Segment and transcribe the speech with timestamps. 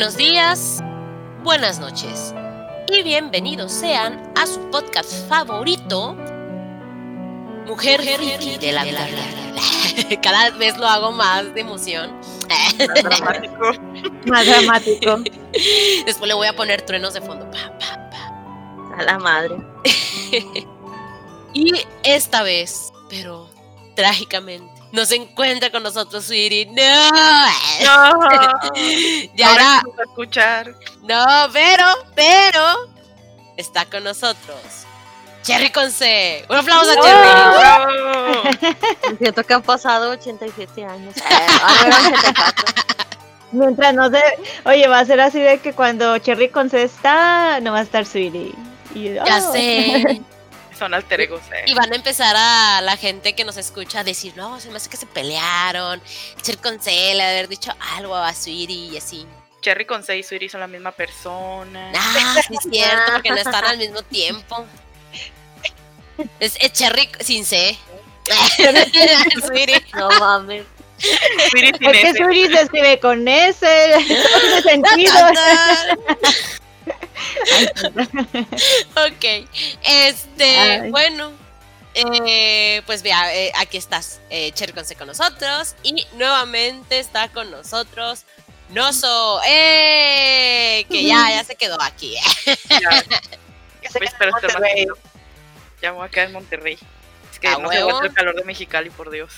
[0.00, 0.82] Buenos días,
[1.44, 2.34] buenas noches
[2.88, 6.16] y bienvenidos sean a su podcast favorito,
[7.66, 10.20] Mujer Friki de la vida real.
[10.22, 12.18] Cada vez lo hago más de emoción.
[12.48, 13.72] Más dramático.
[14.24, 15.18] Más dramático.
[16.06, 17.44] Después le voy a poner truenos de fondo.
[17.50, 18.96] Pa, pa, pa.
[18.96, 19.56] A la madre.
[21.52, 21.72] Y
[22.04, 23.50] esta vez, pero
[23.96, 26.66] trágicamente, no se encuentra con nosotros Sweetie.
[26.66, 27.10] ¡No!
[27.84, 28.20] No.
[29.34, 30.74] Ya Ahora a escuchar.
[31.02, 32.90] No, pero, pero
[33.56, 34.58] está con nosotros.
[35.42, 36.44] Cherry con C.
[36.48, 37.28] Un aplauso a Cherry.
[37.58, 39.16] Bravo.
[39.18, 41.14] Siento que han pasado 87 años.
[41.24, 42.74] Ah, no, 84.
[43.52, 44.22] Mientras no se.
[44.64, 47.82] Oye, va a ser así de que cuando Cherry con C está, no va a
[47.82, 48.54] estar Sweetie.
[48.94, 49.52] Y yo, Ya oh.
[49.52, 50.22] sé.
[50.80, 51.64] Son alter egos, eh.
[51.66, 54.78] Y van a empezar a la gente que nos escucha a decir, no, se me
[54.78, 56.00] hace que se pelearon.
[56.40, 59.26] Cherry con C le haber dicho algo a Sweetie y así.
[59.60, 61.92] Cherry con C y Sweetie son la misma persona.
[61.94, 64.64] Ah, sí es cierto, porque no están al mismo tiempo.
[66.38, 67.76] Es, es Cherry sin C.
[69.94, 70.64] No mames.
[71.50, 72.16] Sweetie sin Es que S.
[72.16, 73.66] Sweetie se escribe con S.
[73.98, 75.12] No tiene sentido.
[78.96, 79.48] Ok.
[79.82, 80.90] Este, Ay.
[80.90, 81.32] bueno.
[81.94, 84.52] eh, pues vea, eh, aquí estás, eh,
[84.96, 85.74] con nosotros.
[85.82, 88.24] Y nuevamente está con nosotros
[88.70, 89.40] Noso.
[89.46, 90.86] ¡Eh!
[90.88, 92.14] Que ya, ya se quedó aquí.
[92.68, 93.02] Ya.
[93.80, 94.86] Que se Pues, queda pero en este Monterrey.
[95.82, 96.78] Ya voy a quedar en Monterrey.
[97.32, 97.88] Es que ¿A no se huevo?
[97.88, 99.32] aguanta el calor de Mexicali, por Dios.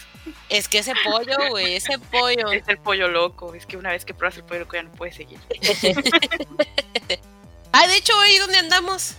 [0.49, 2.51] Es que ese pollo, güey, ese pollo.
[2.53, 3.55] Es el pollo loco.
[3.55, 5.39] Es que una vez que pruebas el pollo loco ya no puedes seguir.
[7.73, 9.15] Ah, de hecho, hoy, ¿dónde andamos?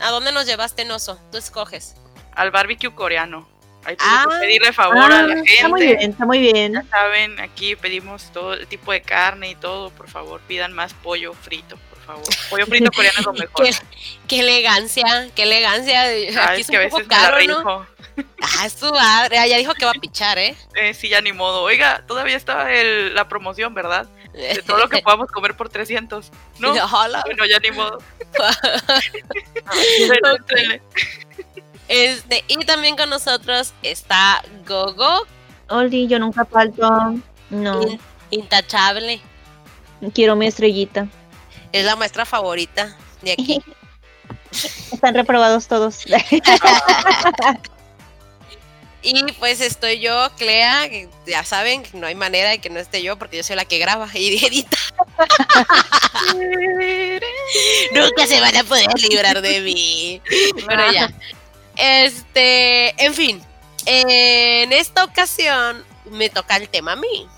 [0.00, 1.18] ¿A dónde nos llevaste, Noso?
[1.30, 1.94] Tú escoges.
[2.34, 3.48] Al barbecue coreano.
[3.84, 4.26] Ahí Ah.
[4.28, 5.52] que pedirle favor Ah, a la gente.
[5.54, 6.72] está muy bien, está muy bien.
[6.72, 9.90] Ya saben, aquí pedimos todo el tipo de carne y todo.
[9.90, 12.24] Por favor, pidan más pollo frito, favor.
[12.50, 13.66] Pollo frito coreano es lo mejor.
[13.66, 13.72] Qué,
[14.28, 16.02] qué elegancia, qué elegancia.
[16.02, 17.86] Ay, Aquí es es que a un poco veces me la caro, ¿no?
[18.40, 19.38] Ah, es su madre.
[19.38, 20.56] Ah, ya dijo que va a pichar, ¿eh?
[20.74, 21.62] Eh, sí, ya ni modo.
[21.62, 24.06] Oiga, todavía está el- la promoción, ¿verdad?
[24.32, 26.30] De todo lo que podamos comer por 300.
[26.58, 27.22] No, Hola.
[27.26, 27.98] bueno, ya ni modo.
[31.88, 35.24] Este, y también con nosotros está Gogo,
[35.68, 37.14] Oli, yo nunca falto.
[37.50, 38.00] No, in-
[38.30, 39.20] intachable.
[40.12, 41.06] quiero mi estrellita.
[41.72, 43.62] Es la maestra favorita de aquí.
[44.92, 46.04] Están reprobados todos.
[49.08, 50.90] Y pues estoy yo, Clea,
[51.28, 53.78] ya saben, no hay manera de que no esté yo porque yo soy la que
[53.78, 54.76] graba y edita.
[57.92, 60.20] Nunca se van a poder librar de mí.
[60.66, 61.12] Pero ya.
[61.76, 63.40] Este, en fin,
[63.84, 67.28] en esta ocasión me toca el tema a mí.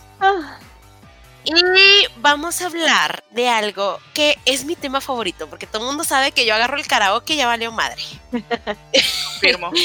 [1.45, 6.05] Y vamos a hablar de algo que es mi tema favorito, porque todo el mundo
[6.05, 8.03] sabe que yo agarro el karaoke y ya valió madre.
[9.41, 9.71] Firmo.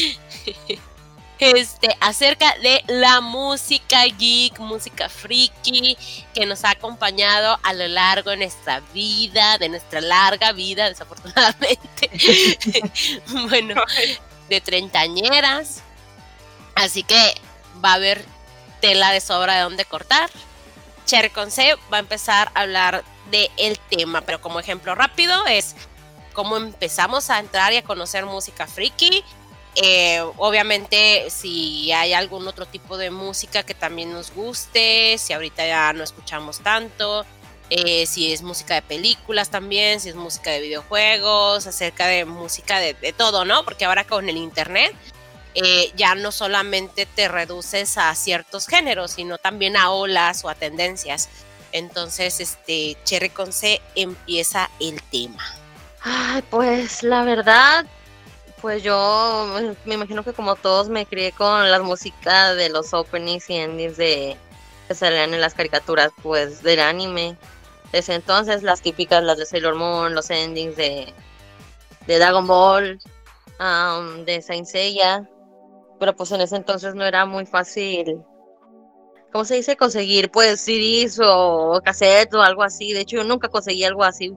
[1.39, 5.97] Este, acerca de la música geek, música friki,
[6.33, 12.09] que nos ha acompañado a lo largo de nuestra vida, de nuestra larga vida, desafortunadamente.
[13.49, 13.75] bueno,
[14.47, 15.81] de treintañeras.
[16.75, 17.35] Así que
[17.83, 18.23] va a haber
[18.79, 20.29] tela de sobra de dónde cortar.
[21.05, 25.45] Cherry con C va a empezar a hablar de el tema, pero como ejemplo rápido
[25.47, 25.75] es
[26.33, 29.23] cómo empezamos a entrar y a conocer música friki.
[29.75, 35.65] Eh, obviamente si hay algún otro tipo de música que también nos guste, si ahorita
[35.65, 37.25] ya no escuchamos tanto,
[37.71, 42.77] eh, si es música de películas también, si es música de videojuegos, acerca de música
[42.79, 43.65] de, de todo, ¿no?
[43.65, 44.95] Porque ahora con el internet
[45.55, 50.55] eh, ya no solamente te reduces a ciertos géneros, sino también a olas o a
[50.55, 51.29] tendencias.
[51.71, 55.43] Entonces, este, Cherry con C empieza el tema.
[56.01, 57.85] Ay, pues la verdad,
[58.61, 63.49] pues yo me imagino que como todos me crié con la música de los openings
[63.49, 64.37] y endings de
[64.87, 67.37] que salían en las caricaturas, pues del anime.
[67.91, 71.13] Desde entonces las típicas, las de Sailor Moon, los endings de,
[72.07, 72.99] de Dragon Ball,
[73.59, 75.27] am, de Saint Seiya.
[76.03, 78.21] Pero pues en ese entonces no era muy fácil,
[79.31, 79.77] ¿cómo se dice?
[79.77, 82.91] Conseguir pues CDs o cassettes o algo así.
[82.91, 84.35] De hecho yo nunca conseguí algo así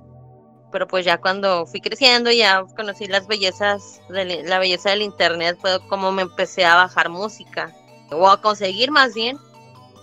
[0.71, 5.57] pero pues ya cuando fui creciendo ya conocí las bellezas de la belleza del internet
[5.59, 7.73] fue como me empecé a bajar música
[8.11, 9.39] o a conseguir más bien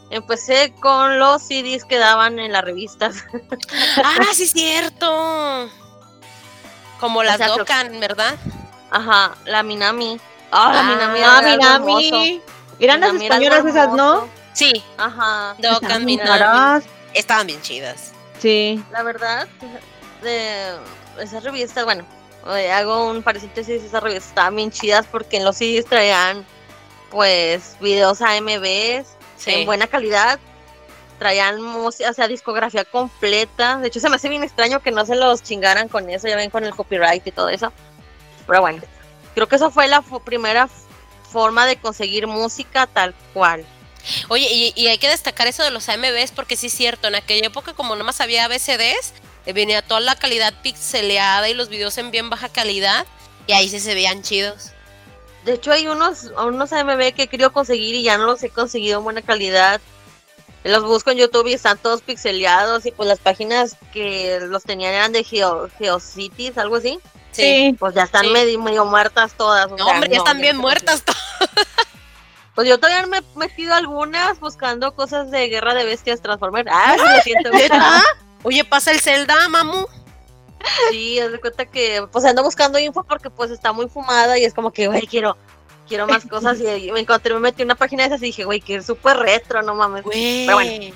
[0.10, 3.24] empecé con los CDs que daban en las revistas
[4.04, 5.70] Ah, sí, cierto.
[7.00, 8.36] Como las Dokkan, ¿verdad?
[8.90, 10.20] ajá la Minami
[10.54, 12.00] ah Minami Ah, era algo hermoso.
[12.00, 12.42] Minami.
[12.80, 14.28] Eran las Minami españolas esas, ¿no?
[14.54, 16.28] Sí, ajá Dokkan, Minami.
[16.30, 16.84] Caras.
[17.14, 18.12] Estaban bien chidas.
[18.40, 18.84] Sí.
[18.92, 19.48] La verdad,
[20.22, 20.76] de
[21.20, 22.06] esas revistas, bueno,
[22.56, 26.46] eh, hago un paréntesis, esas revistas estaban bien chidas porque en los CDs traían
[27.10, 29.08] pues videos AMVs
[29.38, 29.52] Sí.
[29.52, 30.40] en buena calidad,
[31.20, 33.78] traían música, o sea, discografía completa.
[33.78, 36.36] De hecho, se me hace bien extraño que no se los chingaran con eso, ya
[36.36, 37.72] ven con el copyright y todo eso.
[38.48, 38.82] Pero bueno,
[39.34, 40.70] creo que eso fue la primera
[41.32, 43.66] forma de conseguir música tal cual.
[44.28, 47.16] Oye, y, y hay que destacar eso de los AMVs porque sí es cierto, en
[47.16, 49.14] aquella época como nomás había ABCDs,
[49.46, 53.06] eh, venía toda la calidad pixeleada y los videos en bien baja calidad
[53.48, 54.72] y ahí sí se veían chidos.
[55.46, 58.50] De hecho, hay unos, unos AMV que he querido conseguir y ya no los he
[58.50, 59.82] conseguido en buena calidad.
[60.64, 64.94] Los busco en YouTube y están todos pixeleados y pues las páginas que los tenían
[64.94, 67.00] eran de Geo, Geocities, algo así.
[67.34, 67.76] Sí.
[67.80, 68.32] Pues ya están Sí.
[68.32, 69.68] medio, medio muertas todas.
[69.68, 71.24] o No, sea, hombre, ya no, están bien muertas consiguen.
[72.56, 76.70] Pues yo todavía me he metido algunas buscando cosas de Guerra de Bestias Transformers.
[76.72, 77.50] Ah, sí, lo siento.
[78.44, 79.88] Oye, pasa el Zelda, mamu.
[80.92, 84.46] Sí, haz de cuenta que pues ando buscando info porque pues está muy fumada y
[84.46, 85.36] es como que, güey, quiero,
[85.88, 88.62] quiero más cosas y me encontré, me metí una página de esas y dije, güey,
[88.62, 90.04] que es súper retro, no mames.
[90.04, 90.46] Güey.
[90.46, 90.96] Pero bueno.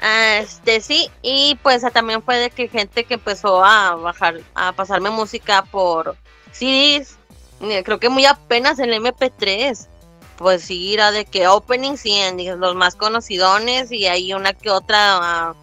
[0.00, 4.40] Ah, Este sí, y pues ah, también fue de que gente que empezó a bajar,
[4.54, 6.16] a pasarme música por
[6.52, 7.16] CDs,
[7.84, 9.88] creo que muy apenas en MP3,
[10.36, 14.70] pues sí, era de que openings y endings, los más conocidones y hay una que
[14.70, 15.16] otra
[15.48, 15.54] ah,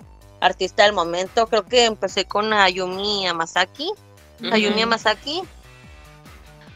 [0.41, 3.91] artista del momento, creo que empecé con Ayumi Yamazaki,
[4.51, 4.83] Ayumi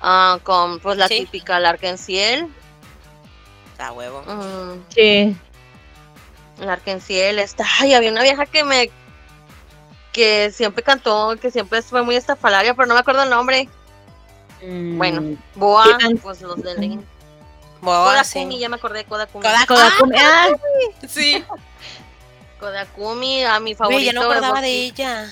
[0.02, 1.20] ah, con pues la Sí.
[1.20, 2.48] típica Larkenciel,
[3.80, 4.22] A huevo.
[4.22, 5.36] mm, Sí.
[6.60, 7.66] El Arkenciel está.
[7.80, 8.90] Ay, había una vieja que me.
[10.12, 13.70] que siempre cantó, que siempre fue muy estafalaria, pero no me acuerdo el nombre.
[14.62, 17.00] Bueno, Mm, Boa, ¿Qué can- pues los de Lane.
[17.82, 18.34] Boa, sí.
[18.40, 19.46] Kodakumi, ya me acordé de Kodakumi.
[19.46, 20.48] Kodak- Kodakumi- ah,
[21.08, 21.44] Sí.
[22.60, 24.02] Kodakumi, a mi favorito.
[24.02, 25.32] ya no acordaba de ella.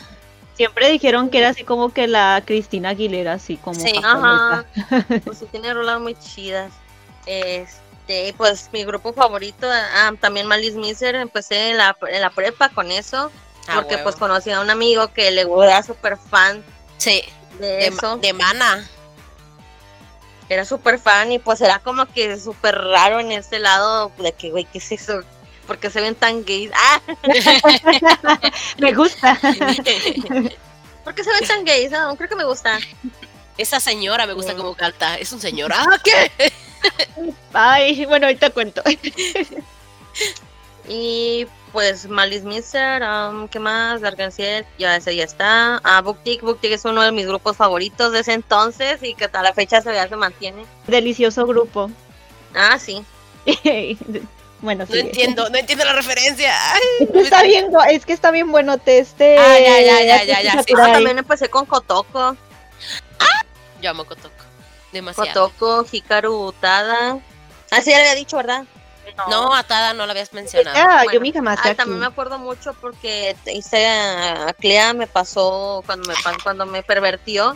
[0.56, 3.94] siempre dijeron que era así como que la Cristina Aguilera, así como Sí.
[4.02, 4.10] japonesa.
[4.10, 4.66] Ajá.
[5.26, 6.72] Pues sí, tiene rolas muy chidas.
[7.26, 7.82] Este,
[8.38, 12.92] pues mi grupo favorito, ah, también Malice Miser, empecé en la, en la prepa con
[12.92, 13.32] eso.
[13.68, 14.04] A porque huevo.
[14.06, 16.64] pues conocí a un amigo que le era súper fan
[16.98, 17.22] Sí,
[17.60, 18.16] de, de, eso.
[18.18, 18.88] de mana.
[20.50, 24.52] era súper fan y pues era como que súper raro en este lado de que,
[24.52, 25.22] güey, ¿qué es eso?
[25.68, 26.72] Porque se ven tan gays.
[26.74, 27.02] Ah,
[28.78, 29.38] Me gusta.
[31.04, 31.92] ¿por qué se ven tan gays?
[31.94, 32.80] Ah, creo que me gusta.
[33.58, 34.58] Esa señora me gusta Sí.
[34.58, 35.18] como canta.
[35.18, 35.74] Es un señor.
[35.74, 36.32] Ah, ¿qué?
[37.54, 38.82] Ay, bueno, ahorita cuento.
[40.90, 44.00] Y pues Malice Mister, um, ¿qué más?
[44.02, 45.82] Garganciel, ya ese ya está.
[45.84, 49.44] Ah, Booktick, Booktick es uno de mis grupos favoritos de ese entonces y que hasta
[49.44, 50.66] la fecha todavía se mantiene.
[50.88, 51.92] Delicioso grupo.
[52.56, 53.04] Ah, sí.
[54.62, 55.00] bueno, No sí.
[55.02, 56.54] entiendo, no entiendo la referencia.
[56.74, 59.38] Ay, Es que está bien, es que está bien bueno este.
[59.38, 60.58] Ah, ya, ya, ya, ya, ya, sí.
[60.60, 60.94] Ah, Sakurai.
[60.94, 62.38] también empecé con Kotoko.
[63.82, 64.37] Yo amo Kotoko.
[64.98, 65.50] Demasiado.
[65.52, 67.20] Kotoko, Hikaru Utada.
[67.72, 68.66] Ah, sí, ya le había dicho, ¿verdad?
[69.30, 70.78] No, Atada no la habías mencionado.
[70.78, 74.94] Ah, Bueno, yo mi jamás Ah, también me acuerdo mucho porque te- hice a Clea
[74.94, 77.56] me pasó cuando me cuando me pervertió.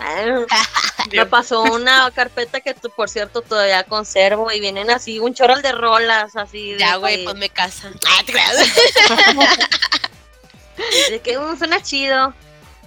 [1.12, 5.60] me pasó una carpeta que tú, por cierto todavía conservo y vienen así un chorro
[5.62, 7.92] de rolas así de, Ya, güey, que- ponme casa.
[8.08, 8.24] Ah,
[11.10, 12.34] de que "Mm, suena chido.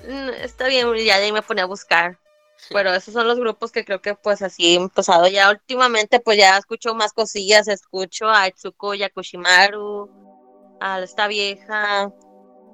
[0.08, 2.16] Mm, Está bien, ya de ahí me ponía a buscar.
[2.70, 6.38] Pero esos son los grupos que creo que pues así he empezado ya últimamente pues
[6.38, 10.10] ya escucho más cosillas, escucho a Itsuko Yakushimaru,
[10.80, 12.06] a esta vieja,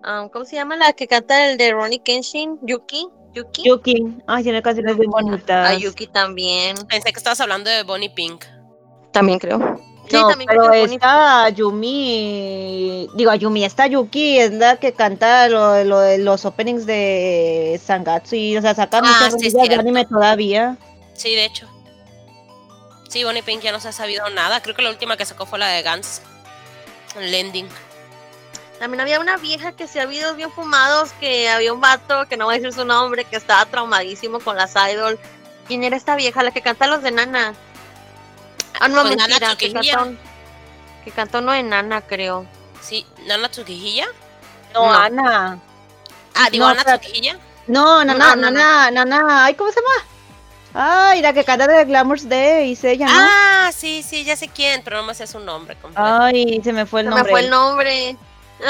[0.05, 2.59] um, ¿cómo se llama la que canta el de Ronnie Kenshin?
[2.63, 3.63] Yuki, Yuki.
[3.65, 4.19] Yuki.
[4.27, 5.71] Ay, tiene canciones bien bonitas.
[5.71, 8.45] A Yuki también, Pensé que estabas hablando de Bonnie Pink.
[9.13, 9.59] también creo.
[10.11, 15.85] Sí, no, también pero esta Yumi, digo Yumi, esta Yuki es la que canta lo,
[15.85, 20.77] lo los openings de Sangatsu y, o sea, saca Ah, muchas sí, de anime todavía.
[21.15, 21.69] Sí, de hecho.
[23.09, 24.61] Sí, Bonnie Pink ya no se ha sabido nada.
[24.63, 26.23] Creo que la última que sacó fue la de Gans.
[27.19, 27.69] Lending.
[28.79, 32.37] También había una vieja que se había videos bien fumados, que había un vato, que
[32.37, 35.19] no voy a decir su nombre, que estaba traumadísimo con las idol.
[35.67, 36.43] ¿Quién era esta vieja?
[36.43, 37.55] La que canta los de Nana.
[38.79, 39.73] Ah, no, Pues Nana mentira, que
[41.05, 42.47] que canta uno de Nana, creo.
[42.81, 44.07] Sí, Nana Tsukihilla.
[44.75, 44.93] No, No.
[44.95, 45.59] Ana.
[46.35, 47.01] Ah, digo No, Ana.
[47.67, 50.07] No, no, no, No, no, no, no, no, Ay, ¿cómo se llama?
[50.73, 53.13] Ay, la que canta de Glamour's Day, se llama.
[53.67, 56.07] Ah, sí, sí, ya sé quién, pero no me sé su nombre completo.
[56.07, 57.33] Ay, se me fue el Se me nombre.
[57.33, 58.17] fue el nombre.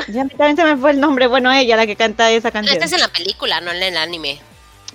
[0.09, 1.27] Ya también se me fue el nombre.
[1.27, 2.73] Bueno, ella, la que canta esa canción.
[2.75, 4.41] Esta es en la película, no en el anime.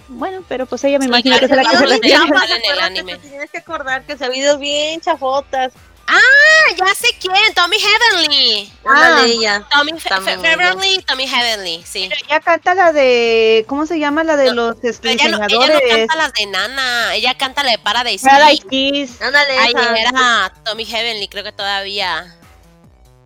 [0.07, 2.23] Bueno, pero pues ella me Sí, imagino que es la que se la sí, tiene.
[2.25, 3.17] en el anime.
[3.17, 5.73] te tienes que acordar que se ha videos bien chafotas.
[6.07, 8.71] Ah, ya sé quién, Tommy Heavenly.
[8.85, 9.21] Ah.
[9.21, 9.67] de ella.
[9.71, 9.91] Tommy.
[9.99, 12.09] Heavenly, Tommy Heavenly, sí.
[12.27, 13.65] Ella canta la de.
[13.67, 14.23] ¿Cómo se llama?
[14.23, 17.63] La de No, los este, Ella no, ella no canta las de Nana, ella canta
[17.63, 19.11] la de Paradise Paradise Kiss.
[19.13, 19.21] Kiss.
[19.21, 22.35] Ándale, Ahí era Tommy Heavenly, creo que todavía.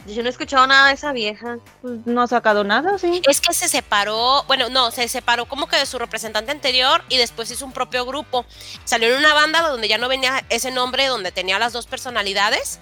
[0.07, 1.57] Yo no he escuchado nada de esa vieja.
[1.81, 3.21] Pues, No ha sacado nada, sí.
[3.29, 7.17] Es que se separó, bueno, no, se separó como que de su representante anterior y
[7.17, 8.45] después hizo un propio grupo.
[8.85, 12.79] Salió en una banda donde ya no venía ese nombre, donde tenía las dos personalidades.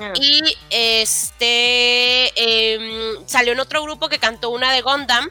[0.00, 0.12] Ah.
[0.14, 0.40] Y
[0.80, 2.32] este
[2.74, 5.28] em, salió en otro grupo que cantó una de Gundam.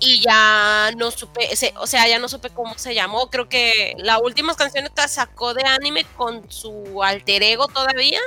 [0.00, 3.30] Y ya no supe, se- o sea, ya no supe cómo se llamó.
[3.30, 8.20] Creo que la última canción que sacó de anime con su alter ego todavía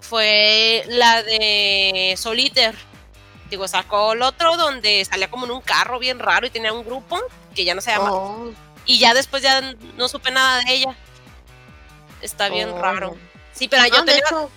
[0.00, 2.74] fue la de Soliter.
[3.50, 6.84] Digo, sacó el otro donde salía como en un carro bien raro y tenía un
[6.84, 7.20] grupo
[7.54, 8.12] que ya no se llama.
[8.12, 8.50] Oh,
[8.84, 9.60] Y ya después ya
[9.96, 10.96] no supe nada de ella.
[12.22, 12.78] Está bien oh.
[12.80, 13.16] raro.
[13.52, 14.50] Sí, pero yo Ah, tenía hecho,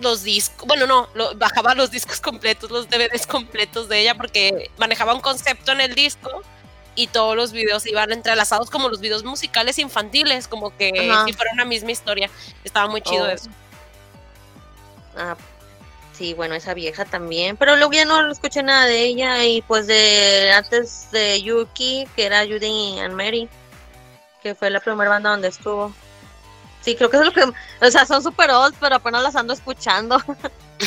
[0.00, 4.70] los discos, bueno, no, lo- bajaba los discos completos, los DVDs completos de ella porque
[4.76, 6.42] manejaba un concepto en el disco
[6.94, 11.24] y todos los videos iban entrelazados como los videos musicales infantiles, como que Ajá.
[11.26, 12.28] si fuera una misma historia.
[12.64, 13.30] Estaba muy chido Oh.
[13.30, 13.48] eso.
[15.16, 15.36] Ah,
[16.12, 17.56] sí, bueno, esa vieja también.
[17.56, 19.44] Pero luego ya no escuché nada de ella.
[19.44, 23.48] Y pues de antes de Yuki, que era Judy and Mary,
[24.42, 25.92] que fue la primera banda donde estuvo.
[26.80, 27.86] Sí, creo que eso es lo que.
[27.86, 30.18] O sea, son super old, pero apenas las ando escuchando.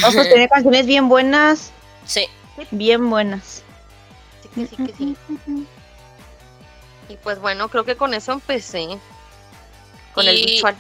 [0.02, 1.72] No, pues tiene canciones bien buenas.
[2.06, 2.28] Sí.
[2.72, 3.64] Bien buenas.
[4.42, 5.16] Sí, que sí, que sí.
[7.08, 9.00] Y pues bueno, creo que con eso empecé.
[10.14, 10.76] Con el visual.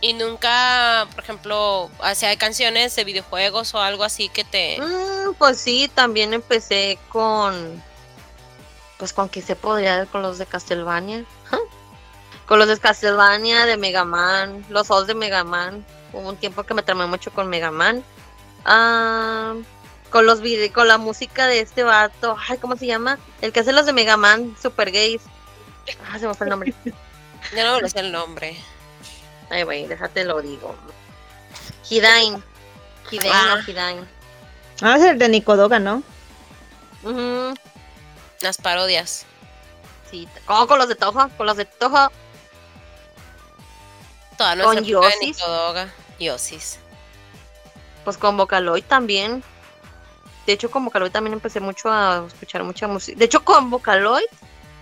[0.00, 4.80] Y nunca, por ejemplo, hacía canciones de videojuegos o algo así que te...
[4.80, 7.82] Mm, pues sí, también empecé con.
[8.98, 11.24] Pues con que se podría, con los de Castlevania.
[12.46, 15.84] con los de Castlevania, de Mega Man, los dos de Mega Man.
[16.12, 18.02] Hubo un tiempo que me tramé mucho con Mega Man.
[18.64, 19.54] Ah,
[20.10, 20.40] con los
[20.72, 22.36] con la música de este vato.
[22.48, 23.18] Ay, ¿cómo se llama?
[23.40, 25.22] El que hace los de Mega Man, Super Gays.
[26.10, 26.74] Ah, se me fue el nombre.
[27.56, 28.54] Ya no me lo sé el nombre.
[29.50, 30.74] Ay, güey, déjate lo digo.
[31.88, 32.42] Hidain.
[33.10, 33.56] Hidain Ah.
[33.58, 34.08] o Hidain.
[34.80, 36.02] Ah, es el de Nicodoga, ¿no?
[38.40, 39.26] Las parodias.
[40.10, 42.10] Sí, como con los de Toho, con los de Toho.
[44.38, 45.20] Toda Con Yosis.
[45.20, 45.92] Nicodoga.
[46.18, 46.78] Yosis.
[48.04, 49.42] Pues con Vocaloid también.
[50.46, 53.18] De hecho, con Vocaloid también empecé mucho a escuchar mucha música.
[53.18, 54.24] De hecho, con Vocaloid,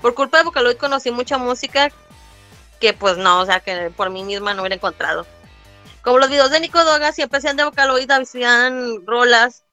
[0.00, 1.90] por culpa de Vocaloid conocí mucha música
[2.80, 5.26] que pues no, o sea, que por mí misma no hubiera encontrado.
[6.02, 9.64] Como los videos de Nico Doga siempre hacían de Vocaloid, hacían rolas.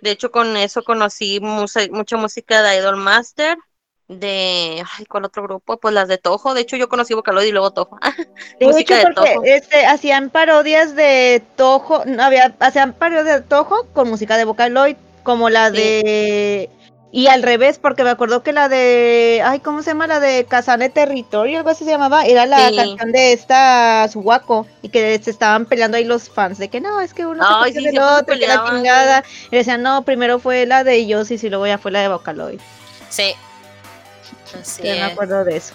[0.00, 3.56] De hecho, con eso conocí mucha música de Idol Master.
[4.08, 5.76] De, ay, ¿cuál otro grupo?
[5.78, 6.54] Pues las de Toho.
[6.54, 7.98] De hecho, yo conocí Vocaloid y luego Toho.
[8.58, 9.44] De Música hecho, de porque Toho.
[9.44, 14.96] este, hacían parodias de Toho, no, había, hacían parodias de Toho con música de Vocaloid,
[15.24, 15.76] como la Sí.
[15.76, 16.70] de...
[17.10, 19.40] Y al revés, porque me acuerdo que la de...
[19.42, 20.06] Ay, ¿cómo se llama?
[20.06, 22.26] La de Kazane Territorio, algo así se llamaba.
[22.26, 22.76] Era la Sí.
[22.76, 24.66] canción de esta Suwako.
[24.82, 27.48] Y que se estaban peleando ahí los fans de que no, es que uno se
[27.50, 29.24] Ay, copia sí, del se otro, que la chingada.
[29.50, 32.60] Y decían, no, primero fue la de Yosis y luego ya fue la de Vocaloid.
[33.08, 33.34] Sí.
[34.60, 35.12] Así Ya me es.
[35.12, 35.74] acuerdo de eso.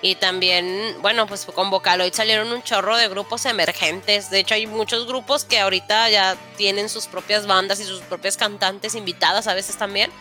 [0.00, 4.30] Y también, bueno, pues con Vocaloid salieron un chorro de grupos emergentes.
[4.30, 8.36] De hecho, hay muchos grupos que ahorita ya tienen sus propias bandas y sus propias
[8.36, 10.12] cantantes invitadas a veces también,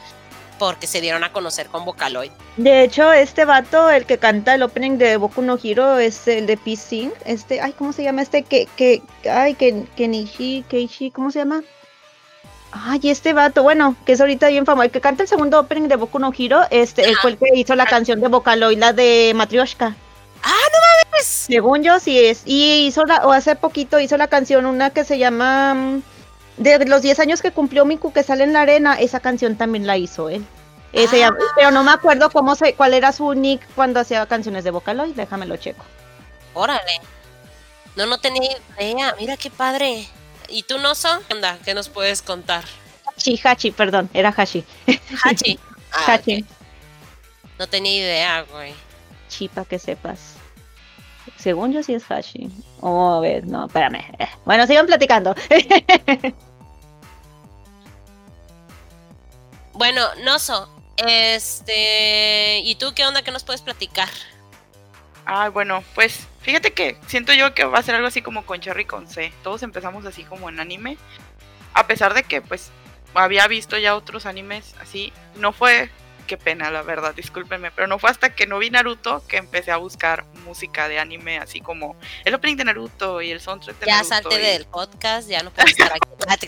[0.58, 2.32] porque se dieron a conocer con Vocaloid.
[2.58, 6.48] De hecho, este vato, el que canta el opening de Boku no Hero, es el
[6.48, 7.12] de P-Sing.
[7.26, 8.42] Este, ay, ¿cómo se llama este?
[8.42, 11.62] Que, que, ay, que, Kenichi, Keishi, ¿cómo se llama?
[12.72, 15.88] Ay, este vato, bueno, que es ahorita bien famoso, el que canta el segundo opening
[15.88, 17.14] de Boku no Hero, este, Ajá.
[17.22, 19.96] fue el que hizo la canción de Vocaloid, la de Matryoshka.
[21.10, 22.44] Pues, Según yo, sí es.
[22.46, 26.02] Y hizo la, o hace poquito hizo la canción, una que se llama, mm,
[26.58, 29.88] de los 10 años que cumplió Miku, que sale en la arena, esa canción también
[29.88, 30.46] la hizo él.
[30.94, 31.28] Eh, se Ah.
[31.30, 34.72] llama- pero no me acuerdo cómo se, cuál era su nick cuando hacía canciones de
[34.72, 35.84] Vocaloid, déjame lo checo.
[36.54, 37.00] órale.
[37.96, 39.16] No, no tenía idea.
[39.20, 40.08] Mira qué padre.
[40.50, 41.10] ¿Y tú, Noso?
[41.28, 41.58] ¿Qué onda?
[41.64, 42.64] ¿Qué nos puedes contar?
[43.06, 44.64] Hachi, Hachi, perdón, era Hachi.
[45.24, 45.60] Hachi.
[45.94, 46.44] Ah, Hachi.
[47.58, 48.74] No tenía idea, güey.
[49.30, 50.34] Chi, para que sepas.
[51.38, 52.50] Según yo sí es Hashi.
[52.82, 54.04] Oh, a ver, no, espérame.
[54.20, 55.34] Eh, Bueno, sigan platicando.
[59.74, 62.60] Bueno, Noso, este.
[62.64, 63.22] ¿Y tú qué onda?
[63.22, 64.10] ¿Qué nos puedes platicar?
[65.26, 68.62] Ah, bueno, pues fíjate que siento yo que va a ser algo así como con
[68.62, 69.34] Cherry con C.
[69.44, 70.98] Todos empezamos así como en anime.
[71.74, 72.72] A pesar de que pues
[73.14, 75.12] había visto ya otros animes así.
[75.36, 75.90] No fue
[76.26, 79.72] qué pena, la verdad, discúlpenme, pero no fue hasta que no vi Naruto que empecé
[79.72, 83.86] a buscar música de anime, así como el opening de Naruto y el soundtrack de
[83.86, 84.10] Ya Naruto.
[84.14, 86.48] salte y- del podcast, ya no puedo estar aquí.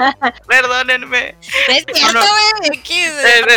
[0.00, 0.32] Ah.
[0.48, 1.36] Perdónenme.
[1.68, 2.24] Es cierto, No,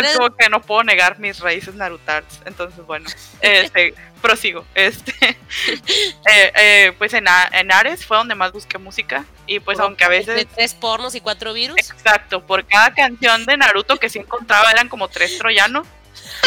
[0.00, 2.40] es como que no puedo negar mis raíces narutards.
[2.44, 3.08] Entonces, bueno,
[3.40, 4.64] este, prosigo.
[4.74, 9.24] Este, eh, eh, pues en, A- en Ares fue donde más busqué música.
[9.46, 10.46] Y pues aunque a De veces...
[10.54, 11.76] tres pornos y cuatro virus.
[11.78, 15.86] Exacto, por cada canción de Naruto que sí encontraba eran como tres troyanos.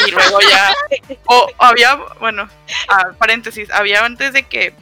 [0.08, 0.74] Y luego ya...
[1.26, 2.50] O había, bueno,
[2.88, 4.74] ah, paréntesis, había antes de que...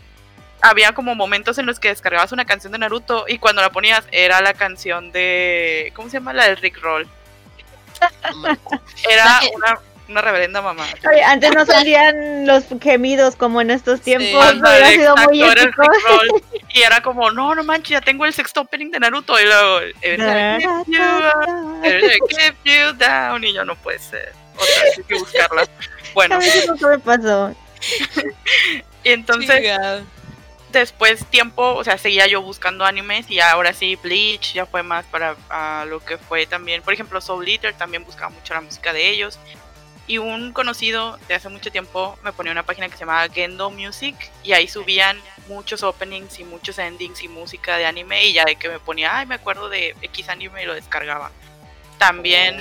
[0.61, 4.03] Había como momentos en los que descargabas una canción de Naruto y cuando la ponías
[4.11, 5.93] era la canción de...
[5.95, 6.33] ¿Cómo se llama?
[6.33, 7.07] La del Rick Roll.
[9.09, 10.85] Era una, una reverenda mamá.
[11.09, 14.53] Oye, antes no salían los gemidos como en estos tiempos.
[14.53, 16.41] Hubiera sido muy exacto, épico.
[16.73, 19.39] Y era como, no, no manches, ya tengo el sexto opening de Naruto.
[19.39, 23.43] Y luego, "Every time you are- every time keep you down.
[23.43, 24.33] Y yo no puede ser.
[24.55, 25.63] Otra vez hay que buscarla.
[26.13, 27.55] Bueno, A me pasó.
[29.03, 29.63] y entonces
[30.71, 35.05] después tiempo, o sea, seguía yo buscando animes y ahora sí Bleach ya fue más
[35.05, 35.35] para
[35.85, 39.39] lo que fue también, por ejemplo, Soul Eater también buscaba mucho la música de ellos.
[40.09, 43.69] Y un conocido de hace mucho tiempo me ponía una página que se llamaba Gendo
[43.69, 45.15] Music y ahí subían
[45.47, 49.15] muchos openings y muchos endings y música de anime y ya de que me ponía,
[49.15, 51.29] ay, me acuerdo de X anime y lo descargaba.
[51.99, 52.57] También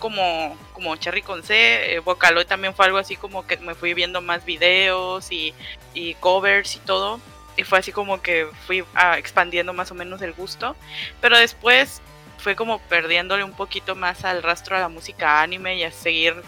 [0.00, 3.94] como, como Cherry con C, eh, Vocaloid también fue algo así como que me fui
[3.94, 5.54] viendo más videos y,
[5.94, 7.20] y covers y todo
[7.56, 10.74] y fue así como que fui ah, expandiendo más o menos el gusto,
[11.20, 12.02] pero después
[12.38, 16.42] fue como perdiéndole un poquito más al rastro a la música anime y a seguir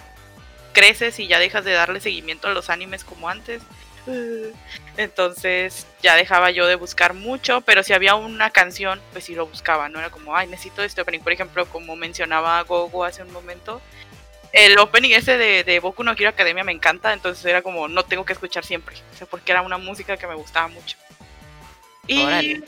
[0.72, 3.62] creces y ya dejas de darle seguimiento a los animes como antes.
[4.96, 9.46] Entonces ya dejaba yo de buscar mucho, pero si había una canción, pues sí lo
[9.46, 11.20] buscaba, no era como, ay, necesito este opening.
[11.20, 13.80] Por ejemplo, como mencionaba Gogo hace un momento,
[14.52, 18.04] el opening ese de, de Boku no Hero Academia me encanta, entonces era como, no
[18.04, 20.96] tengo que escuchar siempre, o sea, porque era una música que me gustaba mucho.
[22.06, 22.62] Y Órale.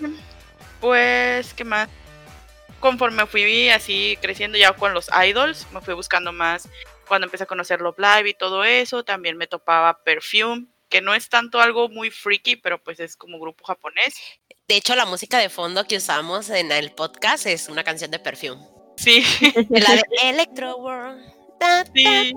[0.81, 1.89] pues, ¿qué más?
[2.79, 6.69] Conforme fui así creciendo ya con los idols, me fui buscando más
[7.13, 11.15] cuando empecé a conocer Love Live y todo eso, también me topaba Perfume, que no
[11.15, 14.15] es tanto algo muy freaky, pero pues es como grupo japonés.
[14.67, 18.19] De hecho, la música de fondo que usamos en el podcast es una canción de
[18.19, 18.67] Perfume.
[18.97, 19.23] Sí,
[19.69, 21.23] La de Electro World.
[21.95, 22.33] Sí.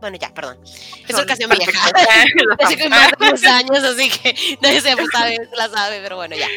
[0.00, 0.58] Bueno, ya, perdón.
[0.64, 1.80] Es una canción vieja.
[2.58, 6.48] Hace como años, así que nadie se la sabe, pero bueno, ya.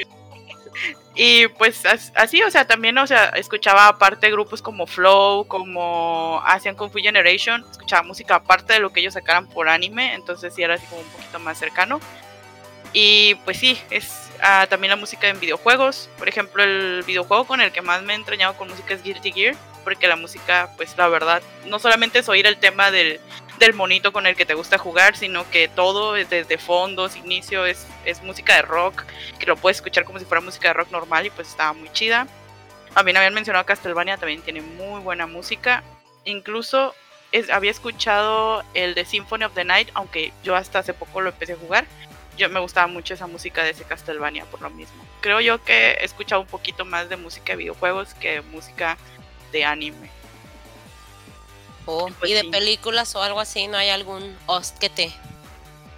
[1.20, 6.40] Y pues as- así, o sea, también, o sea, escuchaba aparte grupos como Flow, como
[6.46, 10.54] Asian Kung Fu Generation, escuchaba música aparte de lo que ellos sacaran por anime, entonces
[10.54, 12.00] sí era así como un poquito más cercano.
[12.94, 17.62] Y pues sí, es ah, también la música en videojuegos, por ejemplo, el videojuego con
[17.62, 20.96] el que más me he entrañado con música es Guilty Gear, porque la música, pues
[20.98, 23.20] la verdad, no solamente es oír el tema del,
[23.60, 27.88] del monito con el que te gusta jugar, sino que todo, desde fondos, inicio, es,
[28.06, 29.04] es música de rock,
[29.40, 31.90] que lo puedes escuchar como si fuera música de rock normal y pues estaba muy
[31.92, 32.28] chida.
[32.94, 35.84] También habían mencionado Castlevania, también tiene muy buena música.
[36.26, 36.94] Incluso
[37.32, 41.30] es- había escuchado el de Symphony of the Night, aunque yo hasta hace poco lo
[41.30, 41.86] empecé a jugar.
[42.38, 45.04] Yo me gustaba mucho esa música de ese Castlevania por lo mismo.
[45.22, 48.98] Creo yo que he escuchado un poquito más de música de videojuegos que música
[49.52, 50.10] de anime.
[51.88, 52.50] Oh, Pues y de sí.
[52.50, 55.12] películas o algo así, ¿no hay algún host que te,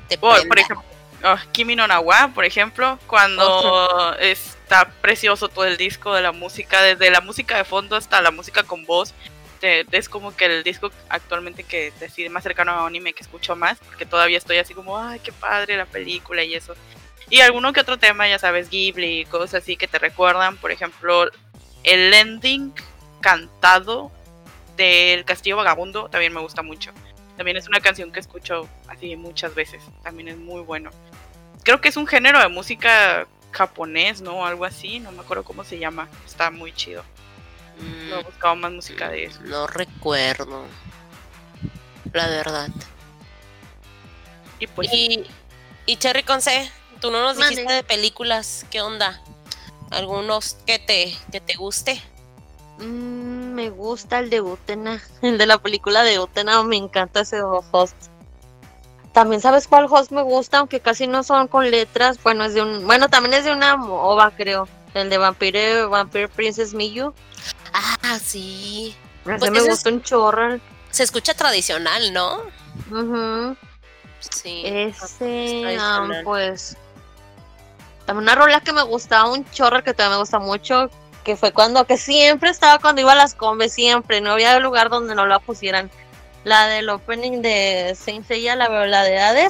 [0.07, 0.83] te Por, ejemplo,
[1.25, 6.81] oh, Kimi no Nawa, por ejemplo, cuando está precioso todo el disco de la música,
[6.83, 9.13] desde la música de fondo hasta la música con voz.
[9.59, 13.55] te- es como que el disco actualmente que decide más cercano a anime que escucho
[13.57, 16.75] más, que todavía estoy así como, ay, qué padre la película y eso.
[17.29, 21.29] Y alguno que otro tema, ya sabes, Ghibli, cosas así que te recuerdan, por ejemplo,
[21.83, 22.73] el ending
[23.21, 24.11] cantado
[24.79, 26.91] del Castillo Vagabundo también me gusta mucho.
[27.37, 29.83] También es una canción que escucho así muchas veces.
[30.03, 30.89] También es muy bueno.
[31.63, 34.45] Creo que es un género de música japonés, ¿no?
[34.45, 34.99] Algo así.
[34.99, 36.07] No me acuerdo cómo se llama.
[36.25, 37.03] Está muy chido.
[37.79, 39.39] Mm, No he buscado más música de eso.
[39.43, 40.65] no recuerdo.
[42.13, 42.69] La verdad.
[44.59, 45.23] Y pues Y,
[45.85, 49.21] y Cherry Conce, tú no nos dijiste de películas, ¿qué onda?
[49.91, 52.01] ¿Algunos que te, que te guste?
[52.79, 53.28] Mm,
[53.59, 57.95] me gusta el de Utena, el de la película de Utena, me encanta ese host.
[59.11, 62.21] También sabes cuál host me gusta, aunque casi no son con letras.
[62.23, 64.67] Bueno, es de un, bueno, también es de una ova, creo.
[64.93, 67.13] El de Vampire, Vampire Princess Miyu.
[67.73, 68.95] Ah, sí.
[69.25, 70.59] Ese Pues me es- gusta un chorro.
[70.91, 72.43] Se escucha tradicional, ¿no?
[74.19, 74.61] Sí.
[74.65, 76.77] Ese, ah, pues.
[78.05, 80.89] También una rola que me gustaba un chorro que también me gusta mucho,
[81.29, 84.89] que fue cuando, que siempre estaba cuando iba a las combes, siempre, no había lugar
[84.89, 85.91] donde no la pusieran.
[86.43, 89.47] La del opening de Saint Seiya, la verdadera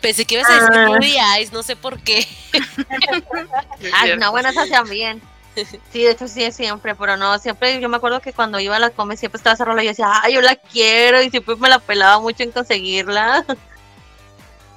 [0.00, 0.86] Pensé que ibas a decir ah.
[0.86, 2.26] Ruby Eyes, no sé por qué.
[3.94, 5.22] Ay, no, bueno, esas también.
[5.54, 8.74] Sí, de hecho sí es siempre, pero no, siempre yo me acuerdo que cuando iba
[8.74, 11.30] a las comes siempre estaba esa rola y yo decía, ah, yo la quiero y
[11.30, 13.44] siempre me la pelaba mucho en conseguirla.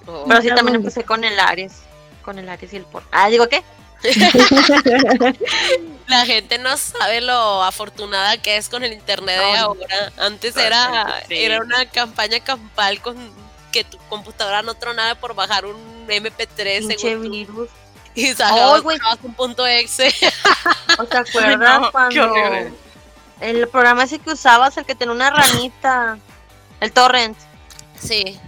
[0.06, 0.26] Oh.
[0.28, 1.82] pero sí también empecé con el Ares,
[2.22, 3.02] con el Ares y el por.
[3.12, 3.64] Ah, digo qué.
[6.08, 10.12] La gente no sabe lo afortunada que es con el internet de ahora.
[10.18, 13.18] Antes era, era una campaña campal con
[13.72, 17.70] que tu computadora no tronara por bajar un MP3 según virus.
[18.18, 18.82] Y sacabas
[19.24, 20.14] un punto exe.
[20.98, 22.34] ¿O te acuerdas cuando
[23.42, 26.18] el programa ese que usabas, el que tenía una ranita,
[26.80, 27.38] el torrent?
[28.00, 28.40] Sí.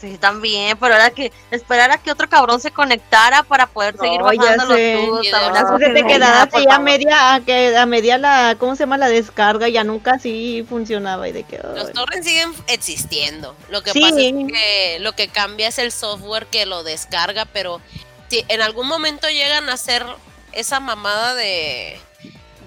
[0.00, 4.22] Sí, también, pero era que esperar a que otro cabrón se conectara para poder seguir
[4.22, 5.78] bajando los tubos.
[5.78, 8.96] que te quedabas ahí a media, a, que, a media la, ¿cómo se llama?
[8.96, 11.58] La descarga, ya nunca así funcionaba y de que...
[11.58, 13.54] Los torrents siguen existiendo.
[13.68, 17.82] Lo que pasa es que lo que cambia es el software que lo descarga, pero
[18.28, 20.06] si en algún momento llegan a hacer
[20.52, 22.00] esa mamada de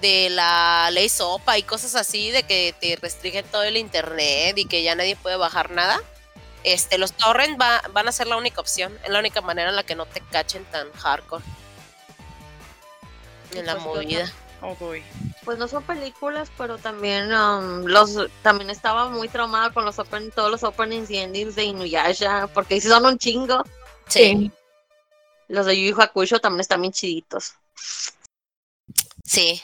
[0.00, 4.66] de la ley sopa y cosas así, de que te restringen todo el internet y
[4.66, 5.98] que ya nadie puede bajar nada
[6.64, 9.84] este, los torrents van a ser la única opción, es la única manera en la
[9.84, 11.44] que no te cachen tan hardcore
[13.54, 14.32] en la pues, movida.
[14.60, 14.76] Oh,
[15.44, 20.30] pues no son películas, pero también um, los también estaba muy traumada con los open,
[20.30, 23.62] todos los openings y endings de Inuyasha, porque si son un chingo.
[24.08, 24.50] Sí.
[25.48, 27.54] Los de Yu Yu Hakusho también están bien chiditos.
[29.22, 29.62] Sí.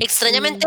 [0.00, 0.66] Extrañamente,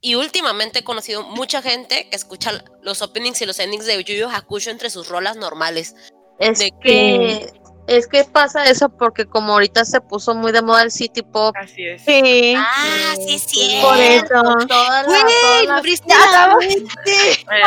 [0.00, 4.14] y últimamente he conocido mucha gente que escucha los openings y los endings de Yu
[4.14, 5.94] Yu Hakusho entre sus rolas normales.
[6.38, 7.52] Es que,
[7.86, 11.54] es que pasa eso porque como ahorita se puso muy de moda el city pop.
[11.54, 12.02] Así es.
[12.02, 12.54] Sí.
[12.56, 13.78] Ah, sí, sí.
[13.82, 14.36] Por eso.
[14.38, 14.56] A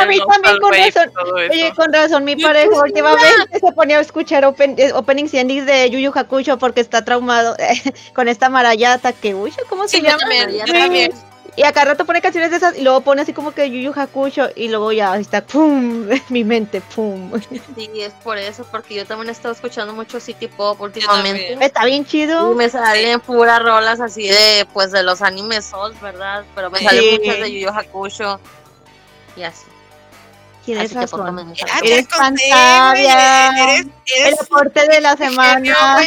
[0.06, 1.12] mí también con razón.
[1.34, 5.66] Oye, con razón, mi pareja últimamente se ponía a escuchar open, eh, openings y endings
[5.66, 7.56] de Yu Yu Hakusho porque está traumado
[8.14, 10.18] con esta marayata que, uy, ¿cómo se llama?
[10.18, 11.12] También, también.
[11.56, 13.92] Y acá rato pone canciones de esas y luego pone así como que Yu Yu
[13.94, 17.30] Hakusho y luego ya está pum, mi mente pum.
[17.76, 21.56] Sí, es por eso, porque yo también he estado escuchando mucho City Pop últimamente.
[21.64, 22.50] Está bien chido.
[22.50, 26.44] Y me salen puras rolas así de pues de los animes Souls, ¿verdad?
[26.56, 28.40] Pero me salen muchas de Yu Yu Hakusho
[29.36, 29.66] y así.
[30.64, 31.54] Tienes así razón.
[31.84, 33.62] Eres fantasía.
[33.66, 36.00] Eres, el aporte de la semana.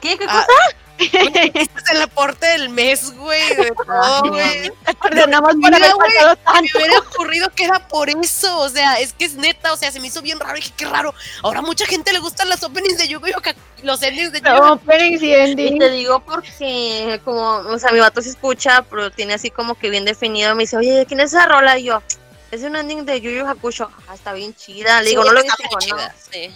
[0.00, 0.16] ¿Qué?
[0.16, 0.76] ¿Qué ah, cosa?
[0.98, 4.72] Este es el aporte del mes, güey, de todo, güey.
[5.00, 6.60] Perdonamos por haber pasado tanto.
[6.60, 9.92] Me hubiera ocurrido que era por eso, o sea, es que es neta, o sea,
[9.92, 11.14] se me hizo bien raro, y dije, qué raro.
[11.42, 13.40] Ahora mucha gente le gustan las openings de Yu-Gi-Oh!
[13.82, 14.72] los endings de Yu-Gi-Oh!
[14.72, 15.76] openings y endings.
[15.76, 19.76] Y te digo porque, como, o sea, mi vato se escucha, pero tiene así como
[19.76, 21.78] que bien definido, me dice, oye, ¿quién es esa rola?
[21.78, 22.02] Y yo,
[22.50, 23.90] es un ending de Yu Yu Hakusho.
[24.08, 25.02] Ah, está bien chida.
[25.02, 25.96] Le digo, no lo he visto, ¿no?
[26.30, 26.50] Sí.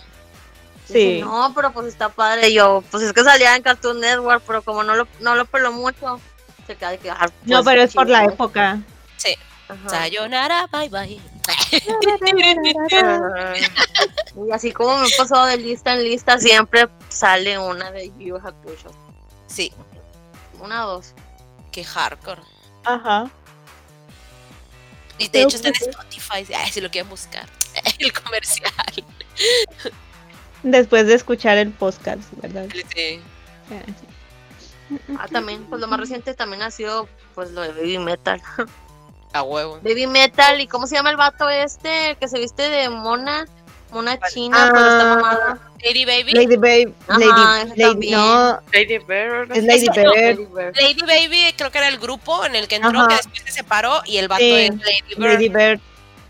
[0.93, 1.21] Sí.
[1.21, 2.53] no, pero pues está padre.
[2.53, 5.73] yo, pues es que salía en Cartoon Network, pero como no lo, no lo peló
[5.73, 6.21] mucho,
[6.67, 7.11] se queda de que.
[7.11, 8.81] Ah, no, pues, pero es por la época.
[9.17, 9.37] Sí.
[9.89, 11.21] Sayonara, bye bye.
[14.47, 18.37] y así como me he pasado de lista en lista, siempre sale una de Yu
[18.37, 18.93] Hakusho.
[19.47, 19.73] Sí.
[20.61, 21.15] Una o dos.
[21.73, 22.43] Qué hardcore.
[22.85, 23.31] Ajá.
[25.19, 27.47] Y de hecho está en Spotify, si lo quieren buscar.
[27.99, 28.73] El comercial
[30.63, 32.67] después de escuchar el podcast, ¿verdad?
[32.95, 33.21] Sí.
[35.19, 38.41] Ah, también, pues lo más reciente también ha sido pues lo de Baby Metal.
[39.33, 39.81] A huevo.
[39.83, 43.47] Baby Metal, ¿y cómo se llama el vato este que se viste de mona?
[43.91, 45.17] Mona china, pero está ah.
[45.17, 45.59] mamada.
[45.85, 46.33] Lady Baby.
[46.33, 46.95] Lady Baby.
[47.09, 48.61] Lady, Lady, no.
[48.73, 49.55] Lady Bird.
[49.55, 50.75] Es Lady Bird.
[50.77, 54.01] Lady Baby creo que era el grupo en el que entró, que después se separó
[54.07, 55.33] y el vato es Lady Bird.
[55.33, 55.81] Lady Bird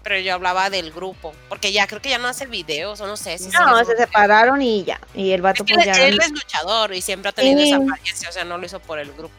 [0.03, 3.17] pero yo hablaba del grupo, porque ya creo que ya no hace videos, o no
[3.17, 3.39] sé.
[3.39, 5.93] Si no, se, separaron y ya, y el vato pues ya...
[6.07, 8.99] Él es luchador y siempre ha tenido esa apariencia, o sea, no lo hizo por
[8.99, 9.35] el grupo.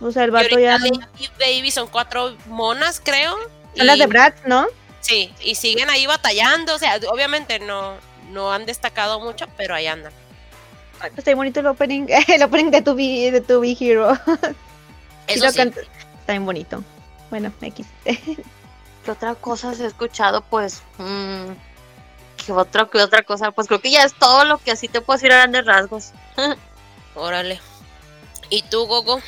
[0.00, 0.78] O sea, el vato ya...
[1.18, 3.36] Y Baby son cuatro monas, creo.
[3.76, 4.66] Son las de Bratz, ¿no?
[5.00, 7.96] Sí, y siguen ahí batallando, o sea, obviamente no,
[8.30, 10.12] no han destacado mucho, pero ahí andan.
[11.00, 14.18] Ay, pues está bonito el opening, el opening de tu, de tu Hero.
[15.26, 15.60] Eso sí.
[15.60, 16.82] Está bien bonito.
[17.30, 17.86] Bueno, X.
[19.04, 20.42] ¿Qué otra cosa has escuchado?
[20.42, 21.52] Pues, mmm,
[22.44, 23.50] ¿qué, otra, ¿qué otra cosa?
[23.50, 26.12] Pues creo que ya es todo lo que así te puedo decir a grandes rasgos.
[27.14, 27.60] Órale.
[28.50, 29.20] ¿Y tú, Gogo?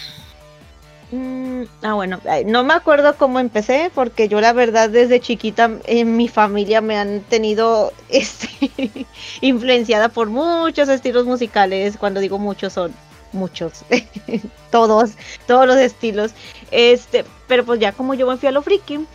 [1.13, 6.17] Mm, ah, bueno, no me acuerdo cómo empecé, porque yo la verdad desde chiquita en
[6.17, 9.07] mi familia me han tenido este,
[9.41, 11.97] influenciada por muchos estilos musicales.
[11.99, 12.95] Cuando digo muchos son
[13.33, 13.85] muchos,
[14.71, 15.13] todos,
[15.47, 16.33] todos los estilos.
[16.71, 19.07] Este, pero pues ya como yo me fui a lo friki,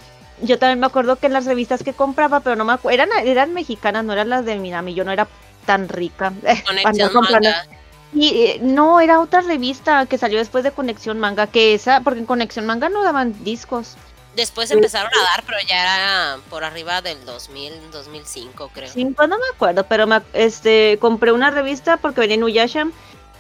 [0.42, 3.10] yo también me acuerdo que en las revistas que compraba, pero no me acuerdo, eran,
[3.26, 5.28] eran mexicanas, no eran las de Minami, yo no era
[5.66, 6.34] tan rica.
[6.66, 7.68] Conexión Manga.
[8.14, 12.20] Y eh, no, era otra revista que salió después de Conexión Manga, que esa, porque
[12.20, 13.96] en Conexión Manga no daban discos.
[14.36, 18.90] Después empezaron a dar, pero ya era por arriba del 2000, 2005, creo.
[18.90, 22.94] Sí, pues no me acuerdo, pero me, este, compré una revista porque venía en Uyasham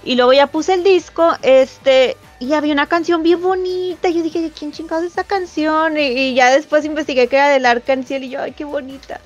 [0.04, 4.10] y luego ya puse el disco, este, y había una canción bien bonita.
[4.10, 5.98] Y yo dije, ¿quién chingados es esa canción?
[5.98, 9.22] Y, ya después investigué que era del Arcángel y yo, ay, qué bonita.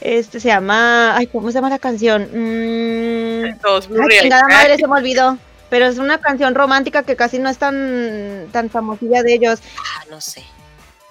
[0.00, 2.22] Este se llama, ay, ¿cómo se llama la canción?
[2.32, 5.38] Mm, ay, chingada madre, se me olvidó.
[5.68, 9.60] Pero es una canción romántica que casi no es tan, tan famosilla de ellos.
[9.78, 10.44] Ah, no sé.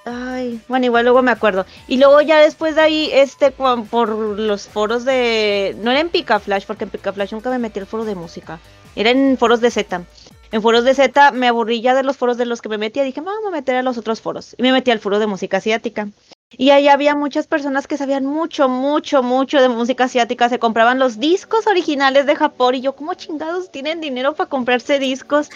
[0.06, 1.66] Ay, bueno, igual luego me acuerdo.
[1.88, 5.76] Y luego ya después de ahí, este, por los foros de...
[5.82, 8.60] No era en Picaflash, porque en Picaflash nunca me metí el foro de música.
[8.96, 10.04] Era en foros de Z.
[10.52, 13.04] En foros de Z me aburrí ya de los foros de los que me metía.
[13.04, 14.56] Dije, vamos a meter a los otros foros.
[14.58, 16.10] Y me metí al foro de música asiática.
[16.56, 20.50] Y ahí había muchas personas que sabían mucho, mucho, mucho de música asiática.
[20.50, 22.76] Se compraban los discos originales de Japón.
[22.76, 25.50] Y yo, ¿cómo chingados tienen dinero para comprarse discos?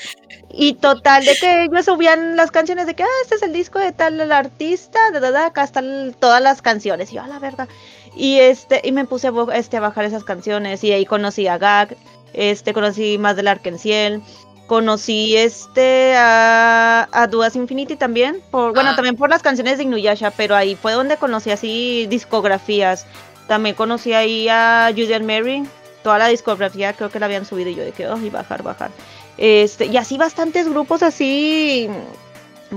[0.51, 3.77] Y total, de que ellos subían las canciones de que, ah, este es el disco
[3.77, 7.11] de tal artista, de verdad, acá están todas las canciones.
[7.11, 7.67] Y yo, la verga.
[8.15, 10.83] Y este, y me puse a, este, a bajar esas canciones.
[10.83, 11.95] Y ahí conocí a Gag,
[12.37, 14.21] este, conocí más del Arkenciel
[14.67, 18.95] conocí este a, a Duas Infinity también, por, bueno, ah.
[18.95, 23.07] también por las canciones de Inuyasha, pero ahí fue donde conocí así discografías.
[23.47, 25.63] También conocí ahí a Julian Mary,
[26.03, 28.91] toda la discografía creo que la habían subido y yo dije, oh, y bajar, bajar.
[29.37, 31.89] Este, y así bastantes grupos así,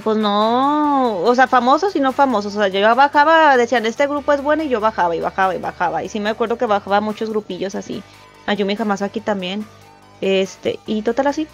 [0.05, 2.55] pues no, o sea, famosos y no famosos.
[2.55, 5.59] O sea, yo bajaba, decían, este grupo es bueno y yo bajaba y bajaba y
[5.59, 6.05] bajaba.
[6.05, 8.03] Y sí me acuerdo que bajaba muchos grupillos así.
[8.47, 9.67] Ayumi aquí también.
[10.21, 11.47] Este, y total así.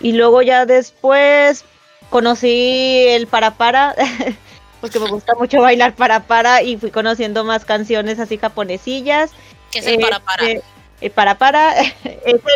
[0.00, 1.64] Y luego ya después
[2.08, 3.94] conocí el para para,
[4.80, 9.30] porque me gusta mucho bailar para para y fui conociendo más canciones así japonesillas.
[9.70, 10.46] ¿Qué es el para para?
[10.46, 10.64] Este,
[11.00, 11.94] el para para es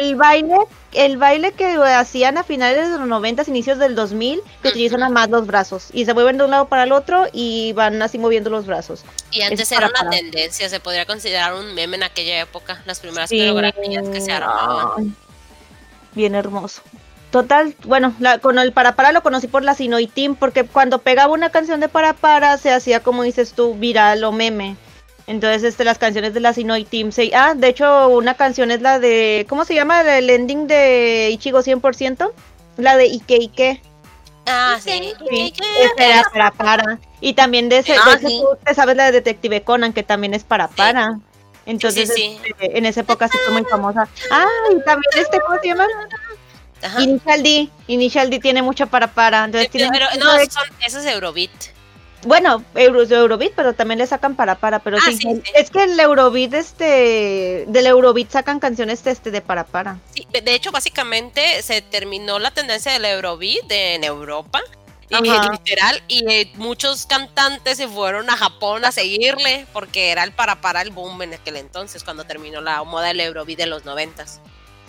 [0.01, 0.57] el baile,
[0.93, 5.13] el baile que hacían a finales de los 90, inicios del 2000, que utilizan nada
[5.13, 8.19] más los brazos y se mueven de un lado para el otro y van así
[8.19, 9.05] moviendo los brazos.
[9.31, 13.31] Y antes era una tendencia, se podría considerar un meme en aquella época, las primeras
[13.31, 15.17] coreografías que se armaban.
[16.13, 16.83] Bien hermoso.
[17.35, 21.33] Total, bueno, con el para para lo conocí por la Sinoy Team, porque cuando pegaba
[21.33, 24.77] una canción de para para se hacía, como dices tú, viral o meme.
[25.27, 27.11] Entonces, este, las canciones de la Sinoy Team.
[27.11, 29.47] Se, ah, de hecho, una canción es la de.
[29.49, 30.03] ¿Cómo se llama?
[30.03, 32.33] El ending de Ichigo 100%.
[32.77, 33.83] La de Ike Ike.
[34.47, 35.15] Ah, sí.
[35.31, 35.55] sí.
[35.97, 36.99] era para para.
[37.21, 40.45] Y también de ese, ah, tú te sabes la de Detective Conan, que también es
[40.45, 41.19] para para.
[41.65, 44.07] Entonces, este, en esa época sí fue muy famosa.
[44.31, 45.87] Ah, y también este, ¿cómo se llama?
[46.99, 49.45] Initial D, Initial D tiene mucho para para.
[49.45, 51.74] Entonces tiene pero, no, eso es Eurobeat.
[52.25, 55.99] Bueno, Euro, Eurobeat, pero también le sacan para para, pero ah, sí, es que el
[55.99, 59.99] Eurobeat, este, del Eurobeat sacan canciones este de para para.
[60.33, 64.61] De hecho, básicamente se terminó la tendencia del Eurobeat en Europa.
[65.11, 70.33] Y literal, y eh, muchos cantantes se fueron a Japón a seguirle porque era el
[70.33, 73.85] para para el boom en aquel entonces, cuando terminó la moda del Eurobeat de los
[73.85, 74.41] noventas.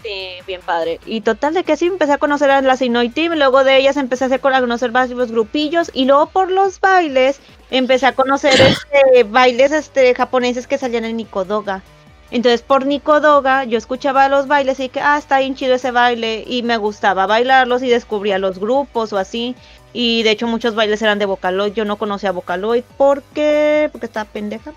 [0.06, 1.00] Sí, bien padre.
[1.08, 3.98] Y total de que sí empecé a conocer a la Sinoi Team, luego de ellas
[3.98, 7.39] empecé a, conocer varios grupillos y luego por los bailes
[7.72, 11.82] empecé a conocer este, bailes este, japoneses que salían en Nikodoga.
[12.30, 16.44] Entonces por Nikodoga yo escuchaba los bailes y que, ah, está bien chido ese baile
[16.46, 19.56] y me gustaba bailarlos y descubría los grupos o así.
[19.91, 24.30] Y de hecho muchos bailes eran de Vocaloid, yo no conocía Vocaloid porque, porque estaba
[24.30, 24.72] pendeja.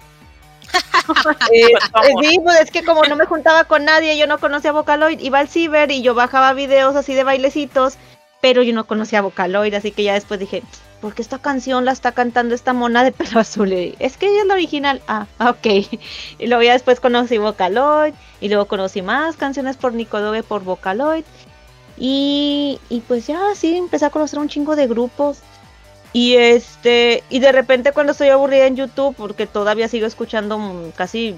[1.53, 4.73] Eh, eh, sí, pues es que como no me juntaba con nadie, yo no conocía
[4.73, 7.97] Vocaloid, iba al ciber y yo bajaba videos así de bailecitos,
[8.43, 10.63] pero yo no conocía Vocaloid, así que ya después dije,
[11.01, 13.73] ¿por qué esta canción la está cantando esta mona de pelo azul?
[13.73, 15.03] es que ella es la original.
[15.09, 15.67] Ah, ok.
[16.39, 21.25] Y luego ya después conocí Vocaloid, y luego conocí más canciones por Nicodove por Vocaloid.
[21.97, 25.39] Y, y pues ya sí, empecé a conocer un chingo de grupos.
[26.13, 31.37] Y este, y de repente cuando estoy aburrida en YouTube, porque todavía sigo escuchando casi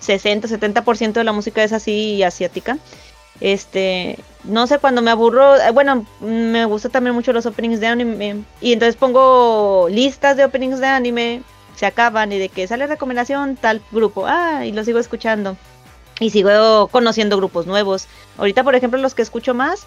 [0.00, 2.78] 60, 70% de la música es así asiática.
[3.40, 7.86] Este, no sé, cuando me aburro, eh, bueno, me gusta también mucho los openings de
[7.88, 8.44] anime.
[8.60, 11.42] Y entonces pongo listas de openings de anime,
[11.74, 15.56] se acaban y de que sale recomendación tal grupo, ah, y lo sigo escuchando.
[16.20, 18.06] Y sigo conociendo grupos nuevos.
[18.38, 19.86] Ahorita, por ejemplo, los que escucho más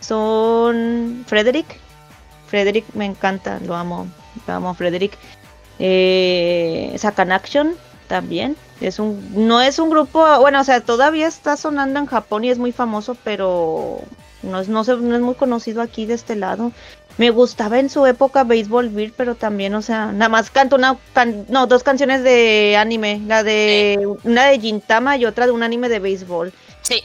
[0.00, 1.78] son Frederick,
[2.50, 4.06] Frederick me encanta, lo amo,
[4.46, 5.16] lo amo Frederick.
[5.78, 7.74] Eh, Sacan Action
[8.08, 8.56] también.
[8.80, 12.50] Es un, no es un grupo, bueno, o sea, todavía está sonando en Japón y
[12.50, 14.00] es muy famoso, pero
[14.42, 16.72] No es, no, se- no es muy conocido aquí de este lado.
[17.18, 20.96] Me gustaba en su época Baseball Beat, pero también, o sea, nada más canto una,
[21.12, 25.62] can- no, dos canciones de anime, la de una de Gintama y otra de un
[25.62, 26.54] anime de béisbol.
[26.80, 27.02] Sí.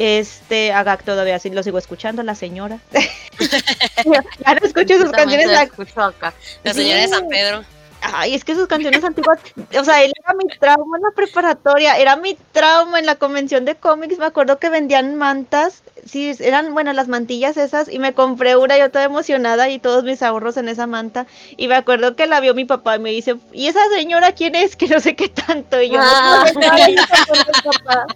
[0.00, 2.78] Este, Agak todavía sí lo sigo escuchando, la señora.
[2.92, 6.32] ya no escucho sus canciones la escucho acá.
[6.62, 7.08] La señora de.
[7.08, 7.64] San Pedro.
[8.00, 9.40] Ay, es que sus canciones antiguas,
[9.78, 13.64] o sea, él era mi trauma en la preparatoria, era mi trauma en la convención
[13.64, 18.14] de cómics, me acuerdo que vendían mantas, sí, eran, bueno, las mantillas esas, y me
[18.14, 22.14] compré una, yo toda emocionada, y todos mis ahorros en esa manta, y me acuerdo
[22.14, 24.76] que la vio mi papá, y me dice, ¿y esa señora quién es?
[24.78, 26.44] Que no sé qué tanto, y yo, Ah.
[26.54, 28.06] no, bien contenta, papá.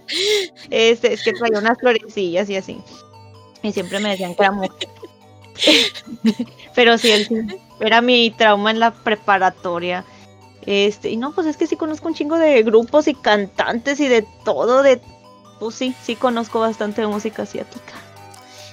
[0.69, 2.81] Este, es que traía unas florecillas y así,
[3.61, 4.71] y siempre me decían que era mujer.
[6.75, 7.35] Pero sí, él sí,
[7.87, 10.05] era mi trauma en la preparatoria.
[10.65, 14.07] Este, y no, pues es que sí conozco un chingo de grupos y cantantes y
[14.07, 15.01] de todo, de
[15.59, 17.93] pues sí, sí conozco bastante de música asiática.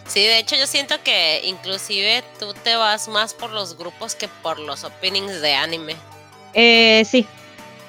[0.06, 4.28] Sí, de hecho yo siento que inclusive tú te vas más por los grupos que
[4.42, 5.96] por los openings de anime.
[6.54, 7.26] Eh, sí.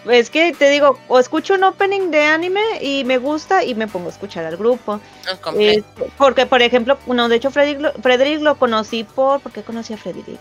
[0.10, 3.88] Es que te digo, o escucho un opening de anime y me gusta y me
[3.88, 5.00] pongo a escuchar al grupo.
[5.42, 5.88] Completo.
[5.96, 9.42] Este, porque, por ejemplo, no, de hecho, Frederick lo, Frederick lo conocí por.
[9.42, 10.40] ¿Por qué conocí a Frederick?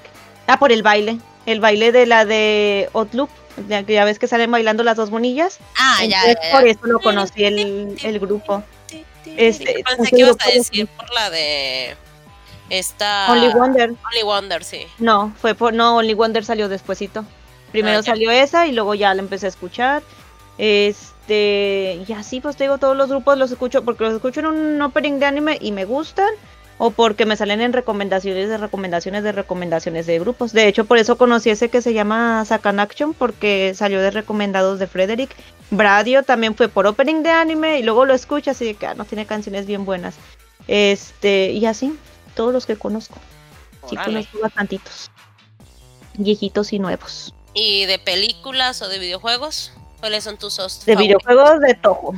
[0.53, 1.19] Ah, por el baile.
[1.47, 3.31] El baile de la de Outlook.
[3.69, 5.59] Ya, ves que salen bailando las dos bonillas.
[5.79, 6.53] ah, ya, Entonces, ya, ya.
[6.59, 8.63] por eso lo conocí el, el grupo.
[9.37, 11.97] Este, pensé que ibas a de- decir por la de
[12.71, 13.91] esta Only Wonder.
[13.91, 14.87] Only Wonder, sí.
[14.99, 15.73] No, fue por.
[15.75, 17.25] No, Only Wonder salió despuesito.
[17.73, 20.03] Primero Ah, salió esa y luego ya la empecé a escuchar.
[20.59, 22.03] Este.
[22.07, 24.83] Y así, pues te digo, todos los grupos los escucho porque los escucho en un
[24.83, 26.29] opening de anime y me gustan.
[26.83, 30.55] O porque me salen en recomendaciones de recomendaciones de recomendaciones de grupos.
[30.55, 34.79] De hecho, por eso conocí ese que se llama Sakan Action, porque salió de recomendados
[34.79, 35.37] de Frederick.
[35.71, 38.95] Bradio también fue por opening de anime y luego lo escuchas y de que ah,
[38.95, 40.14] no tiene canciones bien buenas.
[40.69, 41.95] Este, y así,
[42.35, 43.16] todos los que conozco.
[43.87, 45.11] Sí, conozco bastantitos.
[46.14, 47.35] Viejitos y nuevos.
[47.53, 49.75] ¿Y de películas o de videojuegos?
[50.01, 51.23] ¿Cuáles son tus hosts De favoritos?
[51.27, 52.14] videojuegos de Toho.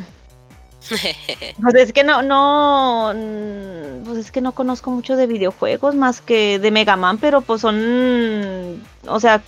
[1.62, 6.20] Pues es que no, no, mm, pues es que no conozco mucho de videojuegos más
[6.20, 9.42] que de Mega Man, pero pues son, o sea,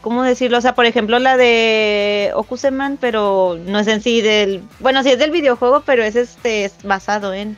[0.00, 0.58] ¿cómo decirlo?
[0.58, 5.10] O sea, por ejemplo la de Okuseman, pero no es en sí del, bueno, sí
[5.10, 7.56] es del videojuego, pero es este, es basado en.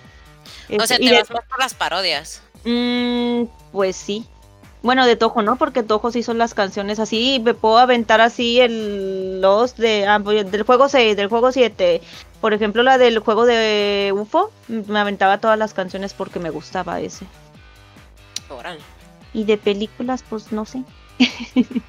[0.71, 2.43] o sea, este, te de- vas más por las parodias.
[2.65, 4.27] Mm, pues sí.
[4.81, 7.41] Bueno, de Tojo no, porque Tojo sí son las canciones así.
[7.45, 12.01] Me puedo aventar así el los de ah, del juego 6, del juego 7.
[12.41, 17.01] Por ejemplo, la del juego de UFO, me aventaba todas las canciones porque me gustaba
[17.01, 17.27] ese.
[18.49, 18.81] Órale.
[19.33, 20.85] Y de películas, pues no sé.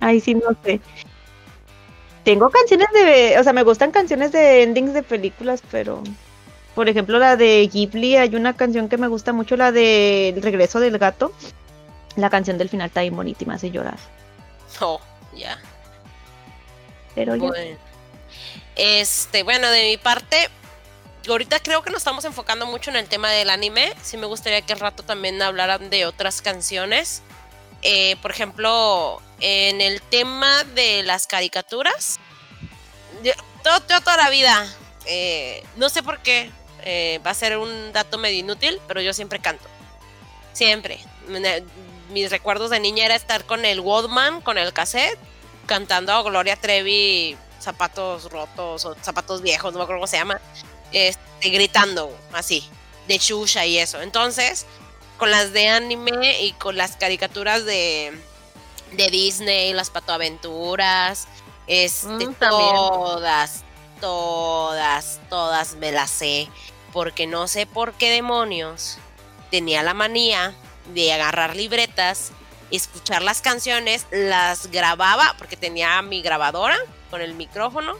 [0.00, 0.80] Ahí sí no sé.
[2.24, 6.02] Tengo canciones de, o sea, me gustan canciones de endings de películas, pero
[6.74, 10.42] por ejemplo la de Ghibli, hay una canción que me gusta mucho, la de El
[10.42, 11.32] regreso del gato.
[12.16, 13.98] La canción del final está bien bonita y me hace llorar.
[14.80, 15.00] Oh,
[15.34, 15.58] ya.
[17.14, 17.36] Pero.
[17.36, 17.78] Bueno.
[18.76, 20.48] Este, bueno, de mi parte,
[21.28, 23.92] ahorita creo que nos estamos enfocando mucho en el tema del anime.
[24.02, 27.22] Sí me gustaría que al rato también hablaran de otras canciones.
[27.82, 32.20] Eh, por ejemplo, en el tema de las caricaturas,
[33.22, 33.32] yo,
[33.62, 34.66] todo- toda la vida,
[35.04, 36.50] eh, no sé por qué,
[36.84, 39.68] eh, va a ser un dato medio inútil, pero yo siempre canto.
[40.52, 40.98] Siempre.
[42.10, 45.18] Mis recuerdos de niña era estar con el Walkman, con el cassette,
[45.66, 50.40] cantando a Gloria Trevi, zapatos rotos o zapatos viejos, no me acuerdo cómo se llama,
[50.92, 52.68] este, gritando así,
[53.08, 54.00] de Shusha y eso.
[54.02, 54.66] Entonces,
[55.18, 58.12] con las de anime y con las caricaturas de,
[58.92, 61.28] de Disney, las patoaventuras,
[61.66, 63.64] este, Mm, todas,
[64.00, 66.48] todas, todas me las sé,
[66.92, 68.98] porque no sé por qué demonios
[69.50, 70.54] tenía la manía
[70.92, 72.32] de agarrar libretas,
[72.70, 76.76] escuchar las canciones, las grababa, porque tenía mi grabadora
[77.12, 77.94] con el micrófono,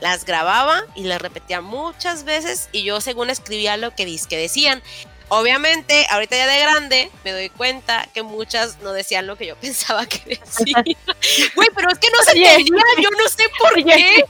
[0.00, 4.82] las grababa y las repetía muchas veces y yo según escribía lo que que decían.
[5.28, 9.56] Obviamente, ahorita ya de grande, me doy cuenta que muchas no decían lo que yo
[9.60, 10.84] pensaba que decían.
[11.56, 14.24] Güey, pero es que no se entendía, yo no sé por qué.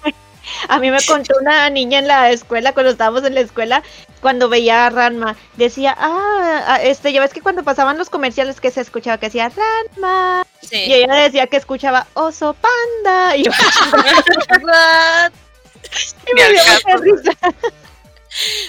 [0.68, 3.82] A mí me contó una niña en la escuela, cuando estábamos en la escuela,
[4.20, 8.60] cuando veía a Ranma, decía, ah, ah, este, ya ves que cuando pasaban los comerciales
[8.60, 10.92] que se escuchaba que decía Ranma, y Sí.
[10.94, 13.50] ella decía que escuchaba Oso Panda, y, yo-
[16.30, 17.32] y me dio mucha risa.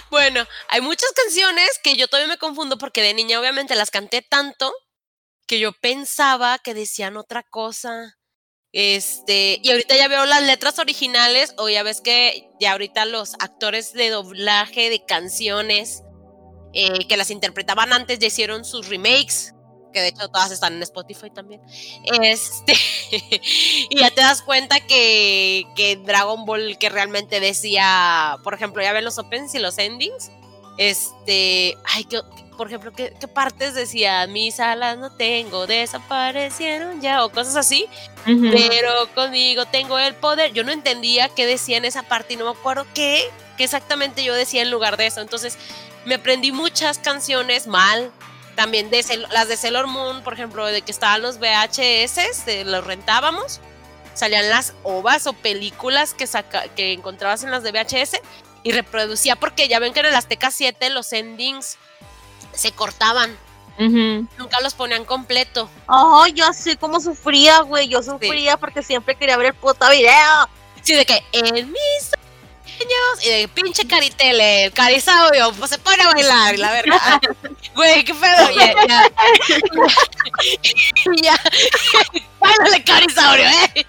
[0.09, 4.21] Bueno, hay muchas canciones que yo todavía me confundo porque de niña obviamente las canté
[4.21, 4.73] tanto
[5.47, 8.17] que yo pensaba que decían otra cosa.
[8.73, 13.35] Este, y ahorita ya veo las letras originales, o ya ves que ya ahorita los
[13.35, 16.03] actores de doblaje de canciones
[16.73, 19.53] eh, que las interpretaban antes ya hicieron sus remakes,
[19.93, 21.61] que de hecho todas están en Spotify también.
[22.23, 22.73] Este,
[23.91, 28.91] y ya te das cuenta que, que Dragon Ball que realmente decía, por ejemplo, ya
[28.91, 30.31] ven los opens y los endings.
[30.77, 32.19] Este, ay, que,
[32.57, 34.25] por ejemplo, ¿qué, ¿qué, partes decía?
[34.27, 37.87] Mis alas no tengo, desaparecieron ya, o cosas así.
[38.25, 38.51] Uh -huh.
[38.51, 40.53] Pero conmigo tengo el poder.
[40.53, 44.23] Yo no entendía qué decía en esa parte y no me acuerdo qué, qué exactamente
[44.23, 45.21] yo decía en lugar de eso.
[45.21, 45.57] Entonces,
[46.05, 48.11] me aprendí muchas canciones mal.
[48.55, 52.85] También de las de Sailor Moon, por ejemplo, de que estaban los VHS, de, los
[52.85, 53.61] rentábamos.
[54.13, 58.21] Salían las ovas o películas que, saca, que encontrabas en las de VHS
[58.63, 61.77] y reproducía, porque ya ven que en el Azteca 7 los endings
[62.53, 63.37] se cortaban.
[63.77, 64.27] Uh -huh.
[64.37, 65.69] Nunca los ponían completo.
[65.87, 67.87] Oh, yo sé cómo sufría, güey.
[67.87, 68.57] Yo sufría sí.
[68.59, 70.49] porque siempre quería ver el puto video.
[70.83, 72.11] Sí, de que en mis
[72.77, 77.21] sueños y de pinche caritele, el carisaurio, pues se pone a bailar, la verdad.
[77.75, 78.51] Güey, qué pedo.
[78.51, 79.11] Ya, ya.
[81.23, 81.41] ya.
[82.39, 83.85] Báilale, carisaurio, eh.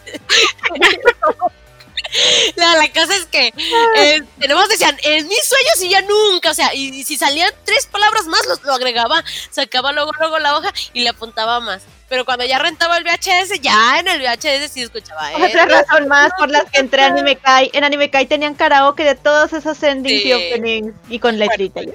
[2.56, 3.52] La, la, cosa es que
[3.96, 7.50] eh, tenemos, decían, en mis sueños y ya nunca, o sea, y, y si salían
[7.64, 11.82] tres palabras más, lo, lo, agregaba, sacaba luego, luego la hoja y le apuntaba más.
[12.08, 15.32] Pero cuando ya rentaba el VHS, ya en el VHS sí escuchaba.
[15.32, 17.70] Eh, Otra razón más por las que entré a Anime Kai.
[17.72, 20.28] En Anime Kai tenían karaoke de todos esos endings sí.
[20.28, 21.80] y openings y con letrita.
[21.80, 21.92] Bueno,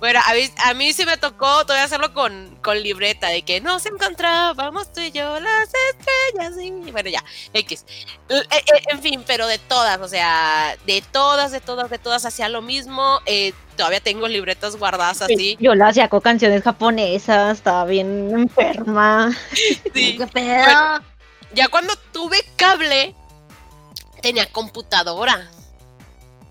[0.00, 3.60] bueno, a mí, a mí sí me tocó todavía hacerlo con, con libreta, de que
[3.60, 7.22] nos encontrábamos tú y yo las estrellas, y bueno, ya,
[7.52, 7.84] X.
[8.30, 12.24] Eh, eh, en fin, pero de todas, o sea, de todas, de todas, de todas,
[12.24, 13.20] hacía lo mismo.
[13.26, 15.58] Eh, todavía tengo libretas guardadas así.
[15.60, 19.36] Yo las hacía con canciones japonesas, estaba bien enferma.
[19.94, 20.16] Sí.
[20.16, 20.64] ¿Qué pedo?
[20.64, 21.04] Bueno,
[21.52, 23.14] ya cuando tuve cable,
[24.22, 25.50] tenía computadora.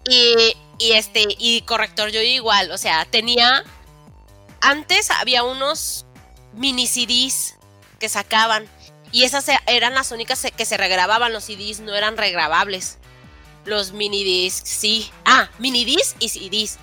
[0.08, 3.64] Y y este, y corrector yo igual, o sea, tenía,
[4.62, 6.06] antes había unos
[6.54, 7.56] mini CDs
[8.00, 8.68] que sacaban
[9.12, 12.98] y esas eran las únicas que se regrababan, los CDs no eran regrabables.
[13.66, 15.12] Los mini discs, sí.
[15.26, 16.78] Ah, mini discs y CDs.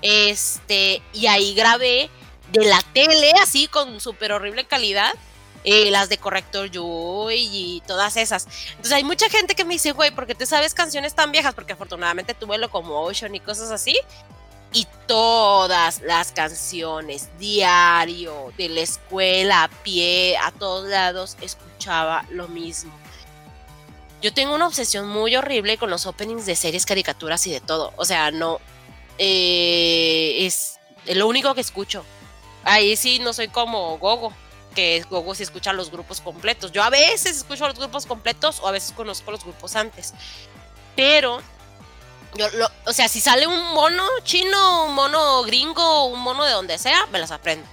[0.00, 2.08] Este, y ahí grabé
[2.52, 5.12] de la tele, así con súper horrible calidad,
[5.64, 8.46] eh, las de Corrector Joy y todas esas.
[8.70, 11.54] Entonces hay mucha gente que me dice, güey, ¿por qué te sabes canciones tan viejas?
[11.54, 13.96] Porque afortunadamente tuve Locomotion y cosas así.
[14.72, 22.48] Y todas las canciones, diario, de la escuela, a pie, a todos lados, escuchaba lo
[22.48, 22.92] mismo.
[24.22, 27.92] Yo tengo una obsesión muy horrible con los openings de series, caricaturas y de todo.
[27.96, 28.60] O sea, no.
[29.18, 32.04] Eh, es lo único que escucho.
[32.64, 34.32] Ahí sí no soy como Gogo
[34.72, 36.72] que Gogo si escucha los grupos completos.
[36.72, 40.14] Yo a veces escucho los grupos completos o a veces conozco los grupos antes.
[40.96, 41.40] Pero,
[42.34, 46.52] yo lo, o sea, si sale un mono chino, un mono gringo, un mono de
[46.52, 47.66] donde sea, me las aprendo.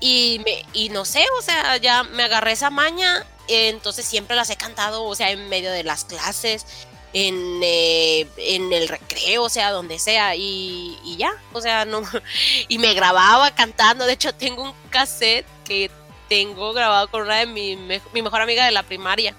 [0.00, 4.50] Y, me, y no sé, o sea, ya me agarré esa maña, entonces siempre las
[4.50, 6.66] he cantado, o sea, en medio de las clases,
[7.12, 12.02] en, eh, en el recreo, o sea, donde sea, y, y, ya, o sea, no,
[12.68, 15.90] y me grababa cantando, de hecho tengo un cassette que
[16.28, 19.34] tengo grabado con una de mi, me, mi mejor amiga de la primaria,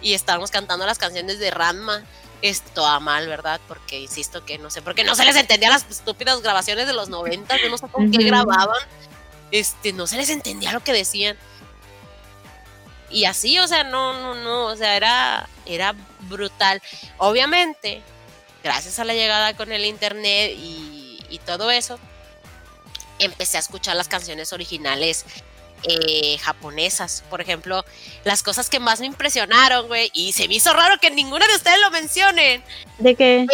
[0.00, 2.04] y estábamos cantando las canciones de Ranma,
[2.40, 3.60] es toda mal, ¿verdad?
[3.66, 7.08] Porque insisto que no sé, porque no se les entendía las estúpidas grabaciones de los
[7.08, 8.80] 90, yo no sé con qué grababan,
[9.50, 11.36] este, no se les entendía lo que decían.
[13.10, 16.82] Y así, o sea, no, no, no, o sea, era, era brutal.
[17.16, 18.02] Obviamente,
[18.62, 21.98] gracias a la llegada con el internet y, y todo eso,
[23.18, 25.24] empecé a escuchar las canciones originales
[25.84, 27.22] eh, japonesas.
[27.30, 27.84] Por ejemplo,
[28.24, 31.54] las cosas que más me impresionaron, güey, y se me hizo raro que ninguno de
[31.54, 32.62] ustedes lo mencionen.
[32.98, 33.46] ¿De qué?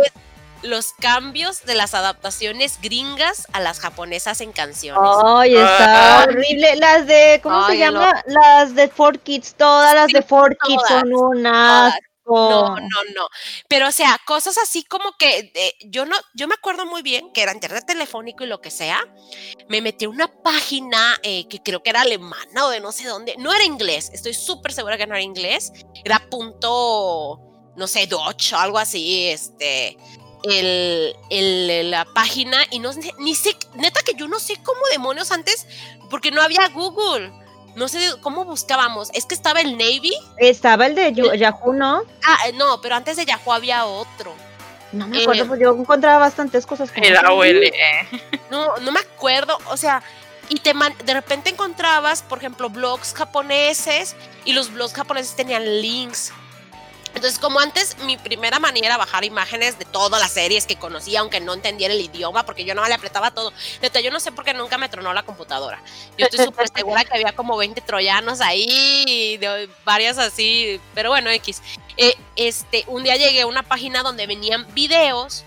[0.65, 5.11] Los cambios de las adaptaciones gringas a las japonesas en canciones.
[5.25, 6.25] Ay, está ah.
[6.25, 6.77] horrible.
[6.77, 8.13] Las de, ¿cómo Ay, se llama?
[8.27, 8.41] No.
[8.41, 11.95] Las de Four Kids, todas las sí, de Four Kids son unas.
[12.27, 13.29] No, no, no.
[13.69, 17.31] Pero, o sea, cosas así como que eh, yo no, yo me acuerdo muy bien
[17.33, 18.99] que era internet telefónico y lo que sea.
[19.69, 23.07] Me metí a una página eh, que creo que era alemana o de no sé
[23.07, 23.35] dónde.
[23.39, 25.73] No era inglés, estoy súper segura que no era inglés.
[26.03, 27.41] Era punto,
[27.77, 29.99] no sé, Dodge o algo así, este
[30.45, 35.33] el, el, la página y no ni sé, neta que yo no sé cómo demonios
[35.33, 35.67] antes,
[36.11, 37.33] porque no había Google.
[37.77, 39.11] No sé cómo buscábamos.
[39.15, 40.15] Es que estaba el Navy.
[40.39, 42.05] Estaba el de Yahoo, ¿no?
[42.25, 44.33] Ah, no, pero antes de Yahoo había otro.
[44.93, 46.93] No me acuerdo, eh, pues yo encontraba bastantes cosas.
[46.95, 47.73] Era OL.
[48.49, 49.59] No, no me acuerdo.
[49.71, 50.05] O sea,
[50.49, 54.15] y te man, de repente encontrabas, por ejemplo, blogs japoneses
[54.45, 56.33] y los blogs japoneses tenían links
[57.15, 61.21] Entonces, como antes, mi primera manera era bajar imágenes de todas las series que conocía,
[61.21, 63.53] aunque no entendiera el idioma, porque yo no le apretaba todo.
[63.81, 65.81] Neta, yo no sé por qué nunca me tronó la computadora.
[66.19, 71.31] Yo estoy súper segura que había como 20 troyanos ahí, de varias así, pero bueno,
[71.31, 71.63] X.
[71.97, 75.45] Eh, este, un día llegué a una página donde venían videos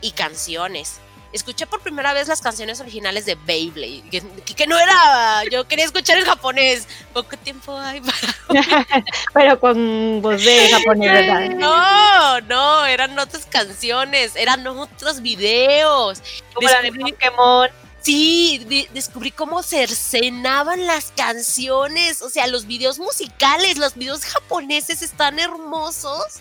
[0.00, 1.01] y canciones
[1.32, 6.18] escuché por primera vez las canciones originales de Beyblade, que, no era, yo quería escuchar
[6.18, 8.86] en japonés, poco tiempo hay para...
[9.34, 11.50] Pero con voz de japonés, ¿verdad?
[11.50, 16.22] No, no, eran otras canciones, eran otros videos.
[16.54, 17.68] Como la de Pokémon.
[18.02, 25.38] Sí, descubrí cómo cercenaban las canciones, o sea, los videos musicales, los videos japoneses están
[25.38, 26.40] hermosos.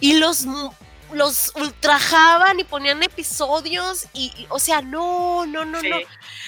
[0.00, 0.46] Y los
[1.12, 5.96] los ultrajaban y ponían episodios y, o sea, no, no, no, no.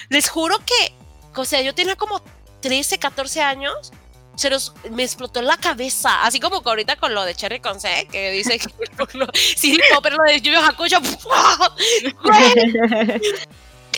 [0.09, 0.93] Les juro que,
[1.35, 2.21] o sea, yo tenía como
[2.61, 3.91] 13, 14 años,
[4.35, 8.07] se los, me explotó la cabeza, así como que ahorita con lo de Cherry Conce,
[8.11, 8.69] que dice que
[9.57, 10.97] sí, pero lo de Yu Hakusho,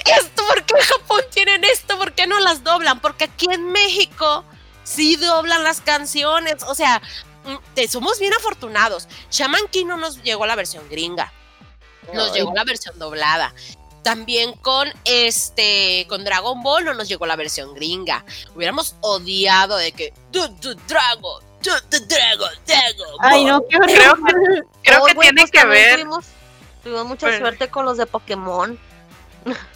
[0.05, 1.97] esto, ¿por qué en Japón tienen esto?
[1.97, 2.99] ¿Por qué no las doblan?
[2.99, 4.43] Porque aquí en México
[4.83, 7.01] sí doblan las canciones, o sea,
[7.45, 9.07] Mm, somos bien afortunados.
[9.31, 11.31] Shaman King no nos llegó la versión gringa.
[12.13, 13.53] Nos llegó la versión doblada.
[14.03, 18.25] También con este con Dragon Ball no nos llegó la versión gringa.
[18.53, 23.17] Hubiéramos odiado de que Dragon, Dragon, Dragon.
[23.19, 24.33] Ay, no, qué Creo que,
[24.83, 26.01] creo que tiene pues que ver.
[26.01, 26.25] Tuvimos,
[26.83, 28.77] tuvimos mucha suerte con los de Pokémon.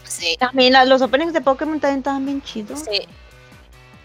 [0.04, 0.36] Sí.
[0.40, 2.82] También los openings de Pokémon también estaban bien chidos.
[2.90, 3.08] Sí.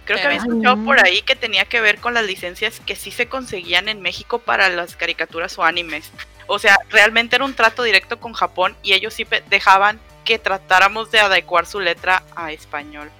[0.05, 3.11] Creo que había escuchado por ahí que tenía que ver con las licencias que sí
[3.11, 6.11] se conseguían en México para las caricaturas o animes.
[6.47, 11.11] O sea, realmente era un trato directo con Japón y ellos sí dejaban que tratáramos
[11.11, 13.11] de adecuar su letra a español.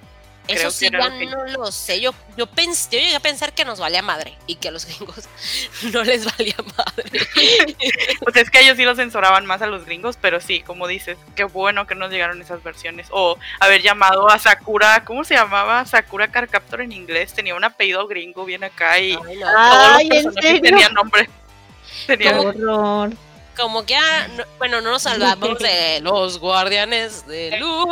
[0.47, 2.01] Eso sí, ya no lo sé.
[2.01, 4.85] Yo, yo, pensé, yo llegué a pensar que nos valía madre y que a los
[4.85, 5.27] gringos
[5.93, 7.03] no les valía madre.
[8.19, 11.17] pues es que ellos sí lo censuraban más a los gringos, pero sí, como dices,
[11.35, 13.07] qué bueno que nos llegaron esas versiones.
[13.11, 15.85] O haber llamado a Sakura, ¿cómo se llamaba?
[15.85, 17.33] Sakura Carcaptor en inglés.
[17.33, 21.29] Tenía un apellido gringo bien acá y todos los personajes tenían nombre.
[22.07, 23.11] Tenía horror
[23.55, 24.27] como que, ah,
[24.57, 27.87] bueno, no nos salvamos de los guardianes de luz.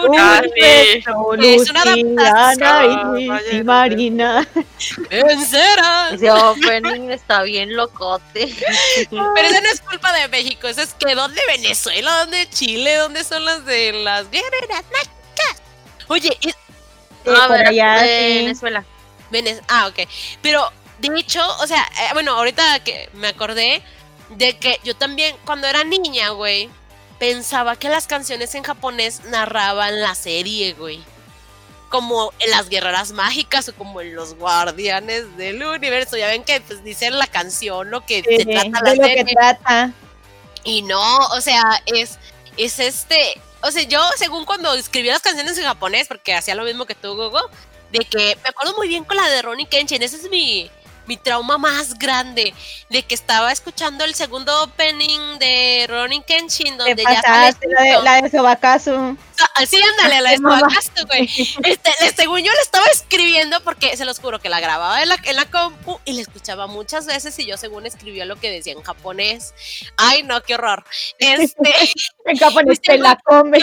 [1.40, 3.20] es una adaptación.
[3.20, 4.48] Y, Marina.
[5.10, 6.16] Vencerán.
[6.16, 8.54] Ese opening está bien locote.
[9.10, 12.12] Pero eso no es culpa de México, eso es que ¿dónde Venezuela?
[12.20, 12.96] ¿Dónde Chile?
[12.96, 14.84] ¿Dónde son las de las guerreras
[16.08, 16.56] Oye, es...
[17.26, 18.84] a ver, Venezuela.
[19.70, 20.08] ah, ok.
[20.42, 23.82] Pero, de hecho, o sea, eh, bueno, ahorita que me acordé
[24.38, 26.70] de que yo también, cuando era niña, güey,
[27.20, 31.04] pensaba que las canciones en japonés narraban la serie, güey.
[31.90, 36.18] Como en las guerreras mágicas o como en los guardianes del universo.
[36.18, 39.26] Ya ven que pues, dicen la canción lo que se trata la serie.
[39.26, 39.92] que trata.
[40.64, 42.18] Y no, o sea, es,
[42.58, 43.40] es este.
[43.62, 46.96] O sea, yo, según cuando escribía las canciones en japonés, porque hacía lo mismo que
[46.96, 47.42] tú, Gogo,
[47.92, 50.02] de que me acuerdo muy bien con la de Ronnie Kenshin.
[50.02, 50.72] Ese es mi,
[51.12, 52.54] mi trauma más grande
[52.90, 58.02] de que estaba escuchando el segundo opening de Ronin Kenshin donde ya sale la de,
[58.02, 59.18] la de Sobakazu.
[59.56, 61.28] Ah, sí, ándale, la de Sobakazu, güey.
[61.66, 65.18] Este, según yo le estaba escribiendo porque se los juro que la grababa en la,
[65.22, 68.72] en la compu y la escuchaba muchas veces y yo según escribía lo que decía
[68.72, 69.54] en japonés.
[69.98, 70.86] Ay, no, qué horror.
[71.20, 71.74] Este,
[72.26, 73.62] en japonés te la comes.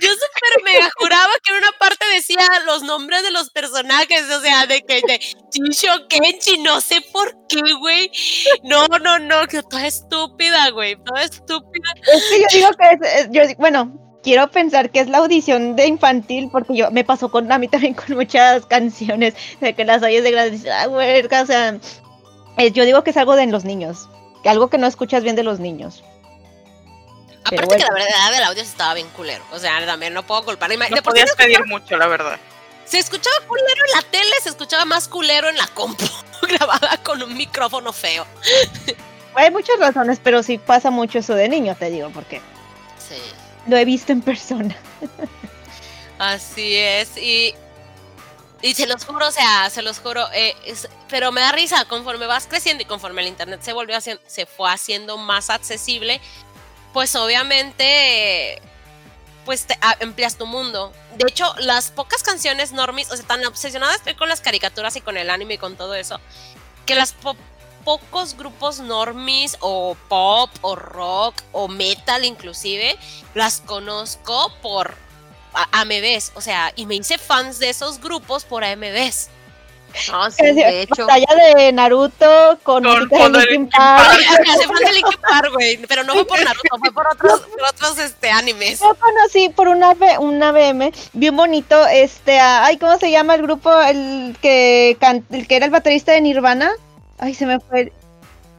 [0.00, 4.40] Yo súper mega juraba que en una parte decía los nombres de los personajes, o
[4.40, 5.18] sea, de que de
[5.50, 8.10] Chisho Kenchi, no sé por qué, güey.
[8.64, 11.94] No, no, no, que toda estúpida, güey, toda estúpida.
[12.12, 15.86] Es que yo digo que es, yo, bueno, quiero pensar que es la audición de
[15.86, 20.02] infantil, porque yo me pasó con a mí también con muchas canciones de que las
[20.02, 21.78] oyes de grandes, ah, güey, o sea,
[22.72, 24.08] yo digo que es algo de los niños,
[24.44, 26.02] algo que no escuchas bien de los niños.
[27.46, 29.44] Aparte que la verdad del audio estaba bien culero.
[29.52, 30.70] O sea, también no puedo culpar.
[30.70, 32.38] No podías pedir mucho, la verdad.
[32.86, 36.06] Se escuchaba culero en la tele, se escuchaba más culero en la compu,
[36.42, 38.24] grabada con un micrófono feo.
[39.34, 42.40] Hay muchas razones, pero sí pasa mucho eso de niño, te digo, porque
[42.96, 43.20] sí.
[43.66, 44.76] lo he visto en persona.
[46.18, 47.54] Así es, y,
[48.62, 50.54] y se los juro, o sea, se los juro, eh,
[51.10, 54.46] pero me da risa, conforme vas creciendo y conforme el internet se volvió haciendo, se
[54.46, 56.20] fue haciendo más accesible,
[56.96, 58.58] pues obviamente
[59.44, 60.94] pues te amplias tu mundo.
[61.18, 65.02] De hecho, las pocas canciones normis, o sea, tan obsesionadas estoy con las caricaturas y
[65.02, 66.18] con el anime y con todo eso,
[66.86, 67.14] que las
[67.84, 72.96] pocos grupos normis o pop o rock o metal inclusive,
[73.34, 74.94] las conozco por
[75.72, 79.28] AMVs, o sea, y me hice fans de esos grupos por AMVs.
[80.12, 81.06] No, sí, de hecho.
[81.06, 84.06] Batalla de Naruto con, Con fondo de Linkin Park.
[84.08, 84.46] Park.
[84.58, 85.76] Se fue de Linkin Park, güey.
[85.88, 88.80] Pero no fue por Naruto, fue por otros, por otros este, animes.
[88.80, 93.72] Yo conocí por una, una VM bien bonito, este, ay, ¿cómo se llama el grupo?
[93.80, 96.70] El que, can- el que era el baterista de Nirvana.
[97.18, 97.92] Ay, se me fue.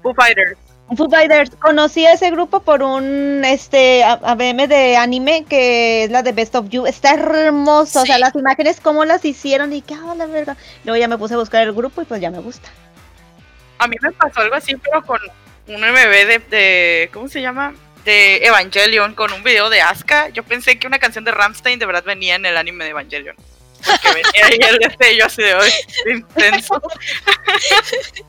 [0.01, 0.57] Foo Fighters.
[0.95, 1.51] Foo Fighters.
[1.59, 6.31] Conocí a ese grupo por un, este, a- AVM de anime que es la de
[6.31, 6.85] Best of You.
[6.85, 10.55] Está hermoso, o sea, las imágenes, cómo las hicieron y que, ah, la verga.
[10.85, 12.69] Luego ya me puse a buscar el grupo y pues ya me gusta.
[13.79, 15.19] A mí me pasó algo así, pero con
[15.67, 17.73] un MV de, de ¿cómo se llama?
[18.05, 20.29] De Evangelion, con un video de Asuka.
[20.29, 23.35] Yo pensé que una canción de Ramstein de verdad venía en el anime de Evangelion.
[23.85, 25.71] Porque venía ahí el destello así de hoy,
[26.13, 26.81] intenso.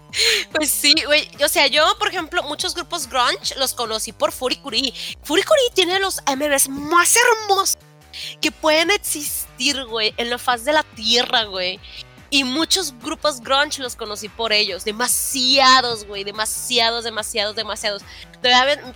[0.53, 1.28] Pues sí, güey.
[1.44, 4.92] O sea, yo, por ejemplo, muchos grupos grunge los conocí por Furikuri.
[5.22, 7.78] Furikuri tiene los MVs más hermosos
[8.40, 11.78] que pueden existir, güey, en la faz de la tierra, güey.
[12.30, 14.84] Y muchos grupos grunge los conocí por ellos.
[14.84, 16.24] Demasiados, güey.
[16.24, 18.03] Demasiados, demasiados, demasiados.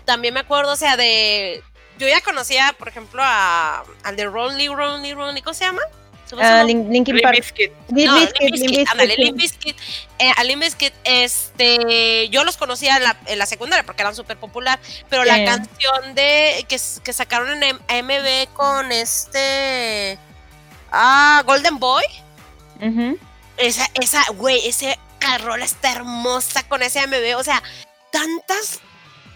[0.04, 1.62] También me acuerdo, o sea, de.
[1.98, 5.82] Yo ya conocía, por ejemplo, a, al de Ronly, Ronly, Ronly, ¿cómo se llama?
[6.32, 6.64] ¿Cómo se Ah, llama?
[6.64, 7.34] Lin- Linkin Park.
[7.34, 9.38] Limp Bizkit, Limp.
[10.18, 14.16] Eh, a Limp Bizkit, este, yo los conocía en la, en la secundaria porque eran
[14.16, 14.80] súper popular,
[15.10, 15.44] pero la Sí.
[15.44, 16.78] canción de que,
[17.12, 20.18] sacaron en MB con este,
[20.90, 22.04] ah, Golden Boy,
[22.80, 23.18] Ujú.
[23.58, 27.62] esa, esa, güey, ese carrola está hermosa con ese MB, o sea,
[28.10, 28.80] tantas,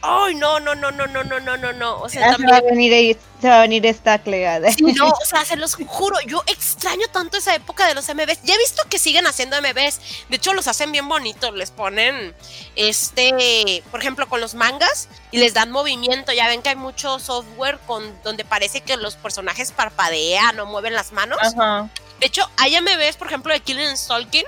[0.07, 2.57] ay, no, no, no, no, no, no, no, no, no, o sea, Ah, se va
[2.57, 4.71] a también venir, se va a venir esta clegada.
[4.73, 8.43] Sí, no, o sea, se los juro, yo extraño tanto esa época de los MVs.
[8.45, 10.01] Ya he visto que siguen haciendo MVs.
[10.29, 11.55] De hecho, los hacen bien bonitos.
[11.55, 12.35] Les ponen,
[12.77, 16.33] este, por ejemplo, con los mangas y les dan movimiento.
[16.33, 20.95] Ya ven que hay mucho software con donde parece que los personajes parpadean o mueven
[20.95, 21.39] las manos.
[21.41, 21.89] Ajá.
[22.21, 24.45] De hecho, hay MVs, por ejemplo, de Killing and Stalking,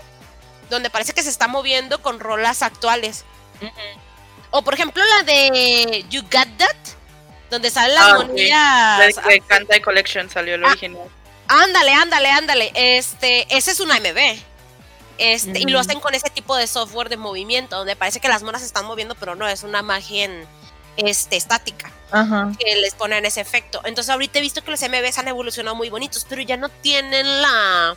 [0.70, 3.24] donde parece que se está moviendo con rolas actuales.
[4.50, 6.76] O por ejemplo, la de You Got That,
[7.50, 8.26] donde salen las Ah, sí.
[8.26, 9.16] monillas.
[9.68, 10.68] De, Collection salió el Ah.
[10.68, 11.02] original.
[11.48, 12.72] Ándale, ándale, ándale.
[12.74, 14.38] Este, ese es una MB.
[15.18, 18.42] Este, y lo hacen con ese tipo de software de movimiento, donde parece que las
[18.42, 20.46] monas se están moviendo, pero no, es una magia en,
[20.96, 22.52] este, estática Ajá.
[22.58, 23.80] que les ponen ese efecto.
[23.84, 27.42] Entonces ahorita he visto que los MBs han evolucionado muy bonitos, pero ya no tienen
[27.42, 27.96] la...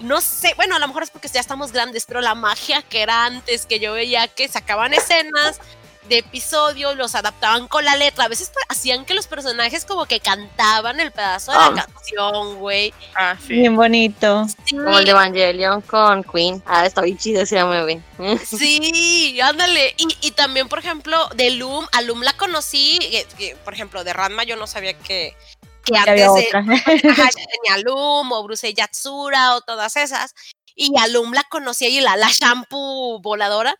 [0.00, 3.02] No sé, bueno, a lo mejor es porque ya estamos grandes, pero la magia que
[3.02, 5.60] era antes, que yo veía que sacaban escenas
[6.08, 8.24] de episodios, los adaptaban con la letra.
[8.24, 11.86] A veces pa- hacían que los personajes como que cantaban el pedazo de la Ah.
[11.92, 12.92] canción, güey.
[13.14, 13.54] Ah, sí.
[13.54, 14.46] Bien bonito.
[14.66, 16.62] Sí, Como el de Evangelion con Queen.
[16.66, 18.00] Ah, está bien chido ese MV.
[18.44, 19.94] Sí, ándale.
[19.96, 24.04] Y, y también, por ejemplo, de Loom, a Loom la conocí, que- que, por ejemplo,
[24.04, 25.34] de Ranma yo no sabía que,
[25.84, 26.60] que antes había de, otra.
[26.60, 30.34] ajá, ya tenía Loom o Bruce Yatsura o todas esas.
[30.76, 33.76] Y a Loom la conocí y la, la shampoo voladora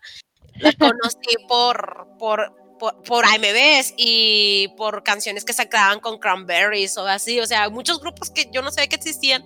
[0.59, 7.07] la conocí por, por, por, por AMVs y por canciones que sacaban con Cranberries o
[7.07, 7.39] así.
[7.39, 9.45] O sea, muchos grupos que yo no sabía que existían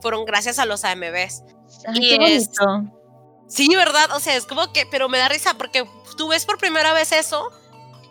[0.00, 1.42] fueron gracias a los AMVs.
[1.86, 2.50] Ay, Y qué es-.
[3.48, 4.10] Sí, ¿verdad?
[4.14, 5.84] O sea, es como que, pero me da risa porque
[6.16, 7.50] tú ves por primera vez eso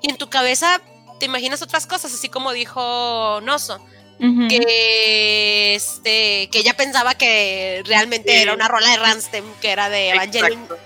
[0.02, 0.82] y en tu cabeza
[1.20, 3.80] te imaginas otras cosas, así como dijo Noso,
[4.50, 8.38] que este, que ella pensaba que realmente Sí.
[8.38, 10.54] era una rola de Rammstein, que era de Evangelion.
[10.64, 10.78] Exacto.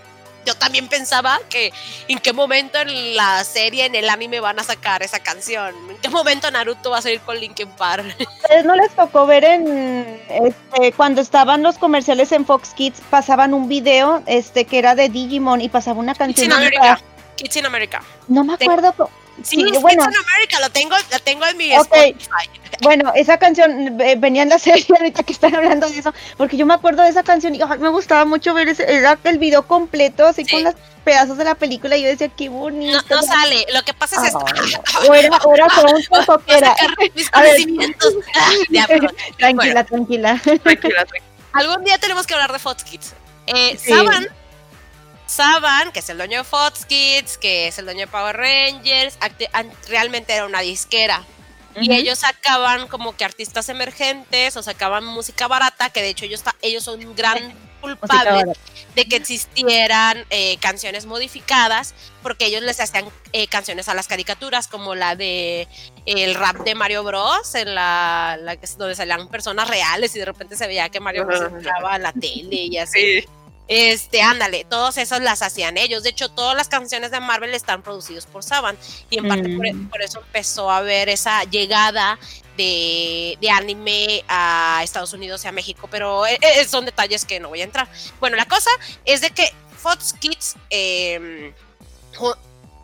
[0.45, 1.71] Yo también pensaba que
[2.07, 5.73] en qué momento en la serie, en el anime van a sacar esa canción.
[5.89, 8.05] En qué momento Naruto va a salir con Linkin Park.
[8.19, 13.53] ¿Ustedes no les tocó ver en este, cuando estaban los comerciales en Fox Kids pasaban
[13.53, 16.99] un video este que era de Digimon y pasaba una Kids canción in de- America.
[17.35, 18.01] Kids in America.
[18.27, 18.93] no me acuerdo
[19.43, 20.03] Sí, Sí, bueno.
[20.03, 21.87] America, lo tengo, la tengo en mi Ok.
[21.93, 22.49] Spotify.
[22.81, 26.57] bueno esa canción eh, venía en la serie ahorita que están hablando de eso porque
[26.57, 29.67] yo me acuerdo de esa canción y me gustaba mucho ver ese, era el video
[29.67, 30.51] completo así Sí.
[30.51, 33.65] con los pedazos de la película y yo decía qué bonito No, no sale.
[33.73, 34.39] Lo que pasa es esto.
[35.09, 36.75] o era o era solo un trozo que era
[37.15, 38.13] mis conocimientos.
[38.35, 41.05] Ah, ya, tranquila tranquila Tranquila, tranquila.
[41.53, 43.13] Algún día tenemos que hablar de Fox Kids.
[43.47, 43.89] Eh, Sí.
[43.91, 44.27] Saban,
[45.31, 49.17] Saban, que es el dueño de Fox Kids, que es el dueño de Power Rangers,
[49.87, 51.23] realmente era una disquera.
[51.73, 51.93] Y Ujú.
[51.93, 56.83] ellos sacaban como que artistas emergentes o sacaban música barata, que de hecho ellos, ellos
[56.83, 57.37] son un gran
[57.81, 58.51] culpable
[58.93, 64.67] de que existieran eh, canciones modificadas, porque ellos les hacían eh, canciones a las caricaturas,
[64.67, 65.69] como la de
[66.05, 70.57] el rap de Mario Bros, en la, la donde salían personas reales y de repente
[70.57, 73.21] se veía que Mario Bros entraba a la tele y así.
[73.21, 73.27] Sí.
[73.73, 76.03] Este, ándale, todos esos las hacían ellos.
[76.03, 78.77] De hecho, todas las canciones de Marvel están producidos por Saban.
[79.09, 79.87] Y en parte por, Mm.
[79.87, 82.19] por eso empezó a haber esa llegada
[82.57, 85.87] de, de anime a Estados Unidos y a México.
[85.89, 87.87] Pero eh, eh, son detalles que no voy a entrar.
[88.19, 88.69] Bueno, la cosa
[89.05, 91.53] es de que Fox Kids, eh,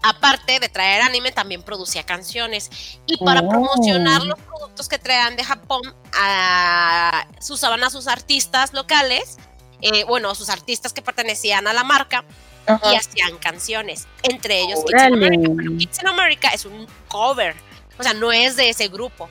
[0.04, 2.70] aparte de traer anime, también producía canciones.
[3.08, 3.50] Y para Oh.
[3.50, 5.82] promocionar los productos que traían de Japón,
[6.14, 9.38] a, usaban a sus artistas locales,
[9.82, 12.24] eh, bueno, sus artistas que pertenecían a la marca,
[12.92, 14.08] y hacían canciones.
[14.24, 15.14] Entre ellos Kids in.
[15.14, 15.52] America.
[15.56, 17.56] Pero Kids in America es un cover,
[17.98, 19.30] o sea, no es de ese grupo.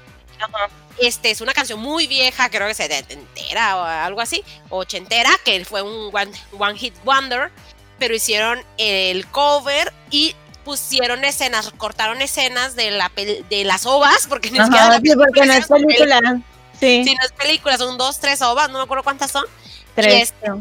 [0.99, 5.65] Este es una canción muy vieja, creo que se entera o algo así, ochentera, que
[5.65, 7.51] fue un one, one hit wonder,
[7.99, 10.35] pero hicieron el cover y
[10.65, 15.53] pusieron escenas, cortaron escenas de la de las ovas, porque ni Ajá, sí, porque no
[15.53, 16.41] es película.
[16.79, 19.45] Sí, Sí, no es película, son dos, tres ovas, no me acuerdo cuántas son.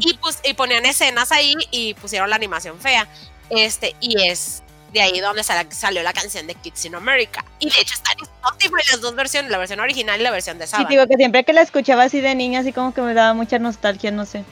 [0.00, 3.06] Y, pues, y ponían escenas ahí y pusieron la animación fea.
[3.50, 4.62] Este, y es
[4.92, 7.44] de ahí donde sal- salió la canción de Kids in America.
[7.58, 10.58] Y de hecho está en Spotify las dos versiones, la versión original y la versión
[10.58, 10.88] de Sí, Saba.
[10.88, 13.58] digo que siempre que la escuchaba así de niña, así como que me daba mucha
[13.58, 14.42] nostalgia, no sé.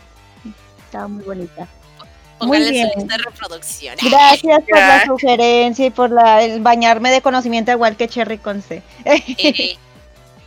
[0.86, 1.66] Estaba muy bonita.
[2.40, 2.90] Muy bien.
[3.24, 3.96] reproducción.
[4.02, 8.60] Gracias por la sugerencia y por la, el bañarme de conocimiento igual que Cherry con
[8.60, 8.82] C.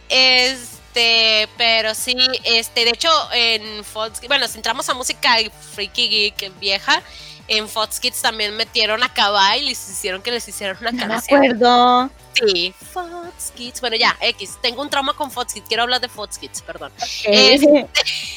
[0.10, 0.58] Eh,
[0.88, 5.36] este, pero sí, este, de hecho, en Fox, bueno, si entramos a música
[5.74, 7.02] freaky geek vieja,
[7.48, 10.98] en Fox Kids también metieron a Kawaii y les hicieron que les hicieron una No
[10.98, 11.44] me canción.
[11.44, 12.10] acuerdo.
[12.34, 13.80] Sí, Fox Kids.
[13.82, 14.58] Bueno, ya, X.
[14.62, 15.66] Tengo un trauma con Fox Kids.
[15.68, 16.92] Quiero hablar de Fox Kids, perdón.
[17.24, 17.86] Eh,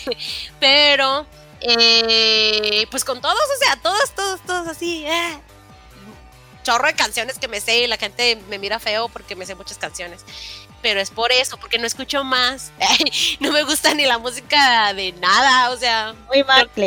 [0.61, 1.27] Pero,
[1.61, 5.05] eh, pues con todos, o sea, todos, todos, todos así.
[5.07, 5.39] eh.
[6.63, 9.55] Chorro de canciones que me sé y la gente me mira feo porque me sé
[9.55, 10.21] muchas canciones.
[10.83, 12.73] Pero es por eso, porque no escucho más.
[13.41, 16.71] no me gusta ni la música de nada, o sea, muy mal.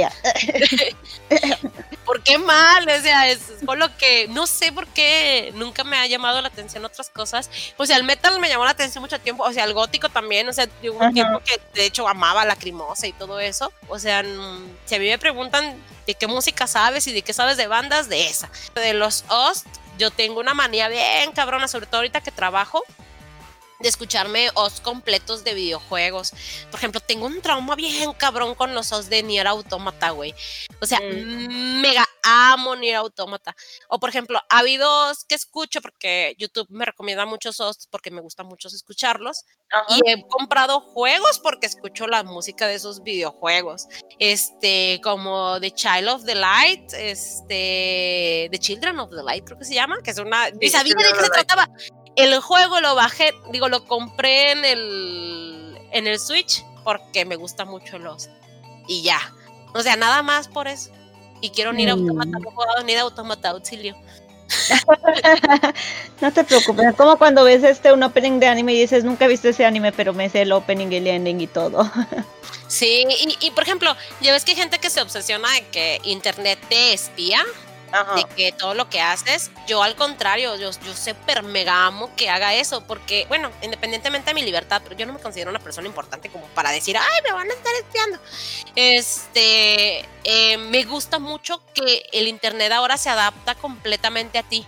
[2.06, 2.88] ¿por qué mal?
[2.88, 6.48] O sea, es por lo que no sé por qué nunca me ha llamado la
[6.48, 7.50] atención otras cosas.
[7.78, 10.48] O sea, el metal me llamó la atención mucho tiempo, o sea, el gótico también,
[10.50, 13.72] o sea, hubo un tiempo que de hecho amaba la crimosa y todo eso.
[13.88, 14.24] O sea,
[14.86, 15.76] si a mí me preguntan
[16.06, 18.50] de qué música sabes y de qué sabes de bandas, de esa.
[18.76, 19.68] De los Ost,
[19.98, 22.84] yo tengo una manía bien cabrona, sobre todo ahorita que trabajo
[23.84, 26.32] de escucharme os completos de videojuegos.
[26.72, 30.34] Por ejemplo, tengo un trauma bien cabrón con los os de Nier Automata, güey.
[30.82, 33.56] O sea, mega amo Nier Automata.
[33.90, 38.10] O por ejemplo, ha habido os que escucho porque YouTube me recomienda muchos os porque
[38.10, 39.44] me gusta mucho escucharlos.
[39.90, 43.88] Y he comprado juegos porque escucho la música de esos videojuegos.
[44.18, 49.66] Este, como The Child of the Light, este, The Children of the Light, creo que
[49.66, 50.50] se llama, que es una.
[50.52, 51.70] Ni sabía de qué se trataba.
[52.16, 57.66] El juego lo bajé, digo, lo compré en el, en el Switch porque me gusta
[57.66, 58.30] mucho los.
[58.88, 59.20] Y ya.
[59.74, 60.92] O sea, nada más por eso.
[61.42, 62.00] Y quiero Nier Mm.
[62.00, 63.96] Automata, no he jugado Nier Automata, auxilio.
[66.22, 69.26] no te preocupes, es como cuando ves este un opening de anime y dices, nunca
[69.26, 71.90] he visto ese anime, pero me sé el opening y el ending y todo.
[72.68, 76.02] Sí, y, y, por ejemplo, ya ves que hay gente que se obsesiona de que
[76.04, 77.44] internet te espía,
[78.16, 82.30] de que todo lo que haces, yo al contrario, yo, yo súper mega amo que
[82.30, 85.88] haga eso, porque, bueno, independientemente de mi libertad, pero yo no me considero una persona
[85.88, 88.20] importante como para decir, ay, me van a estar espiando.
[88.76, 94.66] Este, eh, me gusta mucho que el internet ahora se adapta completamente a ti.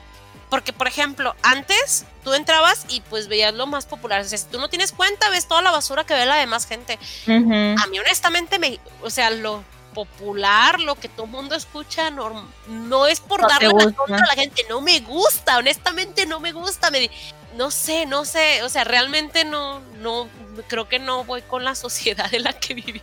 [0.49, 4.21] Porque, por ejemplo, antes tú entrabas y pues veías lo más popular.
[4.21, 6.67] O sea, si tú no tienes cuenta, ves toda la basura que ve la demás
[6.67, 6.99] gente.
[7.28, 7.76] Ujú.
[7.84, 9.63] A mí honestamente me, o sea, lo
[9.96, 14.18] popular, lo que todo el mundo escucha, no, no es por No darle la contra
[14.18, 17.10] a la gente, no me gusta, honestamente no me gusta, me,
[17.56, 20.28] no sé, no sé, o sea, realmente no, no,
[20.68, 23.01] creo que no voy con la sociedad en la que viví.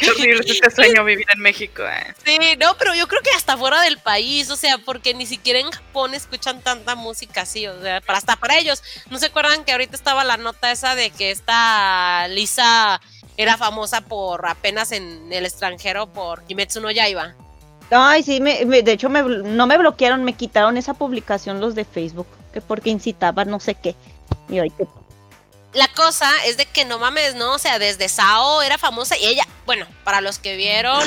[0.00, 1.82] Qué horrible es este sueño vivir en México.
[1.82, 2.14] eh.
[2.24, 5.58] Sí, no, pero yo creo que hasta fuera del país, o sea, porque ni siquiera
[5.58, 8.82] en Japón escuchan tanta música así, o sea, para, hasta para ellos.
[9.10, 13.00] ¿No se acuerdan que ahorita estaba la nota esa de que esta Lisa
[13.36, 17.34] era famosa por apenas en el extranjero por Kimetsu no Yaiba?
[17.90, 21.74] Ay, sí, me, me- de hecho me, no me bloquearon, me quitaron esa publicación los
[21.74, 23.94] de Facebook, que porque incitaba no sé qué.
[24.48, 24.86] Y qué-
[25.72, 27.52] La cosa es de que no mames, ¿no?
[27.54, 31.02] O sea, desde Sao era famosa y ella, bueno, para los que vieron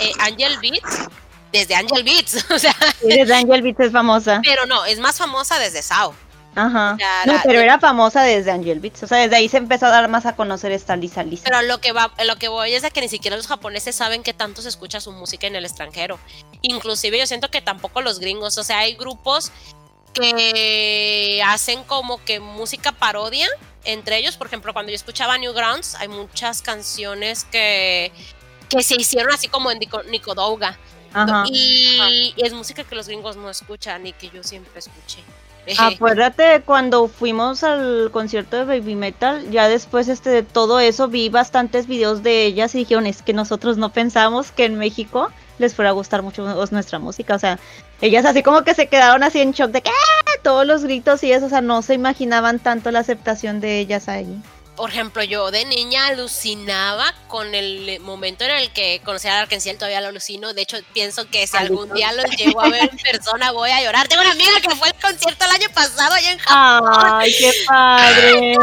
[0.00, 1.08] eh, Angel Beats,
[1.52, 4.40] desde Angel Beats, o sea, sí, desde Angel Beats es famosa.
[4.44, 6.14] pero no, es más famosa desde Sao.
[6.54, 6.92] Ajá.
[6.92, 9.02] O sea, No, la- pero era famosa desde Angel Beats.
[9.04, 11.44] O sea, desde ahí se empezó a dar más a conocer esta Lisa Lisa.
[11.44, 14.22] Pero lo que va, lo que voy es de que ni siquiera los japoneses saben
[14.22, 16.18] que tanto se escucha su música en el extranjero.
[16.60, 18.58] Inclusive yo siento que tampoco los gringos.
[18.58, 19.50] O sea, hay grupos
[20.12, 23.48] que hacen como que música parodia
[23.84, 24.36] entre ellos.
[24.36, 28.12] Por ejemplo, cuando yo escuchaba Newgrounds, hay muchas canciones que
[28.68, 30.78] que se hicieron así como en Nico- Nicodouga.
[31.12, 31.44] Ajá.
[31.46, 35.18] Y es música que los gringos no escuchan y que yo siempre escuché.
[35.78, 41.28] Acuérdate cuando fuimos al concierto de Baby Metal, ya después este de todo eso vi
[41.28, 45.74] bastantes videos de ellas y dijeron es que nosotros no pensamos que en México les
[45.74, 47.60] fuera a gustar mucho nuestra música, o sea,
[48.02, 50.32] ellas así como que se quedaron así en shock de que ¡ah!
[50.42, 54.08] todos los gritos y eso, o sea, no se imaginaban tanto la aceptación de ellas
[54.08, 54.42] ahí.
[54.76, 59.76] Por ejemplo, yo de niña alucinaba con el momento en el que conocí a Arkenciel,
[59.76, 60.54] todavía lo alucino.
[60.54, 63.82] De hecho, pienso que si algún día los llego a ver en persona voy a
[63.82, 64.08] llorar.
[64.08, 66.90] Tengo una amiga que fue al concierto el año pasado allá en Japón.
[66.96, 68.56] ¡Ay, qué padre!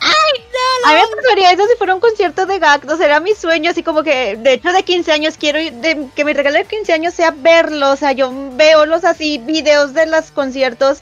[0.00, 0.44] ¡Ay,
[0.84, 3.82] A mí me pasaría eso si fuera un concierto de Gactos, era mi sueño, así
[3.82, 7.14] como que, de hecho, de 15 años quiero de- que mi regalo de 15 años
[7.14, 10.98] sea verlos, o sea, yo veo los así, videos de los conciertos,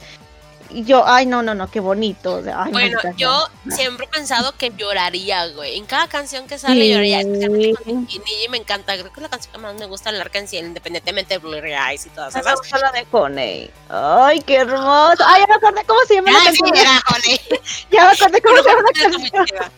[0.73, 2.41] y yo, ay, no, no, no, qué bonito.
[2.55, 5.77] ay, Bueno, yo siempre he pensado que lloraría, güey.
[5.77, 7.23] En cada canción que sale lloraría.
[7.23, 8.47] Niji.
[8.49, 8.93] Me encanta.
[8.93, 11.73] Creo que es la canción que más me gusta de la Arkansas, independientemente de Blurry
[11.73, 12.55] Eyes y todas esas.
[12.57, 13.71] gusta la de Honey.
[13.89, 15.23] Ay, qué hermoso.
[15.25, 16.75] Ay, ya me acordé cómo se llama la Ah, sí, canción.
[16.75, 17.61] era, joder.
[17.91, 19.71] Ya me acordé cómo se llama la canción.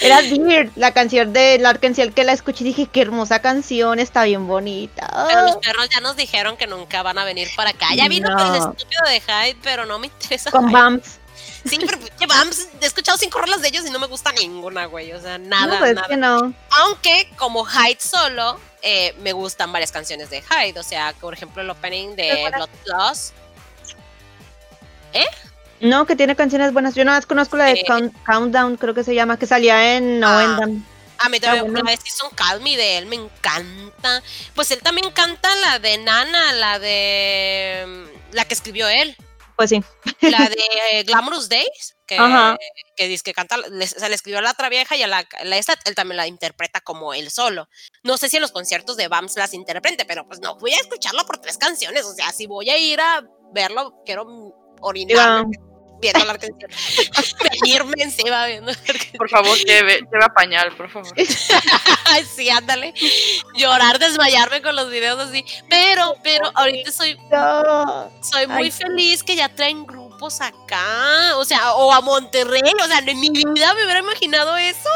[0.00, 4.24] Era Dear, la canción de Larkensiel que la escuché y dije, qué hermosa canción, está
[4.24, 5.26] bien bonita.
[5.28, 7.88] Pero los perros ya nos dijeron que nunca van a venir para acá.
[7.96, 8.54] Ya vino No.
[8.54, 10.50] el estúpido de Hyde, pero no me interesa.
[10.50, 10.70] Con.
[10.70, 11.18] Bumps.
[11.66, 11.98] Sí, pero
[12.28, 15.12] Bams, he escuchado cinco rolas de ellos y no me gusta ninguna, güey.
[15.12, 16.08] O sea, nada, no, pues nada.
[16.08, 16.52] que no.
[16.70, 20.78] Aunque como Hyde solo, eh, me gustan varias canciones de Hyde.
[20.78, 22.50] O sea, por ejemplo, el opening de.
[22.54, 23.32] Blood Plus.
[25.80, 26.94] No, que tiene canciones buenas.
[26.94, 27.82] Yo nada más conozco la de.
[27.84, 30.58] Count- Countdown, creo que se llama, que salía en No Ah.
[31.18, 31.88] A mí también bueno.
[31.88, 34.20] de Season Call Me de él me encanta.
[34.54, 37.84] Pues él también canta la de Nana, la de.
[37.86, 39.16] mm, La que escribió él.
[39.56, 39.80] Pues sí.
[40.22, 40.56] La de
[40.92, 41.96] eh, Glamorous Days.
[42.06, 42.58] Que, Ajá.
[42.96, 45.26] que dice que canta, le, se le escribió a la otra vieja y a la,
[45.44, 47.66] la esta, él también la interpreta como él solo.
[48.02, 50.80] No sé si en los conciertos de Bams las interprete, pero pues no, voy a
[50.80, 52.04] escucharlo por tres canciones.
[52.04, 53.22] O sea, si voy a ir a
[53.54, 54.26] verlo, quiero
[54.84, 55.46] orinar
[56.00, 56.70] viendo la canción.
[57.62, 58.78] Venirme encima viendo la.
[59.18, 61.12] Por favor, lleve, lleva pañal, por favor.
[62.36, 62.94] Sí, ándale.
[63.56, 65.44] Llorar, desmayarme con los videos así.
[65.68, 67.16] Pero, pero ahorita soy,
[68.20, 68.70] soy muy Ay.
[68.70, 71.36] feliz que ya traen grupos acá.
[71.36, 72.60] O sea, o a Monterrey.
[72.82, 74.90] O sea, en mi vida me hubiera imaginado eso.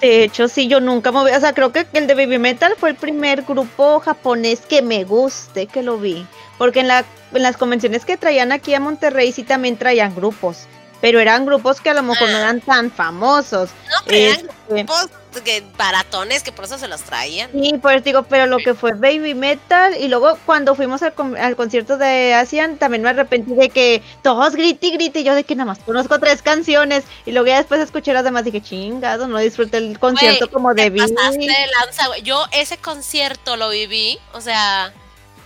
[0.00, 1.32] De hecho, sí, yo nunca me voy.
[1.32, 5.04] O sea, creo que el de Baby Metal fue el primer grupo japonés que me
[5.04, 6.26] guste, que lo vi.
[6.58, 10.66] Porque en, la, en las convenciones que traían aquí a Monterrey sí también traían grupos.
[11.00, 12.40] Pero eran grupos que a lo mejor no Ah.
[12.40, 13.70] eran tan famosos.
[13.90, 15.08] No, pero eran Este, grupos
[15.44, 17.50] que, baratones que por eso se los traían.
[17.52, 21.36] Sí, pues digo, pero lo que fue Baby Metal y luego cuando fuimos al, con-
[21.36, 25.34] al concierto de Asian también me arrepentí de que todos grite y grite y yo
[25.34, 28.52] de que nada más conozco tres canciones y luego ya después escuché las demás y
[28.52, 31.00] dije chingado, no disfruté el concierto como Te debí.
[31.00, 32.16] pasaste de lanza.
[32.22, 34.92] Yo ese concierto lo viví, o sea,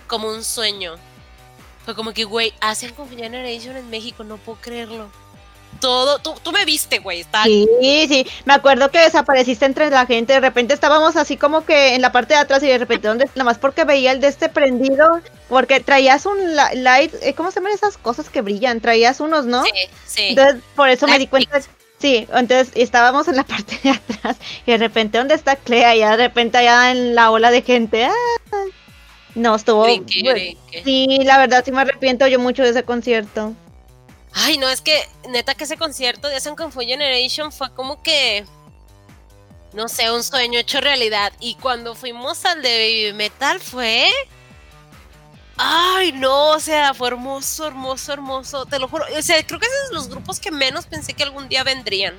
[0.09, 0.95] como un sueño.
[1.85, 5.09] Fue como que, güey, hacen con Generation en México, no puedo creerlo.
[5.79, 7.21] Todo, tú, tú me viste, güey.
[7.21, 7.67] Estaba Sí,
[8.09, 12.01] sí, me acuerdo que desapareciste entre la gente, de repente estábamos así como que en
[12.01, 14.49] la parte de atrás y de repente donde nada más porque veía el de este
[14.49, 18.81] prendido, porque traías un light, eh, ¿cómo se llaman esas cosas que brillan?
[18.81, 19.63] Traías unos, ¿no?
[19.63, 19.71] Sí,
[20.05, 20.21] sí.
[20.29, 21.61] Entonces, por eso me di cuenta.
[21.99, 25.95] Sí, entonces estábamos en la parte de atrás y de repente, ¿dónde está Clea?
[25.95, 28.05] Y de repente allá en la ola de gente.
[28.05, 28.78] ¡ah!
[29.39, 29.83] No, estuvo.
[29.83, 30.83] Brinque, bueno, brinque.
[30.83, 33.53] Sí, la verdad sí me arrepiento yo mucho de ese concierto.
[34.33, 38.03] Ay, no, es que neta que ese concierto de Asian Kung Fu Generation fue como
[38.03, 38.45] que.
[39.73, 41.31] No sé, un sueño hecho realidad.
[41.39, 44.09] Y cuando fuimos al de Baby Metal fue.
[45.55, 48.65] Ay, no, o sea, fue hermoso, hermoso, hermoso.
[48.65, 49.05] Te lo juro.
[49.17, 52.15] O sea, creo que esos son los grupos que menos pensé que algún día vendrían.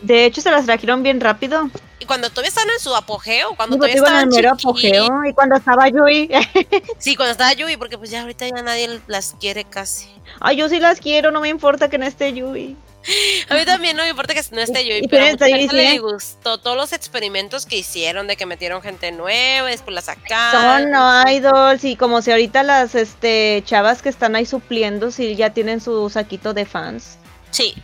[0.00, 1.70] De hecho, se las trajeron bien rápido.
[2.00, 5.24] Y cuando todavía estaban en su apogeo, cuando todavía digo, en estaban el apogeo.
[5.24, 6.28] Y cuando estaba Yui.
[6.98, 10.08] Sí, cuando estaba Yui, porque pues ya ahorita ya nadie las quiere casi.
[10.40, 12.76] Ay, yo sí las quiero, no me importa que no esté Yui.
[13.48, 15.98] A mí también no me importa que no esté Yui, pero a le sí.
[15.98, 20.82] gustó todos los experimentos que hicieron de que metieron gente nueva, después la sacaron.
[20.82, 25.34] Son no idols y como si ahorita las este chavas que están ahí supliendo, si
[25.34, 27.18] ya tienen su saquito de fans.
[27.50, 27.74] Sí,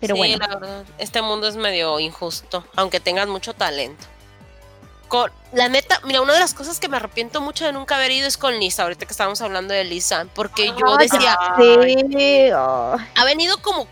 [0.00, 0.38] Pero sí, bueno.
[0.38, 4.06] la verdad, este mundo es medio injusto, aunque tengas mucho talento.
[5.08, 8.10] Con, la neta, mira, una de las cosas que me arrepiento mucho de nunca haber
[8.10, 13.24] ido es con Lisa, ahorita que estábamos hablando de Lisa, porque yo decía, Sí, ha
[13.24, 13.86] venido como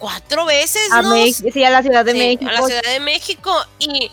[0.00, 2.48] cuatro veces, a sí, a la Ciudad de Sí, México.
[2.48, 3.54] A la Ciudad de México.
[3.78, 4.10] Y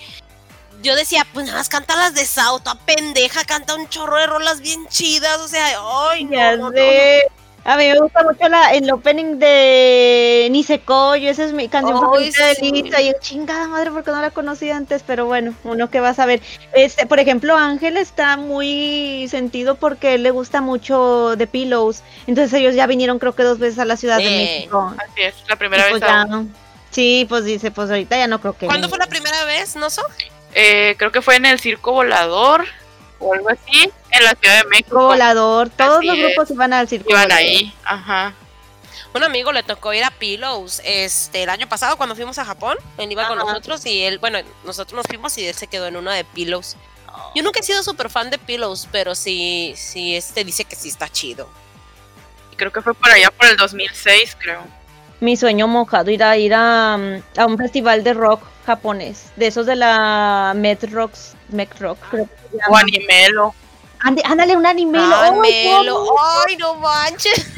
[0.84, 4.28] yo decía, pues nada más canta las de Sao, toda pendeja, canta un chorro de
[4.28, 5.40] rolas bien chidas.
[5.40, 5.66] O sea,
[6.10, 7.24] ay, no, Ya no, no, sé.
[7.70, 12.02] A mí me gusta mucho la, el opening de Nisekoyo, esa es mi canción Ay,
[12.02, 12.72] favorita de sí.
[12.72, 13.02] Lisa.
[13.02, 16.14] Y yo, chingada madre, porque no la conocí antes, pero bueno, uno que va a
[16.14, 16.42] saber.
[16.72, 22.04] Este, por ejemplo, Ángel está muy sentido porque él le gusta mucho The Pillows.
[22.26, 24.96] Entonces ellos ya vinieron creo que dos veces a la Ciudad de México.
[24.98, 26.10] Así es, la primera pues vez.
[26.10, 26.44] ya-
[26.92, 28.68] sí, pues dice, pues ahorita ya no creo que.
[28.68, 30.04] ¿Cuándo fue la primera vez, Noso?
[30.54, 32.64] Eh, creo que fue en el Circo Volador
[33.20, 35.08] o algo así, en la Ciudad de México.
[35.08, 37.10] Volador, todos Así los grupos iban al circo.
[37.10, 38.34] Iban ahí, ajá.
[39.14, 42.78] Un amigo le tocó ir a Pillows este el año pasado cuando fuimos a Japón.
[42.98, 45.96] Él iba con nosotros y él, bueno, nosotros nos fuimos y él se quedó en
[45.96, 46.78] una de Pillows.
[47.34, 50.90] Yo nunca he sido súper fan de Pillows, pero sí, sí, este dice que sí
[50.90, 51.50] está chido.
[52.52, 54.64] Y creo que fue por allá por el 2006, creo.
[55.20, 59.48] Mi sueño mojado ir a ir a, mm, a un festival de rock japonés, de
[59.48, 62.76] esos de la Met Rocks, Met Rock, creo que se O.
[62.76, 63.56] Animelo.
[64.00, 65.16] Ande- Ándale, un animelo.
[65.16, 65.32] Ay,
[66.48, 67.48] ¡Ay, no manches.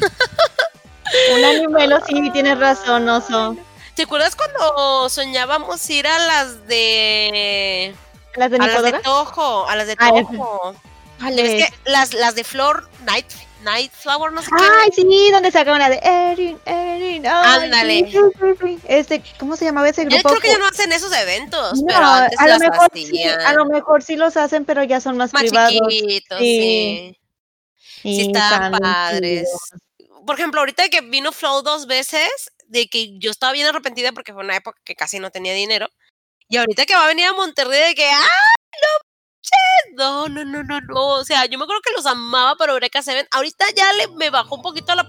[1.36, 3.56] Un animelo, sí, tienes razón, oso.
[3.94, 7.94] ¿Te acuerdas cuando soñábamos ir a las de
[8.36, 8.92] ¿Las de a las de?
[9.00, 10.74] Toho, a las de Ah, Toho?
[11.18, 11.58] Vale.
[11.58, 13.26] Es que las, las de Flor Night
[13.62, 17.26] Night Flower, no sé Ay, sí, donde sacaban la de Erin, Erin.
[17.26, 18.10] Ándale.
[18.10, 18.78] sí, sí, sí, sí.
[18.88, 20.10] Este, ¿cómo se llamaba ese qué.
[20.10, 20.28] Yo grupo?
[20.30, 23.22] creo que ya no hacen esos eventos, No, pero antes a lo las mejor sí,
[23.28, 25.72] a lo mejor sí los hacen, pero ya son más, más privados.
[25.88, 27.16] chiquitos, Sí.
[27.16, 27.16] sí.
[28.02, 29.48] Sí, estaban están padres.
[29.98, 30.24] chidos.
[30.26, 32.30] Por ejemplo, ahorita que vino Flow dos veces,
[32.68, 35.88] de que yo estaba bien arrepentida porque fue una época que casi no tenía dinero.
[36.48, 38.20] Y ahorita que va a venir a Monterrey, de que, ¡ah!
[38.22, 39.09] No,
[39.94, 41.06] no, no, no, no.
[41.14, 43.26] O sea, yo me acuerdo que los amaba para Eureka Seven.
[43.32, 45.06] Ahorita ya le me bajó un poquito la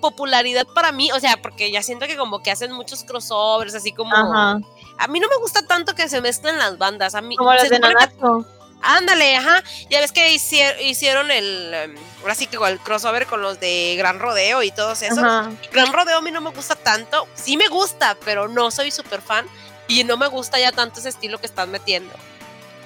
[0.00, 1.10] popularidad para mí.
[1.12, 4.14] O sea, porque ya siento que como que hacen muchos crossovers, así como.
[4.14, 4.58] Ajá.
[4.98, 7.14] A mí no me gusta tanto que se mezclen las bandas.
[7.14, 8.46] A mí Como las de Nanatsu.
[8.86, 9.62] Ándale, ajá.
[9.88, 11.72] Ya ves que hici- hicieron el.
[11.74, 15.18] em, ahora sí que el crossover con los de Gran Rodeo y todos esos.
[15.18, 15.50] Ajá.
[15.72, 17.26] Gran Rodeo a mí no me gusta tanto.
[17.34, 19.46] Sí me gusta, pero no soy súper fan.
[19.88, 22.12] Y no me gusta ya tanto ese estilo que están metiendo.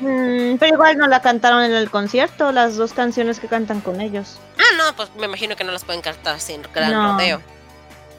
[0.01, 4.01] Mm, pero igual no la cantaron en el concierto, las dos canciones que cantan con
[4.01, 4.38] ellos.
[4.59, 7.12] Ah, no, pues me imagino que no las pueden cantar sin Gran No.
[7.12, 7.42] Rodeo.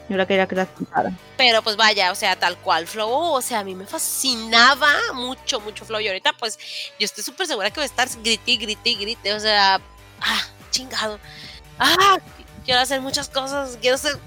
[0.08, 1.16] Yo la quería que las cantaran.
[1.36, 5.60] Pero pues vaya, o sea, tal cual Flow, o sea, a mí me fascinaba mucho,
[5.60, 6.00] mucho Flow.
[6.00, 6.58] Y ahorita pues
[6.98, 9.34] yo estoy súper segura que va a estar grite, grite, grite.
[9.34, 9.80] O sea,
[10.20, 11.20] ah, chingado.
[11.78, 12.18] Ah,
[12.64, 13.78] quiero hacer muchas cosas.
[13.80, 14.18] Quiero ser,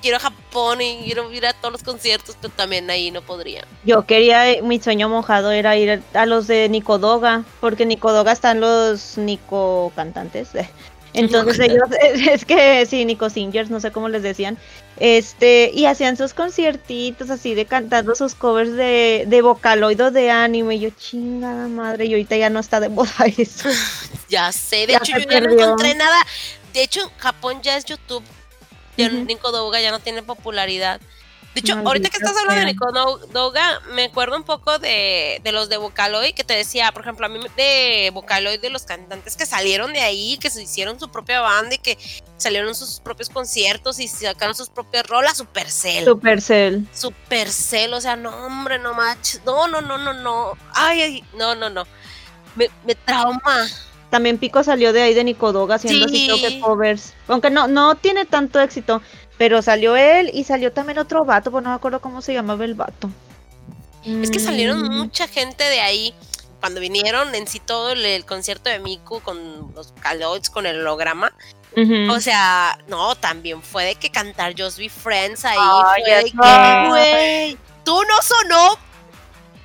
[0.00, 3.64] quiero a Japón y quiero ir a todos los conciertos, pero también ahí no podría.
[3.84, 8.60] Yo quería, mi sueño mojado era ir a los de Nicodoga, porque en Nicodoga están
[8.60, 10.50] los Nico cantantes.
[11.12, 11.88] Entonces ellos,
[12.30, 14.56] es que sí, Nico Singers, no sé cómo les decían,
[14.98, 20.76] este, y hacían sus conciertitos así de cantando sus covers de, de vocaloido de anime.
[20.76, 23.68] Y yo, chingada madre, y ahorita ya no está de moda eso.
[24.28, 25.64] Ya sé, de Ya hecho yo ya no perdió.
[25.64, 26.16] encontré nada.
[26.72, 28.22] De hecho, Japón ya es YouTube.
[29.00, 29.08] Ya.
[29.08, 31.00] Nico Douga ya no tiene popularidad.
[31.52, 32.66] De hecho, Maldita ahorita que estás hablando de.
[32.66, 36.92] Nico Dou- Douga, me acuerdo un poco de, de los de Vocaloid que te decía,
[36.92, 40.62] por ejemplo, a mí de Vocaloid, de los cantantes que salieron de ahí, que se
[40.62, 41.98] hicieron su propia banda y que
[42.36, 46.04] salieron sus propios conciertos y sacaron sus propias rolas, Supercell.
[46.04, 46.86] Supercell.
[46.94, 49.42] Supercell, o sea, no, hombre, no manches.
[49.44, 50.52] No, no, no, no, no.
[50.72, 51.84] Ay, ay, no, no, no.
[52.54, 53.66] Me, me trauma.
[54.10, 56.60] También Pico salió de ahí de Nicodoga haciendo así creo que Sí.
[56.60, 57.14] covers.
[57.28, 59.00] Aunque no, no tiene tanto éxito.
[59.38, 62.64] Pero salió él y salió también otro vato, pues no me acuerdo cómo se llamaba
[62.64, 63.08] el vato.
[64.04, 66.14] Es que salieron Mm, mucha gente de ahí.
[66.60, 70.80] Cuando vinieron en sí todo el, el concierto de Miku con los Caloids, con el
[70.80, 71.32] holograma.
[72.10, 75.56] O sea, no, también fue de que cantar Just Be Friends ahí.
[76.04, 78.76] Fue de que, güey, tú no sonó.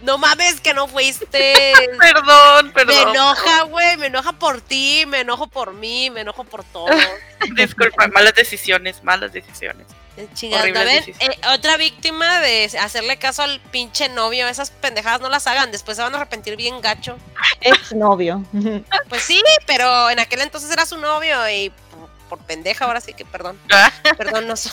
[0.06, 1.74] No mames que no fuiste.
[1.99, 3.10] Perdón, me perdón.
[3.10, 6.88] enoja, güey, me enoja por ti, me enojo por mí, me enojo por todo.
[7.56, 9.88] Disculpa, malas decisiones, malas decisiones.
[10.34, 10.95] Chingada, Horribles ¿ven?
[10.97, 11.38] decisiones.
[11.38, 15.97] Eh, otra víctima de hacerle caso al pinche novio, esas pendejadas no las hagan, después
[15.97, 17.18] se van a arrepentir bien gacho.
[17.62, 18.43] Ex novio.
[19.10, 23.14] Pues sí, pero en aquel entonces era su novio y por, por pendeja ahora sí
[23.14, 23.60] que perdón.
[23.72, 24.70] Ah, Perdón, no so-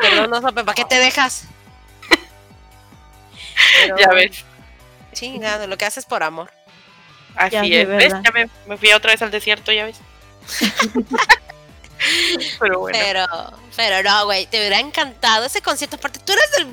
[0.00, 1.44] Perdón, no so- ¿para qué te dejas?
[3.80, 4.44] Pero, ya ves,
[5.12, 6.50] Chingado, lo que haces por amor.
[7.36, 8.12] así Ya es.
[8.22, 10.00] Ya me, me fui otra vez al desierto, ya ves.
[12.58, 12.98] Pero bueno.
[13.00, 13.26] Pero,
[13.76, 15.96] pero no, güey, te hubiera encantado ese concierto.
[15.96, 16.66] Aparte, tú eres del,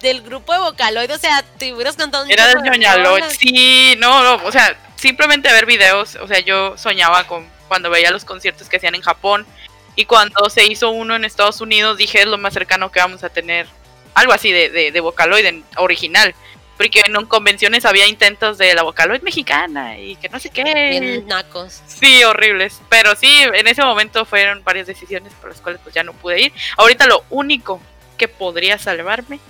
[0.00, 3.36] del grupo de Vocaloid, o sea, te hubieras cantado un Era del rolas.
[3.38, 8.10] Sí, no, no, o sea, simplemente ver videos, o sea, yo soñaba con cuando veía
[8.10, 9.46] los conciertos que hacían en Japón
[9.94, 13.22] y cuando se hizo uno en Estados Unidos dije es lo más cercano que vamos
[13.22, 13.68] a tener,
[14.14, 16.34] algo así de, de, de Vocaloid en- original,
[16.76, 20.62] porque en convenciones había intentos de la Vocaloid mexicana y que no sé qué.
[20.64, 21.82] Bien nacos.
[21.86, 22.80] Sí, horribles.
[22.88, 26.40] Pero sí, en ese momento fueron varias decisiones por las cuales pues ya no pude
[26.40, 26.52] ir.
[26.78, 27.80] Ahorita lo único
[28.16, 29.40] que podría salvarme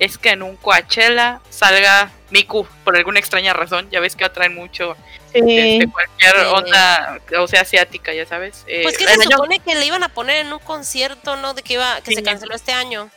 [0.00, 3.88] es que en un Coachella salga Miku por alguna extraña razón.
[3.90, 4.96] Ya ves que atraen mucho
[5.32, 6.46] este, cualquier Sí.
[6.52, 8.64] onda, o sea, asiática, ya sabes.
[8.66, 11.54] Eh, Pues que se año- supone que le iban a poner en un concierto, ¿no?
[11.54, 12.16] De que iba, que Sí.
[12.16, 13.10] se canceló este año.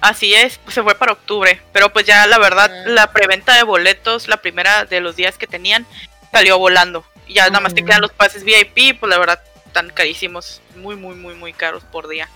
[0.00, 2.88] Así es, se fue para octubre, pero pues ya la verdad, Ah.
[2.88, 5.86] la preventa de boletos, la primera de los días que tenían,
[6.30, 7.04] salió volando.
[7.26, 9.42] Y ya nada más te quedan los pases VIP, pues la verdad,
[9.72, 12.28] tan carísimos, muy, muy, muy, muy caros por día.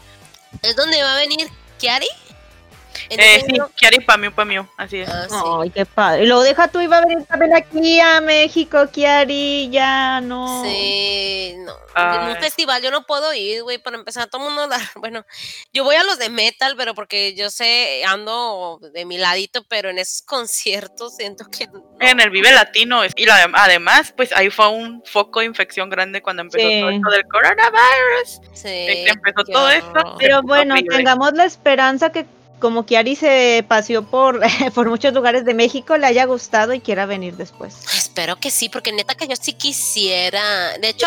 [0.63, 1.47] ¿Es donde va a venir
[1.79, 2.09] Kiari?
[3.11, 3.70] ¿En Eh, ese sí, año?
[3.76, 5.09] Kiari Pamiu Pamiu, así es.
[5.09, 5.36] Ah, sí.
[5.62, 6.26] Ay, qué padre.
[6.26, 10.62] Luego deja tú, iba a venir también aquí a México, Kiari, ya no.
[10.64, 11.72] Sí, no.
[11.95, 12.18] Ay.
[12.30, 15.24] En un festival yo no puedo ir, güey, para empezar, todo el mundo, la- bueno,
[15.72, 19.89] yo voy a los de metal, pero porque yo sé, ando de mi ladito, pero
[19.91, 21.82] en esos conciertos siento que no.
[22.01, 25.89] En el Vive Latino, es- y la- además, pues ahí fue un foco de infección
[25.91, 26.80] grande cuando empezó Sí.
[26.80, 28.41] todo esto del coronavirus.
[28.53, 30.16] Sí, que empezó todo esto.
[30.18, 32.26] Pero bueno, tengamos la esperanza que
[32.59, 34.41] como Kiari se paseó por,
[34.75, 37.77] por muchos lugares de México, le haya gustado y quiera venir después.
[37.97, 40.77] Espero que sí, porque neta que yo sí quisiera.
[40.79, 41.07] De hecho,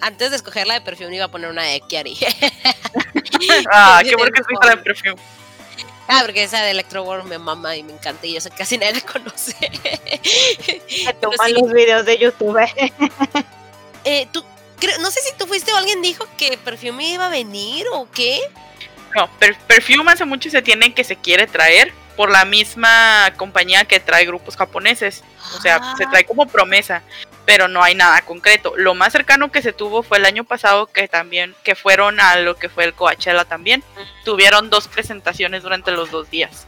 [0.00, 2.16] antes de escoger la de perfume iba a poner una de Kiari.
[3.72, 4.84] Ah, qué bueno que de soy para el favor.
[4.84, 5.22] perfume.
[6.08, 8.56] Ah, porque esa de Electro World me mama y me encanta y yo sé que
[8.56, 9.54] casi nadie la conoce.
[11.20, 12.58] Toman sí, los videos de YouTube.
[14.04, 14.44] eh, tú,
[14.78, 18.08] creo- no sé si tú fuiste o alguien dijo que Perfume iba a venir o
[18.10, 18.40] qué.
[19.14, 23.84] No, per- Perfume hace mucho se tiene que se quiere traer por la misma compañía
[23.84, 25.24] que trae grupos japoneses.
[25.56, 25.94] O sea, Ah.
[25.96, 27.02] se trae como promesa,
[27.46, 28.74] pero no hay nada concreto.
[28.76, 32.36] Lo más cercano que se tuvo fue el año pasado que también, que fueron a
[32.36, 33.82] lo que fue el Coachella también.
[34.24, 36.66] Tuvieron dos presentaciones durante los dos días.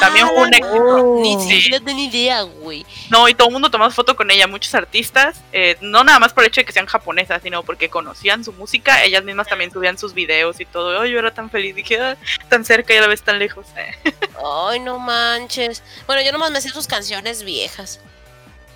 [0.00, 1.16] También Ah, fue un éxito.
[1.20, 1.60] Ni Sí.
[1.62, 2.84] siquiera tenía idea, güey.
[3.10, 6.32] No, y todo el mundo tomamos foto con ella, muchos artistas, eh, no nada más
[6.32, 9.70] por el hecho de que sean japonesas, sino porque conocían su música, ellas mismas también
[9.72, 11.00] subían sus videos y todo.
[11.00, 12.16] Ay, yo era tan feliz, dije, "Ah,
[12.48, 13.66] tan cerca y a la vez tan lejos.
[13.76, 13.94] Eh.
[14.44, 15.82] Ay, no manches.
[16.06, 18.00] Bueno, yo nomás me sé sus canciones viejas.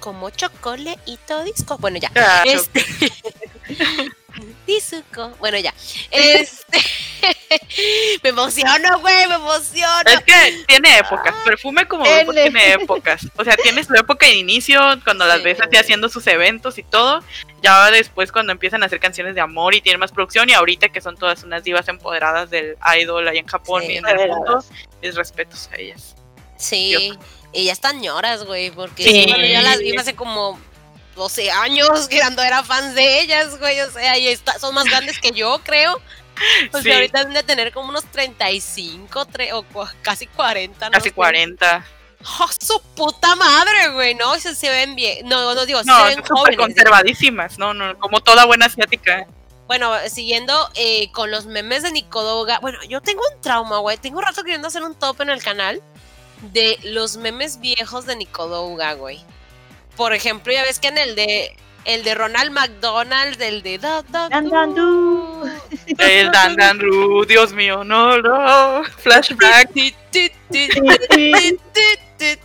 [0.00, 1.78] Como Chocoleito Disco.
[1.78, 2.10] Bueno, ya.
[2.10, 2.50] Claro.
[2.50, 2.84] Este.
[4.66, 5.30] Dizuko.
[5.38, 5.72] Bueno, ya.
[6.10, 6.78] Este.
[8.22, 10.10] me emociono, güey, me emociono.
[10.10, 12.42] Es que tiene épocas, perfume como grupo N.
[12.42, 13.26] tiene épocas.
[13.36, 15.44] O sea, tiene su época de inicio, cuando las Sí.
[15.44, 17.22] ves así haciendo sus eventos y todo.
[17.62, 20.48] Ya después cuando empiezan a hacer canciones de amor y tienen más producción.
[20.50, 23.92] Y ahorita que son todas unas divas empoderadas del idol ahí en Japón Sí.
[23.92, 24.64] y en el mundo,
[25.00, 26.14] es respetos a ellas.
[26.56, 27.12] Sí.
[27.52, 29.26] Y ya están ñoras, güey, porque Sí.
[29.28, 30.58] bueno, yo las vi hace como
[31.14, 31.88] 12 años
[32.20, 33.80] cuando era fan de ellas, güey.
[33.80, 35.94] O sea, y está- son más grandes que yo, creo.
[36.68, 36.90] O sea, Sí.
[36.92, 40.92] ahorita deben de tener como unos 35 tre- o cua- casi 40, ¿no?
[40.92, 41.14] Casi sé.
[41.14, 41.84] 40.
[42.40, 44.14] ¡Oh, su puta madre, güey!
[44.14, 45.28] No, se, se ven bien.
[45.28, 46.56] No, no digo, No, se ven jóvenes.
[46.58, 49.26] conservadísimas, no, no, como toda buena asiática.
[49.66, 52.58] Bueno, siguiendo eh, con los memes de Nicodoga.
[52.60, 53.96] Bueno, yo tengo un trauma, güey.
[53.96, 55.82] Tengo un rato queriendo hacer un top en el canal
[56.52, 59.24] de los memes viejos de Nicodoga, güey.
[59.96, 64.02] Por ejemplo, ya ves que en el de el de Ronald McDonald, el de da,
[64.08, 65.50] da, Dan, dan, du.
[65.98, 68.82] El Dan Dan Ru, Dios mío, no, no.
[68.98, 69.72] Flashback.
[69.72, 69.94] Ti.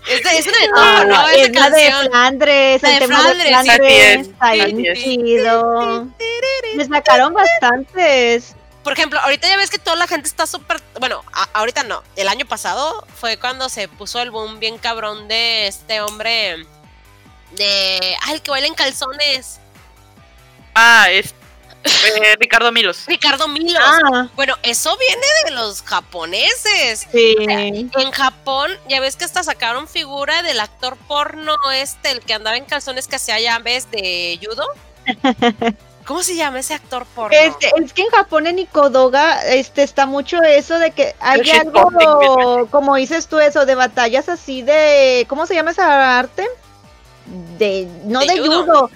[0.08, 1.28] Es de- es una de todo, Ah, ¿no?
[1.30, 2.08] es Esa la de canción.
[2.08, 3.46] Flandres, La el de tema Flandres,
[4.28, 4.34] de.
[4.40, 6.08] Flandres, chido.
[6.76, 8.56] Me sacaron bastantes.
[8.84, 10.82] Por ejemplo, ahorita ya ves que toda la gente está súper.
[11.00, 12.02] Bueno, a- ahorita no.
[12.16, 16.66] El año pasado fue cuando se puso el boom bien cabrón de este hombre.
[17.52, 18.16] De.
[18.24, 19.60] ¡Ay, el que baila en calzones!
[20.76, 21.34] Ah, es
[21.84, 23.06] eh, Ricardo Milos.
[23.08, 23.82] Ricardo Milos.
[23.84, 27.08] Ah, Bueno, eso viene de los japoneses.
[27.12, 27.36] sí.
[27.40, 32.58] En Japón, ya ves que hasta sacaron figura del actor porno este, el que andaba
[32.58, 34.66] en calzones que hacía llaves de judo.
[36.06, 37.38] ¿Cómo se llama ese actor porno?
[37.38, 41.60] Este, es que en Japón en Ikodoga este, está mucho eso de que hay El
[41.60, 46.48] algo, como dices tú, eso de batallas así de, ¿cómo se llama esa arte?
[47.30, 48.64] De, no De de, judo.
[48.64, 48.90] judo,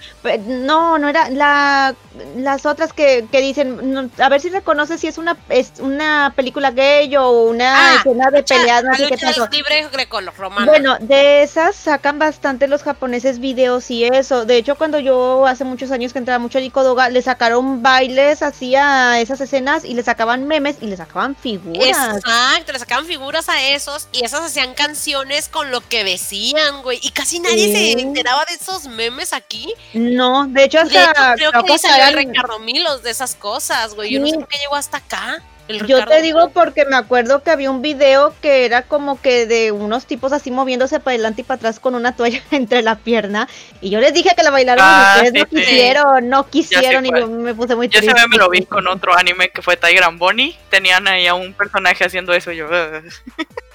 [0.47, 1.93] no, no era, la,
[2.35, 6.33] las otras que, que dicen, no, a ver si reconoces si es una, es una
[6.35, 9.55] película gay o una Ah, escena de Lucha- peleas, no sé qué lucha tanto.
[9.55, 10.65] libre greco-romana.
[10.65, 14.45] Bueno, de esas sacan bastante los japoneses videos y eso.
[14.45, 18.41] De hecho, cuando yo hace muchos años que entraba mucho a Ikodoga, le sacaron bailes
[18.41, 22.17] así a esas escenas y le sacaban memes y le sacaban figuras.
[22.17, 26.99] Exacto, le sacaban figuras a esos y esas hacían canciones con lo que decían, güey.
[27.01, 27.93] Y casi nadie Sí.
[27.95, 29.73] se enteraba de esos memes aquí.
[29.93, 31.57] No, de hecho De hecho, hasta creo que
[32.09, 34.11] sacan- Ricardo Milos de esas cosas, güey.
[34.11, 35.41] Yo no sé por qué llegó hasta acá.
[35.67, 39.45] El Yo te digo porque me acuerdo que había un video que era como que
[39.45, 42.95] de unos tipos así moviéndose para adelante y para atrás con una toalla entre la
[42.95, 43.47] pierna.
[43.79, 45.65] Y yo les dije que la bailaron Ah, y ustedes sí, no sí.
[45.65, 48.17] quisieron, no quisieron y yo me puse muy Yo triste.
[48.17, 50.57] ese me lo vi con otro anime que fue Tiger and Bonnie.
[50.69, 52.51] Tenían ahí a un personaje haciendo eso.
[52.51, 52.67] y Yo.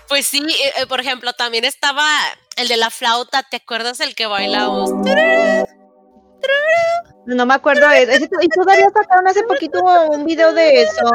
[0.09, 2.07] Pues sí, eh, eh, por ejemplo, también estaba
[2.57, 4.91] el de la flauta, ¿te acuerdas el que bailamos?
[7.27, 11.11] No me acuerdo de ese, y todavía sacaron hace poquito un video de eso.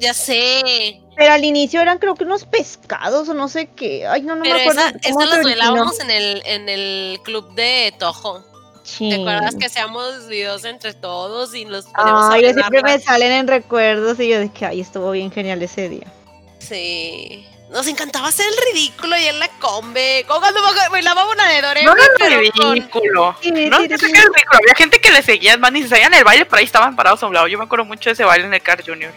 [0.00, 4.06] Ya sé, Pero al inicio eran creo que unos pescados o no sé qué.
[4.06, 4.80] Ay, no, no pero me acuerdo.
[4.80, 5.42] esa, esa originó.
[5.44, 8.44] bailábamos en el, en el club de Tojo.
[8.82, 9.08] Sí.
[9.08, 13.32] ¿Te acuerdas que hacíamos videos entre todos y los a Ay, yo siempre me salen
[13.32, 16.12] en recuerdos y yo de que ay, estuvo bien genial ese día.
[16.58, 17.46] Sí.
[17.70, 20.24] Nos encantaba hacer el ridículo y en la combe.
[20.28, 20.60] Como cuando
[20.90, 23.36] bailábamos una de Doremi, No era pero con- ridículo.
[23.40, 24.06] Sí, No, sí, no sí.
[24.06, 24.58] sé qué es ridículo.
[24.62, 27.22] Había gente que le seguía más ni se sabían el baile, pero ahí estaban parados
[27.22, 27.48] a un lado.
[27.48, 29.12] Yo me acuerdo mucho de ese baile en el Car Junior.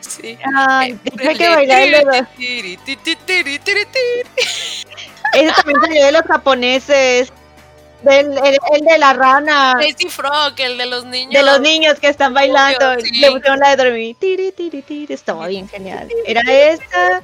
[0.00, 0.36] Sí.
[0.56, 4.46] Ay, hay que de bailar el de los- tiri, tiri, tiri, tiri, tiri, tiri.
[5.34, 7.32] Ese también salió de los japoneses.
[8.02, 9.76] Del, el, el de la rana.
[9.78, 11.32] Crazy Frog, el de los niños.
[11.32, 13.00] De los niños que están bailando.
[13.00, 13.12] Sí.
[13.18, 14.16] Le pusieron la de dormir.
[14.20, 15.14] Tiri, tiri, tiri.
[15.14, 16.08] Estaba bien genial.
[16.26, 17.22] Era esta.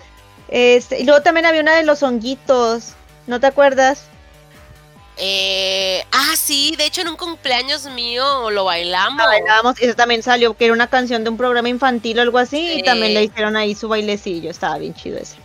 [0.51, 2.95] Este, y luego también había una de los honguitos.
[3.27, 4.03] ¿No te acuerdas?
[5.17, 9.19] Eh, ah, sí, de hecho en un cumpleaños mío lo bailamos.
[9.19, 9.79] La bailábamos.
[9.81, 12.73] Eso también salió, que era una canción de un programa infantil o algo así.
[12.73, 14.51] Y también le hicieron ahí su bailecillo.
[14.51, 15.37] Estaba bien chido ese.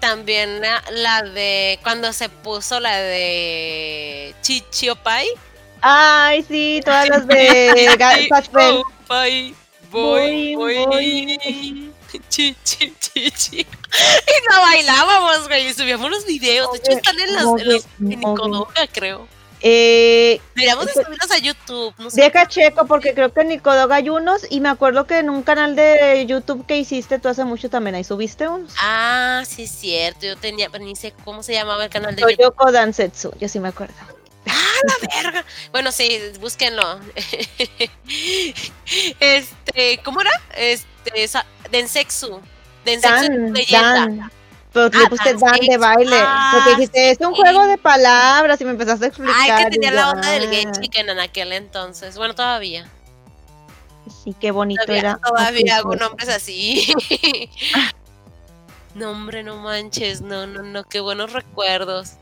[0.00, 5.26] También la, la de cuando se puso la de Chichiopai.
[5.80, 7.88] Ay, sí, todas las de.
[8.28, 9.54] Chichiopai,
[9.90, 11.93] voy, Voy, voy.
[12.28, 13.58] Chi, chi, chi, chi.
[13.60, 16.70] Y la bailábamos, güey, y subíamos los videos.
[16.72, 19.28] De hecho, están en, los, en, los, en oye, Nicodoga, creo.
[19.66, 21.94] Eh, Deberíamos de Este- subirlos a YouTube.
[21.96, 22.20] No sé.
[22.20, 25.42] Deja checo porque creo que en Nicodoga hay unos y me acuerdo que en un
[25.42, 28.74] canal de YouTube que hiciste tú hace mucho también ahí subiste unos.
[28.78, 30.26] Ah, sí, es cierto.
[30.26, 32.36] Yo tenía, pero ni sé cómo se llamaba el canal de YouTube.
[32.36, 33.94] Toyoko Dansetsu, yo sí me acuerdo.
[34.44, 35.44] la verga.
[35.72, 37.00] Bueno, sí, búsquenlo.
[39.20, 40.30] este, ¿cómo era?
[40.56, 42.40] Este, sa- Densexu
[42.84, 43.92] es Dan, leyenda.
[43.92, 44.30] Dan.
[44.72, 46.16] Pero Ah, le pusiste Dan de baile.
[46.20, 47.40] Ah, porque dijiste, es un sí.
[47.40, 49.36] juego de palabras y me empezaste a explicar.
[49.38, 52.16] Ay, que tenía la onda del ah, Genshiken en aquel entonces.
[52.16, 52.86] Bueno, todavía.
[54.22, 55.16] Sí, qué bonito Todavía, era.
[55.18, 56.92] todavía hago nombres así.
[58.94, 60.20] no, hombre, no manches.
[60.20, 60.84] No, no, no.
[60.84, 62.12] Qué buenos recuerdos.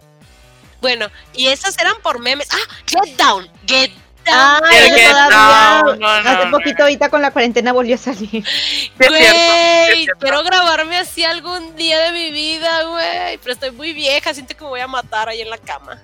[0.80, 2.48] Bueno, y esas eran por memes.
[2.52, 2.74] ¡Ah!
[2.86, 3.48] Get Down.
[3.66, 3.90] Get
[4.24, 4.62] Down.
[4.72, 5.36] El ese Get todavía.
[5.84, 6.50] Down, no, no, Hace no.
[6.50, 8.30] poquito ahorita con la cuarentena volvió a salir.
[8.30, 10.20] Sí, es cierto, sí, Güey, es cierto.
[10.20, 13.38] quiero grabarme así algún día de mi vida, güey.
[13.38, 16.00] Pero estoy muy vieja, siento que me voy a matar ahí en la cama.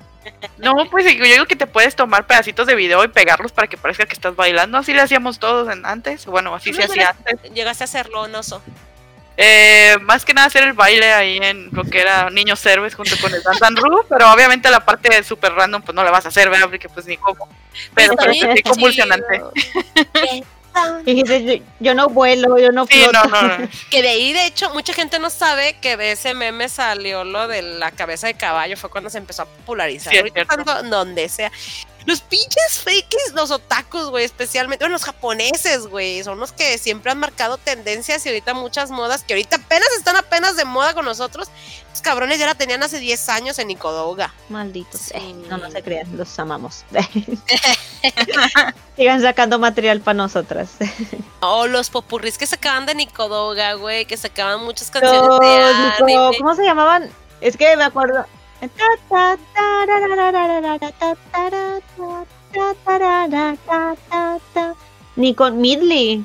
[0.58, 3.78] No, pues yo digo que te puedes tomar pedacitos de video y pegarlos para que
[3.78, 4.76] parezca que estás bailando.
[4.76, 6.26] Así le hacíamos todos en- antes.
[6.26, 7.50] Bueno, así se hacía antes.
[7.54, 8.60] Llegaste a hacerlo, no so.
[9.40, 13.16] Eh, más que nada hacer el baile ahí en lo que era Niños Héroes junto
[13.20, 16.10] con el Dan Dan Ru, pero obviamente la parte de super random pues no la
[16.10, 16.68] vas a hacer, ¿verdad?
[16.68, 17.48] Porque pues ni cómo.
[17.94, 19.40] Pero sí, convulsionante.
[21.04, 23.28] dijiste, yo, yo no vuelo, yo no Sí, no, floto.
[23.28, 23.68] no, no.
[23.90, 27.48] Que de ahí, de hecho, mucha gente no sabe que de ese meme salió lo
[27.48, 28.76] de la cabeza de caballo.
[28.76, 30.12] Fue cuando se empezó a popularizar.
[30.12, 30.64] Sí, es Ahorita cierto.
[30.64, 31.50] tanto donde sea.
[32.08, 37.12] Los pinches fakes, los otakus, güey, especialmente, bueno, los japoneses, güey, son los que siempre
[37.12, 41.04] han marcado tendencias y ahorita muchas modas que ahorita apenas están apenas de moda con
[41.04, 41.50] nosotros.
[41.90, 44.32] Los cabrones ya la tenían hace 10 años en Nicodoga.
[44.48, 45.02] Malditos.
[45.02, 45.12] Sí.
[45.16, 46.86] Eh, no, no se crean, los amamos.
[48.96, 50.76] Sigan sacando material para nosotras.
[51.40, 56.38] O los popurris que sacaban de Nicodoga, güey, que sacaban muchas canciones Los, de anime.
[56.38, 57.10] ¿Cómo se llamaban?
[57.42, 58.24] Es que me acuerdo.
[64.54, 64.74] Ta.
[65.16, 66.24] Nico Midley.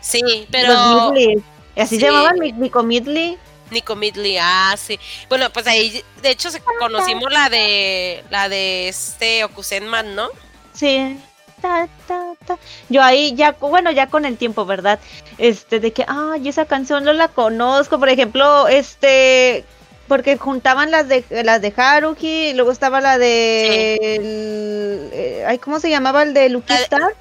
[0.00, 0.72] Sí, pero...
[0.72, 1.42] Los Midley.
[1.76, 2.00] ¿Así Sí.
[2.00, 2.38] se llamaban?
[2.38, 3.38] Mi- Nico Midley.
[3.70, 4.98] Nico Midley, ah, sí.
[5.30, 10.28] Bueno, pues ahí, de hecho, se conocimos la de la de este Okusenman, ¿no?
[10.74, 11.18] Sí.
[11.62, 12.58] Ta, ta, ta.
[12.90, 15.00] Yo ahí ya, bueno, ya con el tiempo, ¿verdad?
[15.38, 17.98] Este, de que, ay, esa canción no la conozco.
[17.98, 19.64] Por ejemplo, este,
[20.08, 25.58] porque juntaban las de las de Haruhi, y luego estaba la de, el- eh, ay,
[25.58, 27.16] ¿cómo se llamaba el de Lucky La de- Star?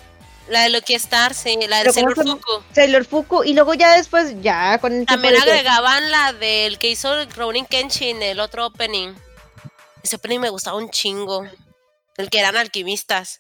[0.50, 2.38] La de Lucky Star, sí, la de Pero ¿cómo Sailor?
[2.40, 2.64] Fuku.
[2.74, 6.90] Sailor Fuku, y luego ya después, ya con el También que- agregaban la del que
[6.90, 9.14] hizo Ronin Kenshin, el otro opening.
[10.04, 11.46] Ese opening me gustaba un chingo.
[12.18, 13.40] El que eran alquimistas.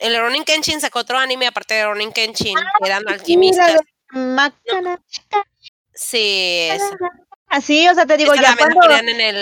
[0.00, 3.74] El Ronin Kenshin sacó otro anime aparte de Ronin Kenshin, que eran alquimistas.
[3.74, 5.00] de Makana.
[5.94, 6.90] Sí, esa.
[7.48, 9.36] Así, o sea, te digo, Esa ya cuando en el,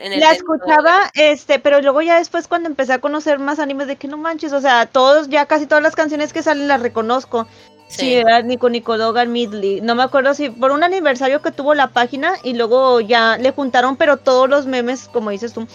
[0.00, 3.86] en el la escuchaba, este, pero luego ya después cuando empecé a conocer más animes
[3.86, 6.80] de que no manches, o sea, todos, ya casi todas las canciones que salen las
[6.80, 7.46] reconozco.
[7.88, 9.82] Sí, era Nico Nicodogan Midley.
[9.82, 13.50] No me acuerdo si por un aniversario que tuvo la página y luego ya le
[13.50, 15.66] juntaron, pero todos los memes, como dices tú,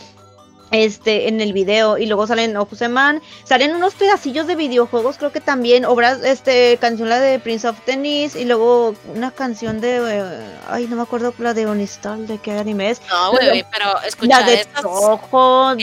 [0.72, 2.58] este en el video y luego salen
[2.90, 7.68] Man salen unos pedacillos de videojuegos creo que también obras este canción la de Prince
[7.68, 12.28] of Tennis y luego una canción de eh, ay no me acuerdo la de Onistal
[12.28, 14.66] de qué anime es no güey pero escuchar de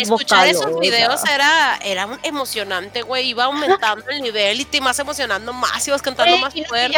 [0.00, 5.52] escuchar esos videos era era emocionante güey iba aumentando el nivel y te ibas emocionando
[5.52, 6.96] más ibas cantando más fuerte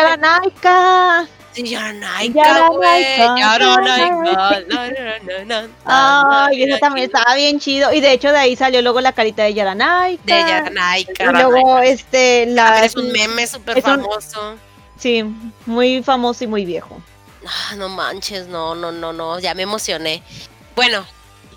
[1.64, 3.04] Yaranaika, güey.
[5.84, 7.92] Ay, eso también estaba bien chido.
[7.92, 10.22] Y de hecho de ahí salió luego la carita de Yaranaika.
[10.24, 11.24] De Yaranaika.
[11.24, 14.56] Y luego este la es un meme súper famoso.
[14.98, 15.24] Sí,
[15.66, 17.00] muy famoso y muy viejo.
[17.46, 20.22] Ah, no manches, no, no, no, no, ya me emocioné.
[20.74, 21.04] Bueno.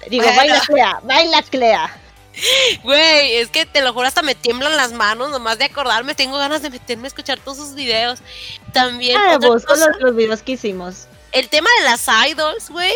[0.07, 1.97] Digo, baila Clea, baila Clea.
[2.83, 6.15] Güey, es que te lo juro, hasta me tiemblan las manos nomás de acordarme.
[6.15, 8.19] Tengo ganas de meterme a escuchar todos sus videos.
[8.73, 9.17] También.
[9.17, 11.07] Ah, vos los, los videos que hicimos.
[11.31, 12.93] El tema de las idols, güey.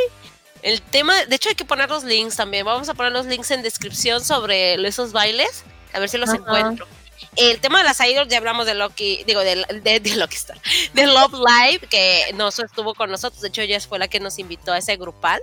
[0.62, 2.66] El tema, de hecho hay que poner los links también.
[2.66, 5.64] Vamos a poner los links en descripción sobre esos bailes.
[5.94, 6.88] A ver si los encuentro.
[7.36, 10.58] El tema de las idols, ya hablamos de Loki, digo, de, de, de Loki Star,
[10.94, 13.42] de Love Live, que no estuvo con nosotros.
[13.42, 15.42] De hecho, ella fue la que nos invitó a ese grupal.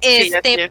[0.00, 0.70] Este,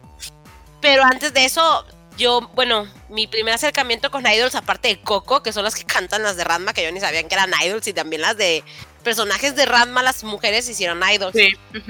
[0.80, 1.86] pero antes de eso,
[2.16, 6.22] yo, bueno, mi primer acercamiento con idols, aparte de Coco, que son las que cantan
[6.22, 8.64] las de Ranma, que yo ni sabía que eran idols, y también las de
[9.04, 11.36] personajes de Ranma, las mujeres hicieron idols.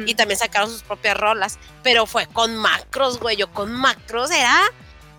[0.06, 1.58] Y también sacaron sus propias rolas.
[1.82, 3.36] Pero fue con macros, güey.
[3.36, 4.60] Yo con macros era.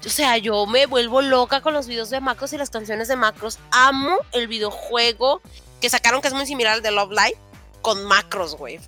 [0.06, 3.16] O sea, yo me vuelvo loca con los videos de macros y las canciones de
[3.16, 3.58] macros.
[3.72, 5.42] Amo el videojuego
[5.82, 7.38] que sacaron, que es muy similar al de Love Live,
[7.82, 8.80] con macros, güey.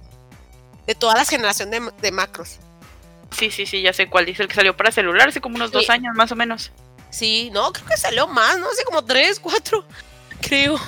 [0.85, 2.59] De todas las generaciones de macros.
[3.31, 5.71] Sí, sí, sí, ya sé cuál dice el que salió para celular hace como unos
[5.71, 6.71] dos años más o menos.
[7.09, 8.69] Sí, no, creo que salió más, ¿no?
[8.69, 9.85] Hace como tres, cuatro,
[10.41, 10.79] creo.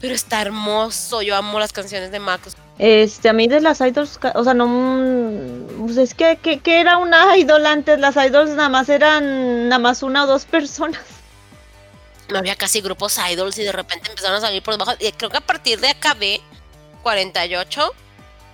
[0.00, 2.56] Pero está hermoso, yo amo las canciones de Macos.
[2.78, 6.98] Este, a mí de las idols, o sea, no, pues es que, que, que, era
[6.98, 11.00] una idol antes, las idols nada más eran nada más una o dos personas.
[12.28, 14.92] No había casi grupos idols y de repente empezaron a salir por debajo.
[14.98, 16.40] Y creo que a partir de AKB
[17.02, 17.92] 48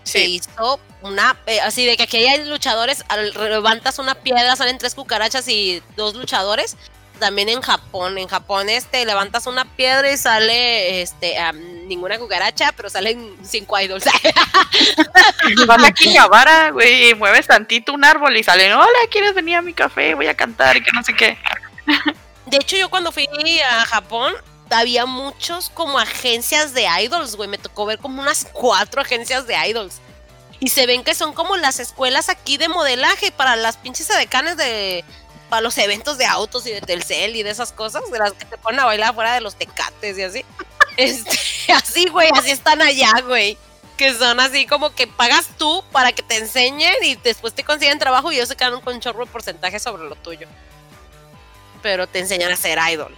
[0.03, 3.05] se hizo una eh, así de que aquí hay luchadores,
[3.35, 6.77] levantas una piedra, salen tres cucarachas y dos luchadores.
[7.19, 11.37] También en Japón, en Japón este levantas una piedra y sale este
[11.87, 14.05] ninguna cucaracha, pero salen cinco idols.
[15.67, 19.75] Vas a Kijabara, güey, mueves tantito un árbol y salen, hola, ¿quieres venir a mi
[19.75, 20.15] café?
[20.15, 21.37] Voy a cantar y que no sé qué.
[22.47, 23.29] De hecho, yo cuando fui
[23.61, 24.33] a Japón,
[24.71, 27.49] había muchos como agencias de idols, güey.
[27.49, 30.01] Me tocó ver como unas cuatro agencias de idols.
[30.61, 34.57] Y se ven que son como las escuelas aquí de modelaje para las pinches edecanes
[34.57, 35.05] de.
[35.49, 38.45] para los eventos de autos y de Telcel y de esas cosas, de las que
[38.45, 40.45] te ponen a bailar fuera de los tecates y así.
[40.97, 41.39] Este,
[41.73, 43.57] así, güey, así están allá, güey.
[43.97, 47.99] Que son así como que pagas tú para que te enseñen y después te consiguen
[47.99, 50.47] trabajo y ellos se quedan con un chorro de porcentaje sobre lo tuyo.
[51.81, 53.17] Pero te enseñan a ser idol.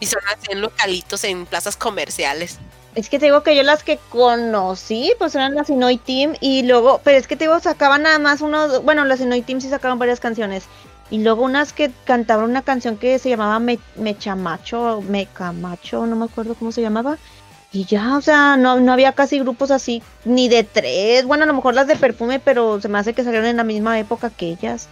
[0.00, 2.58] Y son así en localitos, en plazas comerciales.
[2.94, 6.62] Es que te digo que yo las que conocí, pues eran las Inoi Team y
[6.62, 9.68] luego, pero es que te digo, sacaban nada más uno, bueno, las Inoi Team sí
[9.68, 10.64] sacaban varias canciones.
[11.10, 16.24] Y luego unas que cantaban una canción que se llamaba Me Mechamacho, Mecamacho, no me
[16.24, 17.18] acuerdo cómo se llamaba.
[17.70, 21.26] Y ya, o sea, no, no había casi grupos así, ni de tres.
[21.26, 23.64] Bueno, a lo mejor las de perfume, pero se me hace que salieron en la
[23.64, 24.88] misma época que ellas.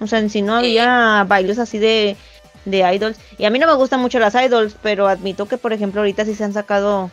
[0.00, 2.16] O sea, en sí no había bailes así de
[2.70, 3.18] de idols.
[3.38, 6.24] Y a mí no me gustan mucho las idols, pero admito que, por ejemplo, ahorita
[6.24, 7.10] sí se han sacado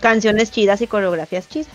[0.00, 1.68] canciones chidas y coreografías chidas.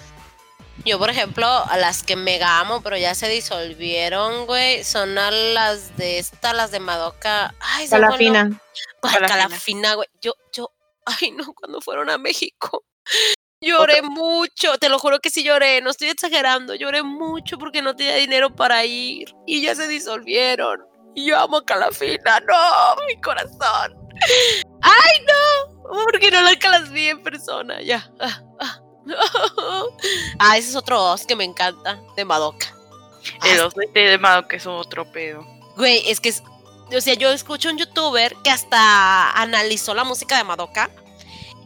[0.85, 5.29] Yo, por ejemplo, a las que mega amo, pero ya se disolvieron, güey, son a
[5.29, 7.53] las de esta, las de Madoka.
[7.59, 8.59] Ay, Calafina.
[9.01, 10.07] Calafina, güey.
[10.21, 10.71] Yo, yo,
[11.05, 12.83] ay, no, cuando fueron a México.
[13.61, 17.95] Lloré mucho, te lo juro que sí lloré, no estoy exagerando, lloré mucho porque no
[17.95, 20.81] tenía dinero para ir y ya se disolvieron.
[21.15, 23.95] Yo amo a Calafina, no, mi corazón.
[24.81, 25.83] ¡Ay, no!
[26.05, 28.09] Porque no la vi en persona, ya.
[28.19, 28.79] Ah, ah.
[30.39, 32.73] ah, ese es otro os que me encanta, de Madoka.
[33.43, 35.45] El os de Madoka es otro pedo.
[35.75, 36.43] Güey, es que es,
[36.95, 40.89] o sea, yo escucho un youtuber que hasta analizó la música de Madoka.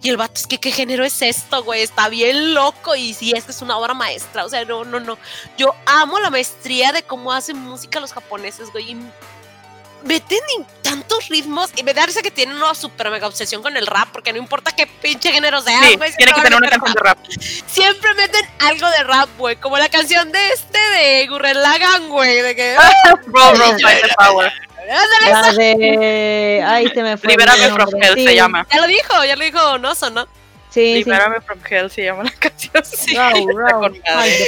[0.02, 3.34] Y el vato es que qué género es esto, güey, está bien loco y sí,
[3.36, 5.18] esta es una obra maestra, o sea, no, no, no.
[5.58, 8.96] Yo amo la maestría de cómo hacen música los japoneses, güey,
[10.08, 10.40] meten
[10.82, 14.10] tantos ritmos y me da risa que tienen una super mega obsesión con el rap,
[14.12, 16.12] porque no importa qué pinche género sea, güey.
[16.16, 17.18] tiene que tener una canción de rap.
[17.68, 22.42] Siempre meten algo de rap, güey, como la canción de este de Gurren Lagann, güey,
[22.42, 22.78] de que.
[23.28, 23.66] bro, bro,
[24.18, 24.52] power.
[25.30, 26.64] La de.
[26.66, 27.32] Ay, se me fue.
[27.32, 27.90] Libérame from.
[28.02, 28.66] Hell Sí, se llama.
[28.72, 30.28] Ya lo dijo, ya lo dijo Noso, ¿no?
[30.78, 31.04] Sí, sí.
[31.06, 32.86] Libérame from Hell se llama la canción.
[32.86, 33.22] Sí, de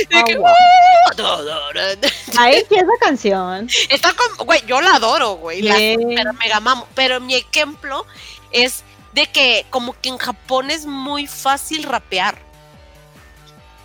[0.10, 2.00] De que, power.
[2.38, 3.68] Ahí sí esa canción.
[3.90, 5.96] Está con, güey, yo la adoro, güey, la Sí.
[6.00, 8.06] super mega mamo, pero mi ejemplo
[8.52, 8.84] es
[9.14, 12.38] de que como que en Japón es muy fácil rapear.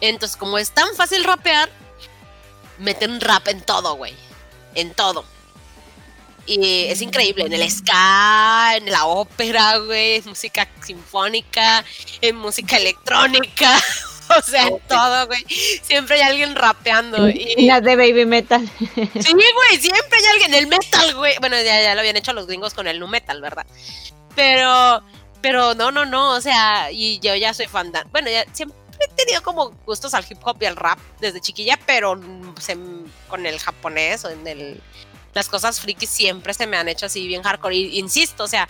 [0.02, 1.70] Entonces, como es tan fácil rapear,
[2.78, 4.14] meten rap en todo, güey.
[4.74, 5.24] En todo.
[6.46, 11.84] Y es increíble, en el ska, en la ópera, güey, en música sinfónica,
[12.20, 13.80] en música electrónica,
[14.38, 15.42] o sea, en todo, güey.
[15.82, 17.28] Siempre hay alguien rapeando.
[17.28, 18.68] Y, Las de Baby Metal.
[18.78, 20.54] Sí, güey, siempre hay alguien.
[20.54, 21.34] El metal, güey.
[21.40, 23.66] Bueno, ya, ya lo habían hecho los gringos con el nu metal, ¿verdad?
[24.36, 25.02] Pero,
[25.40, 26.32] pero no, no, no.
[26.32, 28.02] O sea, y yo ya soy fan de.
[28.10, 31.78] Bueno, ya siempre he tenido como gustos al hip hop y al rap desde chiquilla,
[31.86, 32.76] pero mm, se-
[33.28, 34.82] con el japonés o en el.
[35.34, 37.76] Las cosas frikis siempre se me han hecho así bien hardcore.
[37.76, 38.68] Y insisto, o sea,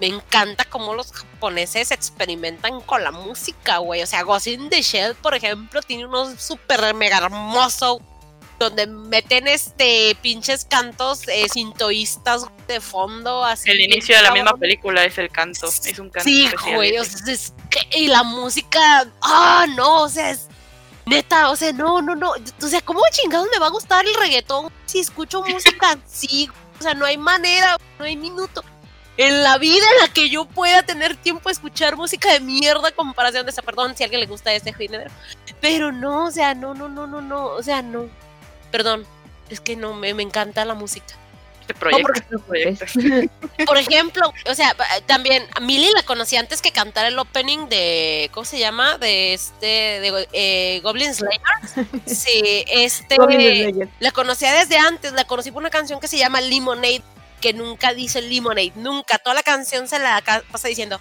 [0.00, 4.02] me encanta cómo los japoneses experimentan con la música, güey.
[4.02, 7.98] O sea, Ghost in the Shell, por ejemplo, tiene unos súper mega hermosos
[8.58, 14.56] donde meten este pinches cantos eh, sintoístas de fondo así El inicio de la misma
[14.56, 15.66] película es el canto.
[15.66, 16.28] Es un canto.
[16.28, 20.46] sí güey o sea, es que- y la música ah no o sea es
[21.06, 22.32] neta o sea no no no.
[22.62, 26.48] O sea cómo chingados me va a gustar el reggaetón si escucho música así
[26.78, 28.64] o sea no hay manera no hay minuto.
[29.18, 32.90] En la vida en la que yo pueda tener tiempo de escuchar música de mierda
[32.92, 35.10] comparación de esa, perdón si a alguien le gusta este género,
[35.60, 38.08] pero no, o sea, no, no, no, no, no, o sea, no,
[38.70, 39.04] perdón,
[39.50, 41.14] es que no, me, me encanta la música.
[41.72, 42.38] Este proyecto.
[42.38, 43.48] porque este proyecto.
[43.66, 44.74] Por ejemplo, o sea,
[45.06, 48.98] también a Millie la conocí antes que cantar el opening de, ¿cómo se llama?
[48.98, 51.40] De este, de eh, Goblin Slayer.
[52.06, 53.88] Sí, este, Slayer.
[54.00, 57.02] la conocía desde antes, la conocí por una canción que se llama Lemonade,
[57.40, 61.00] que nunca dice Lemonade, nunca, toda la canción se la pasa diciendo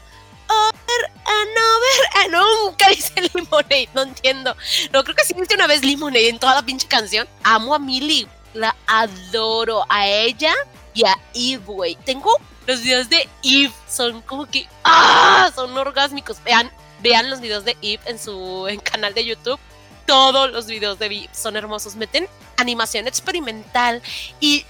[0.52, 4.56] over and over, and nunca dice Lemonade, no entiendo.
[4.92, 7.28] No, creo que sí dice una vez Lemonade en toda la pinche canción.
[7.44, 10.54] Amo a Millie, la adoro a ella
[10.94, 11.98] y a Eve.
[12.06, 12.36] Tengo
[12.68, 15.52] los videos de Eve, son como que, ¡ah!
[15.56, 16.44] Son orgásmicos.
[16.44, 16.72] Vean,
[17.02, 19.60] vean los videos de Eve en su en canal de YouTube.
[20.06, 21.96] Todos los videos de Eve son hermosos.
[21.96, 24.02] Meten animación experimental
[24.40, 24.66] y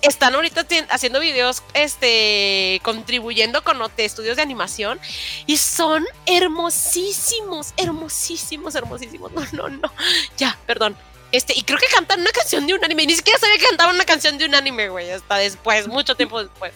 [0.00, 5.00] están ahorita haciendo videos, este, contribuyendo con ot- estudios de animación
[5.46, 9.32] y son hermosísimos, hermosísimos, hermosísimos.
[9.32, 9.92] No, no, no.
[10.36, 10.96] Ya, perdón.
[11.30, 13.06] Este, y creo que cantan una canción de un anime.
[13.06, 15.10] Ni siquiera sabía que cantaban una canción de un anime, güey.
[15.10, 16.72] Hasta después, mucho tiempo después.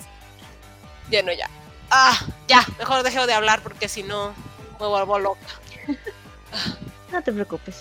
[1.10, 1.48] Ya no, ya.
[1.90, 2.18] Ah,
[2.48, 4.34] ya, mejor dejo de hablar porque si no
[4.80, 5.46] me vuelvo loca.
[7.10, 7.76] No te preocupes.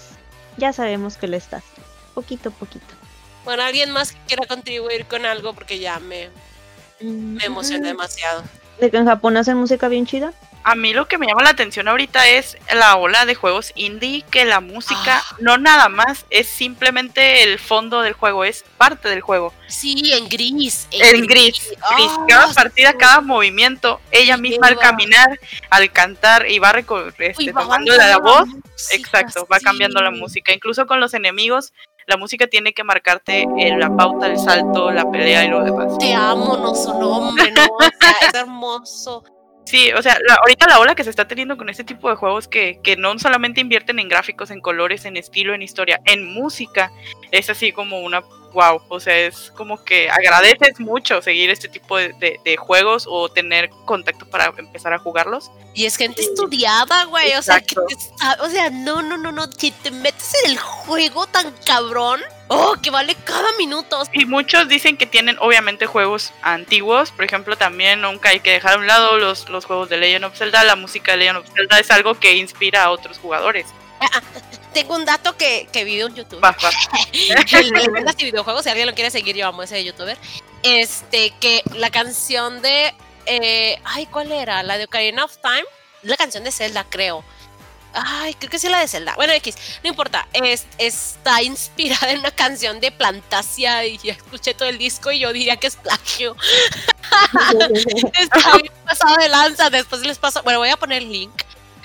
[0.57, 1.64] Ya sabemos que lo estás.
[2.14, 2.93] Poquito a poquito.
[3.45, 6.30] Bueno, alguien más que quiera contribuir con algo porque ya me,
[6.99, 8.43] me emocioné demasiado.
[8.82, 10.34] ¿De que en Japón hacen música bien chida?
[10.64, 14.24] A mí lo que me llama la atención ahorita es la ola de juegos indie,
[14.30, 15.36] que la música Ah.
[15.40, 19.53] no nada más es simplemente el fondo del juego, es parte del juego.
[19.68, 20.88] Sí, en gris.
[20.91, 22.10] En gris, gris.
[22.12, 22.98] Ah, cada partida, sí.
[22.99, 25.40] cada movimiento, ella misma al caminar,
[25.70, 30.53] al cantar y va reco- este, la, voz, música, exacto, va cambiando la música.
[30.53, 31.72] Incluso con los enemigos,
[32.07, 35.98] la música tiene que marcarte eh, la pauta, el salto, la pelea y lo demás.
[35.98, 37.64] Te amo, no son hombre, no.
[37.65, 39.23] O sea, es hermoso.
[39.65, 42.15] Sí, o sea, la- ahorita la ola que se está teniendo con este tipo de
[42.15, 46.34] juegos que, que no solamente invierten en gráficos, en colores, en estilo, en historia, en
[46.34, 46.91] música,
[47.32, 48.22] es así como una
[48.53, 48.82] wow.
[48.90, 53.30] O sea, es como que agradeces mucho seguir este tipo de, de- de juegos o
[53.30, 55.52] tener contacto para empezar a jugarlos.
[55.73, 57.34] Y es gente estudiada, güey.
[57.36, 57.95] O sea, que te
[58.41, 59.49] o sea, no, no, no, no.
[59.57, 64.03] Si te metes en el juego tan cabrón, oh, que vale cada minuto.
[64.14, 68.73] Y muchos dicen que tienen obviamente juegos antiguos, por ejemplo, también nunca hay que dejar
[68.76, 71.45] a un lado los, los juegos de Legend of Zelda, la música de Legend of
[71.53, 73.65] Zelda es algo que inspira a otros jugadores.
[74.73, 76.43] Tengo un dato que, que vi de un youtuber.
[76.43, 76.56] Va,
[77.11, 80.18] le leyendas y videojuegos, si alguien lo quiere seguir, yo amo a ese youtuber.
[80.64, 82.93] Este, que la canción de.
[83.26, 84.64] eh, ay, ¿cuál era?
[84.64, 85.65] La de Ocarina of Time.
[86.03, 87.23] La canción de Zelda, creo.
[87.93, 89.15] Ay, creo que sí la de Zelda.
[89.15, 90.27] Bueno, X, no importa.
[90.34, 95.19] Es, está inspirada en una canción de Plantasia y ya escuché todo el disco y
[95.19, 96.35] yo diría que es plagio.
[98.14, 99.69] Está bien pasado de lanza.
[99.69, 100.41] Después les paso.
[100.43, 101.34] Bueno, voy a poner el link.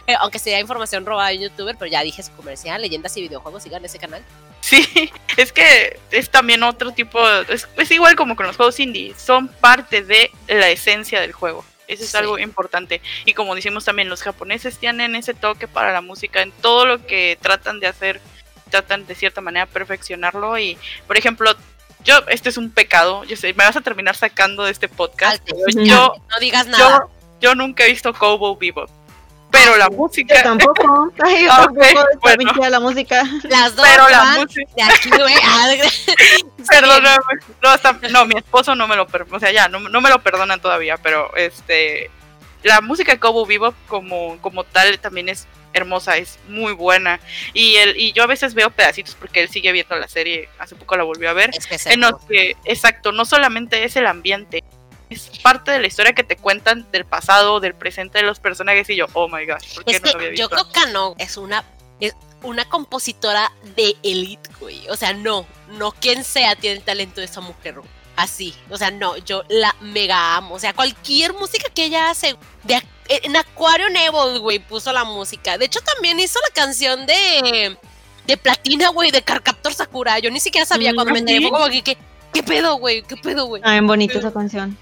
[0.12, 3.62] eh, aunque sea información robada en youtuber, pero ya dije su comercial, leyendas y videojuegos,
[3.62, 4.23] sigan ese canal.
[4.61, 4.87] Sí,
[5.37, 9.49] es que es también otro tipo, es, es igual como con los juegos indie, son
[9.49, 11.65] parte de la esencia del juego.
[11.89, 12.16] Eso es Sí.
[12.16, 13.01] algo importante.
[13.27, 17.07] Y como decimos también, los japoneses tienen ese toque para la música en todo lo
[17.07, 18.20] que tratan de hacer,
[18.70, 20.59] tratan de cierta manera perfeccionarlo.
[20.59, 20.77] Y,
[21.07, 21.55] por ejemplo,
[22.03, 25.41] yo, este es un pecado, yo sé, me vas a terminar sacando de este podcast.
[25.77, 27.07] Yo, no digas nada.
[27.09, 27.11] yo,
[27.41, 28.91] yo nunca he visto Cowboy Bebop,
[29.59, 31.12] pero la Yo música, tampoco.
[31.24, 31.81] Ay, yo tampoco.
[32.23, 32.70] bueno.
[32.70, 33.23] la música.
[33.45, 35.35] Las dos pero la música, de aquí, güey.
[35.45, 35.69] Ah,
[36.69, 37.16] perdóname,
[37.62, 40.11] no, hasta- no, mi esposo no me lo perdona, o sea, ya, no, no me
[40.11, 42.11] lo perdonan todavía, pero este,
[42.65, 47.20] la música de Cowboy Bebop como, como tal también es hermosa, es muy buena,
[47.53, 50.74] y el, y yo a veces veo pedacitos porque él sigue viendo la serie, hace
[50.74, 53.95] poco la volvió a ver, Es que es en los que, exacto, no solamente es
[53.97, 54.65] el ambiente,
[55.11, 58.89] es parte de la historia que te cuentan del pasado, del presente de los personajes,
[58.91, 60.69] y yo, oh my gosh, ¿por qué Es no lo había que yo visto?
[60.70, 61.65] creo que no es una
[62.01, 64.87] es una compositora de elite, güey.
[64.91, 65.47] O sea, no,
[65.78, 67.77] no quien sea tiene el talento de esa mujer.
[68.16, 70.55] Así, o sea, no, yo la mega amo.
[70.55, 75.57] O sea, cualquier música que ella hace, de, en Aquario Neville, güey, puso la música.
[75.59, 77.77] De hecho, también hizo la canción de
[78.27, 80.19] de Platina, güey, de Carcaptor Sakura.
[80.19, 81.49] Yo ni siquiera sabía Mm, cuando me enteré, ¿sí?
[81.49, 81.97] fue como que, ¿qué,
[82.33, 83.03] qué pedo, güey?
[83.03, 83.62] ¿Qué pedo, güey?
[83.65, 84.77] Ah, bien bonita esa canción.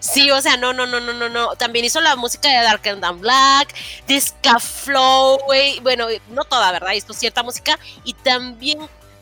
[0.00, 1.56] Sí, o sea, no, no, no, no, no, no.
[1.56, 3.74] También hizo la música de Dark and Down Black,
[4.06, 5.80] de Ska Flow, güey.
[5.80, 6.92] Bueno, no toda, ¿verdad?
[6.92, 7.78] Hizo cierta música.
[8.04, 8.78] Y también,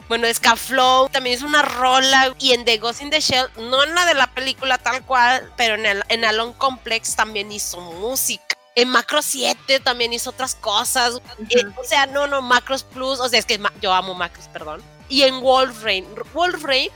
[0.09, 2.35] bueno, de Ska Flow, también hizo una rola.
[2.39, 5.51] Y en The Ghost in the Shell, no en la de la película tal cual,
[5.57, 8.45] pero en, el, en Alone Complex también hizo música.
[8.75, 11.23] En Macro 7 también hizo otras cosas.
[11.49, 13.19] Eh, o sea, no, no, Macros Plus.
[13.21, 14.83] O sea, es que yo amo Macros, perdón.
[15.09, 16.07] Y en Wolfrain.
[16.35, 16.91] Wolfrain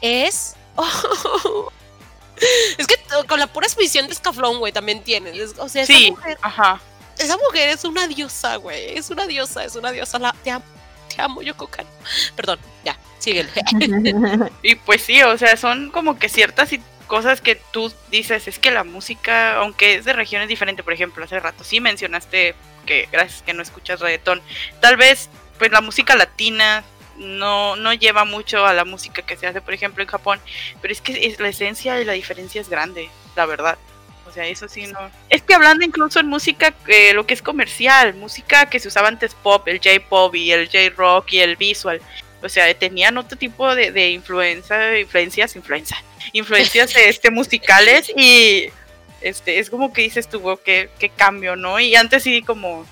[0.00, 0.54] es.
[2.78, 2.96] Es que
[3.26, 5.36] con la pura exposición de Scaflón, güey, también tienes.
[5.36, 6.80] Es- O sea, esa, Sí, mujer, ajá.
[7.18, 8.96] esa mujer es una diosa, güey.
[8.96, 10.18] Es una diosa, es una diosa.
[10.18, 10.64] La, te amo,
[11.14, 11.88] te amo, Yoko Kano.
[12.36, 13.50] Perdón, ya, síguele.
[14.62, 16.70] Y pues sí, o sea, son como que ciertas
[17.06, 21.24] cosas que tú dices, es que la música, aunque es de regiones diferentes, por ejemplo,
[21.24, 22.54] hace rato sí mencionaste
[22.84, 24.42] que gracias que no escuchas reggaetón,
[24.80, 26.84] tal vez pues la música latina
[27.18, 30.40] no, no lleva mucho a la música que se hace, por ejemplo, en Japón,
[30.80, 33.78] pero es que es, la esencia y la diferencia es grande, la verdad.
[34.26, 35.10] O sea, eso sí no.
[35.30, 39.08] Es que hablando incluso en música, eh, lo que es comercial, música que se usaba
[39.08, 42.00] antes pop, el J-pop y el J-rock y el visual,
[42.42, 45.96] o sea, tenían otro tipo de, de influencia, influencias, influencia,
[46.32, 48.70] influencias este, musicales y
[49.20, 51.80] este es como que dices tú, wow, qué, qué cambio, ¿no?
[51.80, 52.86] Y antes sí como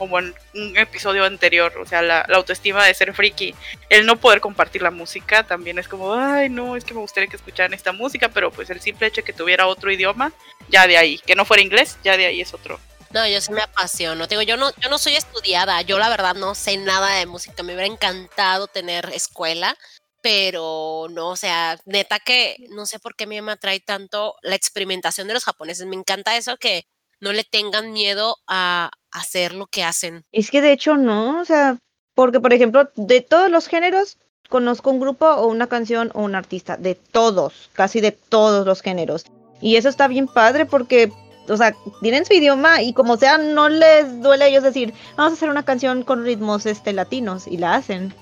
[0.00, 3.54] como en un episodio anterior, o sea, la, autoestima de ser friki,
[3.90, 7.28] el no poder compartir la música también es como, ay, no, es que me gustaría
[7.28, 10.32] que escucharan esta música, pero pues el simple hecho de que tuviera otro idioma,
[10.70, 12.80] ya de ahí, que no fuera inglés, ya de ahí es otro.
[13.10, 14.26] No, yo sí me apasiono.
[14.26, 15.82] Te digo, yo no, yo no soy estudiada.
[15.82, 17.64] Yo la verdad no sé nada de música.
[17.64, 19.76] Me hubiera encantado tener escuela,
[20.22, 25.26] pero no, o sea, neta que no sé por qué me atrae tanto la experimentación
[25.26, 25.86] de los japoneses.
[25.86, 26.86] Me encanta eso que
[27.18, 30.24] no le tengan miedo a hacer lo que hacen.
[30.32, 31.78] Es que de hecho no, o sea,
[32.14, 34.18] porque por ejemplo, de todos los géneros,
[34.48, 38.82] conozco un grupo o una canción o un artista, de todos, casi de todos los
[38.82, 39.24] géneros.
[39.62, 41.12] Y eso está bien padre porque,
[41.48, 45.32] o sea, tienen su idioma y como sea, no les duele a ellos decir, vamos
[45.32, 48.14] a hacer una canción con ritmos este latinos y la hacen.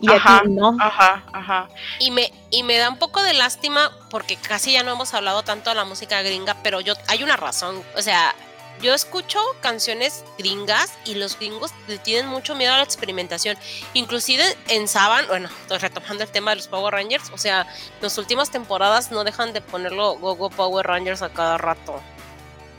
[0.00, 0.76] Y Ajá, aquí no.
[0.80, 1.68] Ajá, ajá.
[1.98, 5.42] Y me, y me da un poco de lástima porque casi ya no hemos hablado
[5.42, 7.82] tanto de la música gringa, pero yo hay una razón.
[7.96, 8.34] O sea,
[8.82, 13.56] yo escucho canciones gringas y los gringos le tienen mucho miedo a la experimentación.
[13.94, 17.66] Inclusive en Saban, bueno, retomando el tema de los Power Rangers, o sea,
[18.00, 22.00] las últimas temporadas no dejan de ponerlo Go Go Power Rangers a cada rato.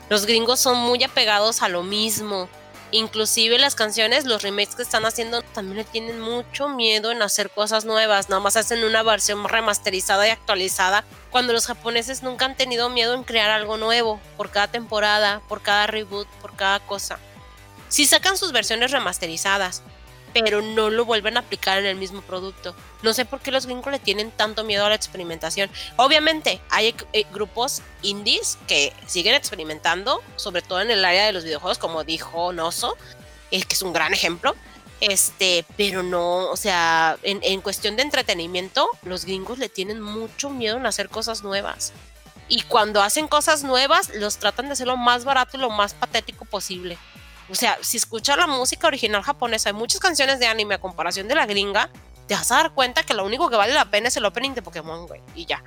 [0.08, 2.48] Los gringos son muy apegados a lo mismo.
[2.94, 7.48] Inclusive las canciones, los remakes que están haciendo también le tienen mucho miedo en hacer
[7.48, 12.54] cosas nuevas, nada más hacen una versión remasterizada y actualizada, cuando los japoneses nunca han
[12.54, 17.18] tenido miedo en crear algo nuevo, por cada temporada, por cada reboot, por cada cosa.
[17.88, 19.82] Sí sacan sus versiones remasterizadas,
[20.32, 22.74] pero no lo vuelven a aplicar en el mismo producto.
[23.02, 25.70] No sé por qué los gringos le tienen tanto miedo a la experimentación.
[25.96, 31.44] Obviamente hay eh, grupos indies que siguen experimentando, sobre todo en el área de los
[31.44, 32.96] videojuegos, como dijo Noso,
[33.50, 34.54] el que es un gran ejemplo.
[35.00, 40.48] Este, pero no, o sea, en, en cuestión de entretenimiento, los gringos le tienen mucho
[40.48, 41.92] miedo en hacer cosas nuevas.
[42.48, 45.94] Y cuando hacen cosas nuevas, los tratan de hacer lo más barato y lo más
[45.94, 46.98] patético posible.
[47.52, 51.28] O sea, si escuchas la música original japonesa, hay muchas canciones de anime a comparación
[51.28, 51.90] de la gringa,
[52.26, 54.52] te vas a dar cuenta que lo único que vale la pena es el opening
[54.52, 55.62] de Pokémon, güey, y ya.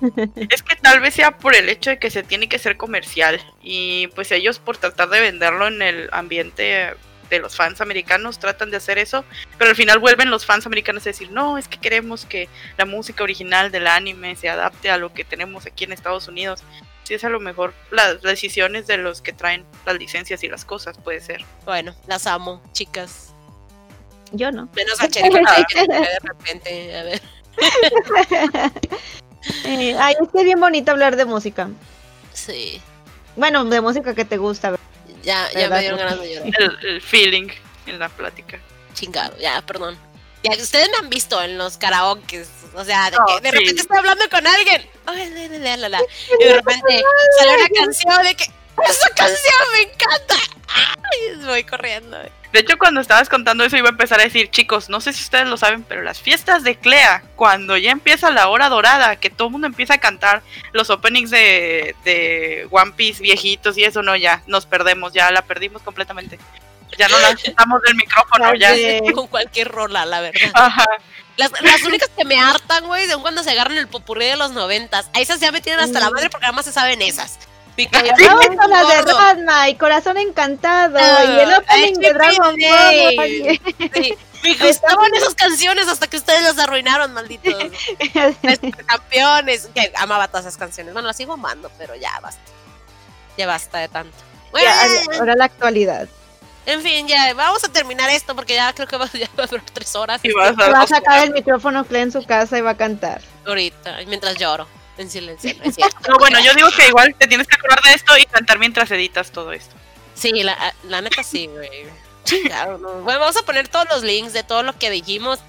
[0.50, 3.40] Es que tal vez sea por el hecho de que se tiene que ser comercial
[3.62, 6.96] y pues ellos por tratar de venderlo en el ambiente
[7.30, 9.24] de los fans americanos tratan de hacer eso,
[9.56, 12.86] pero al final vuelven los fans americanos a decir, no, es que queremos que la
[12.86, 16.64] música original del anime se adapte a lo que tenemos aquí en Estados Unidos.
[17.04, 20.64] Si es a lo mejor las decisiones de los que traen las licencias y las
[20.64, 21.44] cosas, puede ser.
[21.64, 23.34] Bueno, las amo, chicas.
[24.32, 24.68] Yo no.
[24.74, 27.22] Menos a que de repente, a ver.
[29.66, 31.68] Eh, ay, es que es bien bonito hablar de música.
[32.32, 32.80] Sí.
[33.36, 34.70] Bueno, de música que te gusta.
[34.70, 34.84] ¿verdad?
[35.22, 36.52] Ya, ya me dieron ganas de llorar.
[36.58, 37.48] El, el feeling
[37.84, 38.58] en la plática.
[38.94, 39.98] Chingado, ya, perdón.
[40.44, 42.46] Ya, ustedes me han visto en los karaokes.
[42.74, 43.56] O sea, de, Oh, que de sí.
[43.58, 44.86] repente estoy hablando con alguien.
[46.40, 47.02] Y de repente
[47.38, 48.44] sale una canción de que.
[48.84, 50.34] ¡Esa canción me encanta!
[50.68, 52.18] Ay, voy corriendo.
[52.52, 55.22] De hecho, cuando estabas contando eso, iba a empezar a decir, chicos, no sé si
[55.22, 59.30] ustedes lo saben, pero las fiestas de Clea, cuando ya empieza la hora dorada, que
[59.30, 60.42] todo el mundo empieza a cantar
[60.72, 65.42] los openings de, de One Piece viejitos y eso, no, ya nos perdemos, ya la
[65.42, 66.38] perdimos completamente.
[66.98, 68.72] Ya no la quitamos del micrófono, ya.
[69.14, 70.50] Con cualquier rola, la verdad.
[70.54, 70.86] Ajá.
[71.36, 74.52] Las, las únicas que me hartan, güey, son cuando se agarran el popurrí de los
[74.52, 75.10] noventas.
[75.14, 77.38] A esas ya me tienen hasta la madre porque además se saben esas.
[77.76, 79.34] Mi corazón Vamos con las
[79.64, 82.66] de y Corazón Encantado Ah, y el opening de Dragon sí.
[82.68, 83.60] Ball.
[83.94, 87.52] Sí, me gustaban esas canciones hasta que ustedes las arruinaron, malditos.
[88.86, 89.68] Campeones.
[89.74, 90.92] Que amaba todas esas canciones.
[90.92, 92.42] Bueno, las sigo amando, pero ya basta.
[93.36, 94.16] Ya basta de tanto.
[94.54, 94.76] Ya.
[95.18, 96.08] ahora la actualidad.
[96.66, 99.46] En fin, ya vamos a terminar esto porque ya creo que va, ya va a
[99.46, 100.20] durar tres horas.
[100.22, 103.20] Y vas Va a a sacar el micrófono en su casa y va a cantar.
[103.46, 104.66] Ahorita, mientras lloro.
[104.96, 105.98] En silencio, no es cierto.
[106.08, 108.90] No, bueno, yo digo que igual te tienes que acordar de esto y cantar mientras
[108.92, 109.74] editas todo esto.
[110.14, 111.68] Sí, la, la neta sí, güey.
[112.22, 113.02] Chingado, ¿no?
[113.02, 115.40] Bueno, vamos a poner todos los links de todo lo que dijimos.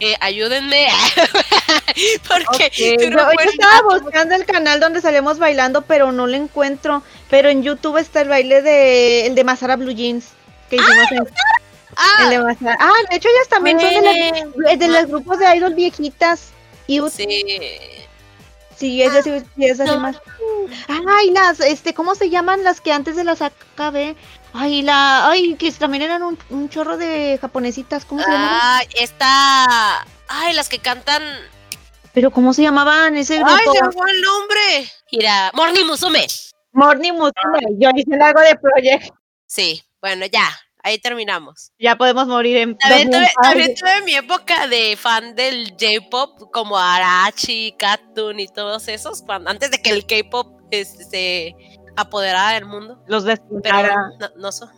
[0.00, 0.88] Eh, ayúdenme.
[2.28, 6.36] Porque Ok, tú Yo, yo estaba buscando el canal donde salimos bailando, pero no lo
[6.36, 7.02] encuentro.
[7.28, 10.32] Pero en YouTube está el baile de el de Masara Blue Jeans
[10.70, 11.26] que hicimos en
[11.96, 12.70] Ah, el de.
[12.78, 16.50] Ah, hecho ellas también son de, las- de los grupos de idol viejitas.
[16.86, 17.26] Y Sí.
[18.76, 20.16] sí, es así, sí, es así más.
[20.88, 24.16] Ay, las, este, ¿cómo se llaman las que antes de las AKB?
[24.52, 28.58] Ay, la, ay, que también eran un, un chorro de japonesitas, ¿cómo se llaman?
[28.62, 30.06] Ay, está.
[30.28, 31.22] Ay, las que cantan.
[32.12, 33.52] Pero ¿cómo se llamaban ese grupo?
[33.52, 34.92] Ay, se me fue el nombre.
[35.12, 36.26] Mira, Morning Musume.
[36.72, 37.60] Morning Musume.
[37.78, 39.12] Yo hice algo de Project.
[39.46, 40.48] Sí, bueno, ya.
[40.82, 41.72] Ahí terminamos.
[41.78, 46.78] Ya podemos morir en También tuve, también tuve mi época de fan del J-pop, como
[46.78, 51.54] Arachi, Katun y todos esos, cuando, antes de que el K-pop este, se
[51.96, 52.98] apoderara del mundo.
[53.08, 53.94] Los Pero despuntara.
[54.18, 54.70] no, no so-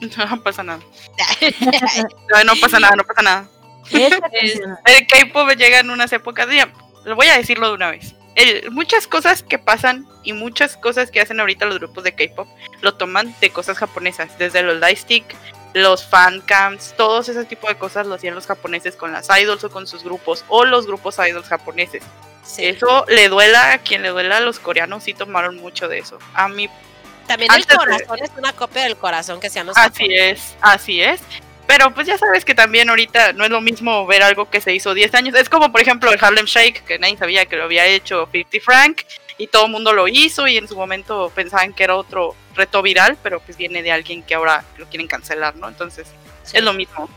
[0.00, 0.80] No pasa nada.
[2.32, 3.48] No, no pasa nada, no pasa nada.
[3.92, 6.72] El K-pop llega en unas épocas, ya,
[7.04, 8.14] lo voy a decirlo de una vez.
[8.34, 12.46] El- muchas cosas que pasan y muchas cosas que hacen ahorita los grupos de K-pop
[12.82, 15.24] lo toman de cosas japonesas, desde los lightstick,
[15.72, 19.70] los fancams, todos ese tipo de cosas lo hacían los japoneses con las idols o
[19.70, 22.02] con sus grupos o los grupos idols japoneses.
[22.44, 22.66] sí.
[22.66, 26.18] Eso le duela a quien le duela, los coreanos sí tomaron mucho de eso.
[26.34, 26.68] A mí
[27.26, 30.38] También el de- corazón es una copia del corazón que sean los Así japoneses.
[30.50, 31.20] es, así es.
[31.66, 34.72] Pero pues ya sabes que también ahorita no es lo mismo ver algo que se
[34.74, 35.34] hizo 10 años.
[35.34, 38.58] Es como por ejemplo el Harlem Shake, que nadie sabía que lo había hecho 50
[38.64, 39.02] Frank
[39.38, 42.82] y todo el mundo lo hizo y en su momento pensaban que era otro reto
[42.82, 45.68] viral, pero pues viene de alguien que ahora lo quieren cancelar, ¿no?
[45.68, 46.08] Entonces
[46.42, 46.56] Sí.
[46.56, 47.08] es lo mismo,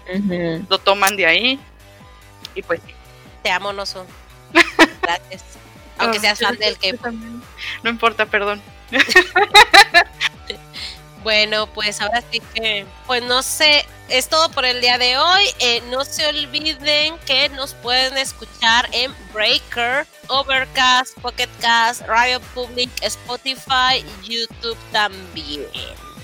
[0.69, 1.59] lo toman de ahí
[2.53, 2.93] y pues sí.
[3.43, 4.05] Te amo, Noso.
[5.01, 5.43] Gracias.
[5.97, 7.41] Aunque Ah, seas fan del también.
[7.83, 8.61] No importa, perdón.
[11.23, 15.43] Bueno, pues ahora sí que, pues no sé, es todo por el día de hoy.
[15.59, 24.03] Eh, no se olviden que nos pueden escuchar en Breaker, Overcast, Pocketcast, Radio Public, Spotify,
[24.23, 25.65] YouTube también.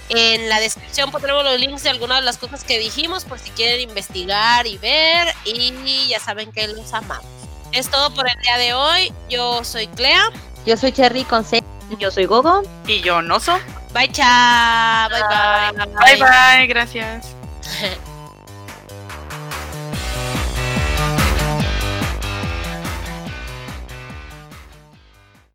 [0.10, 3.50] En la descripción pondremos los links de algunas de las cosas que dijimos por si
[3.52, 5.34] quieren investigar y ver.
[5.46, 7.26] Y ya saben que los amamos.
[7.74, 9.14] Es todo por el día de hoy.
[9.30, 10.32] Yo soy Clea.
[10.66, 11.64] Yo soy Cherry con C.
[12.00, 12.64] Yo soy Gogo.
[12.88, 13.60] Y yo no soy.
[13.94, 15.10] Bye, chao.
[15.10, 15.22] Bye,
[15.72, 15.86] bye.
[15.86, 17.34] Bye bye, gracias.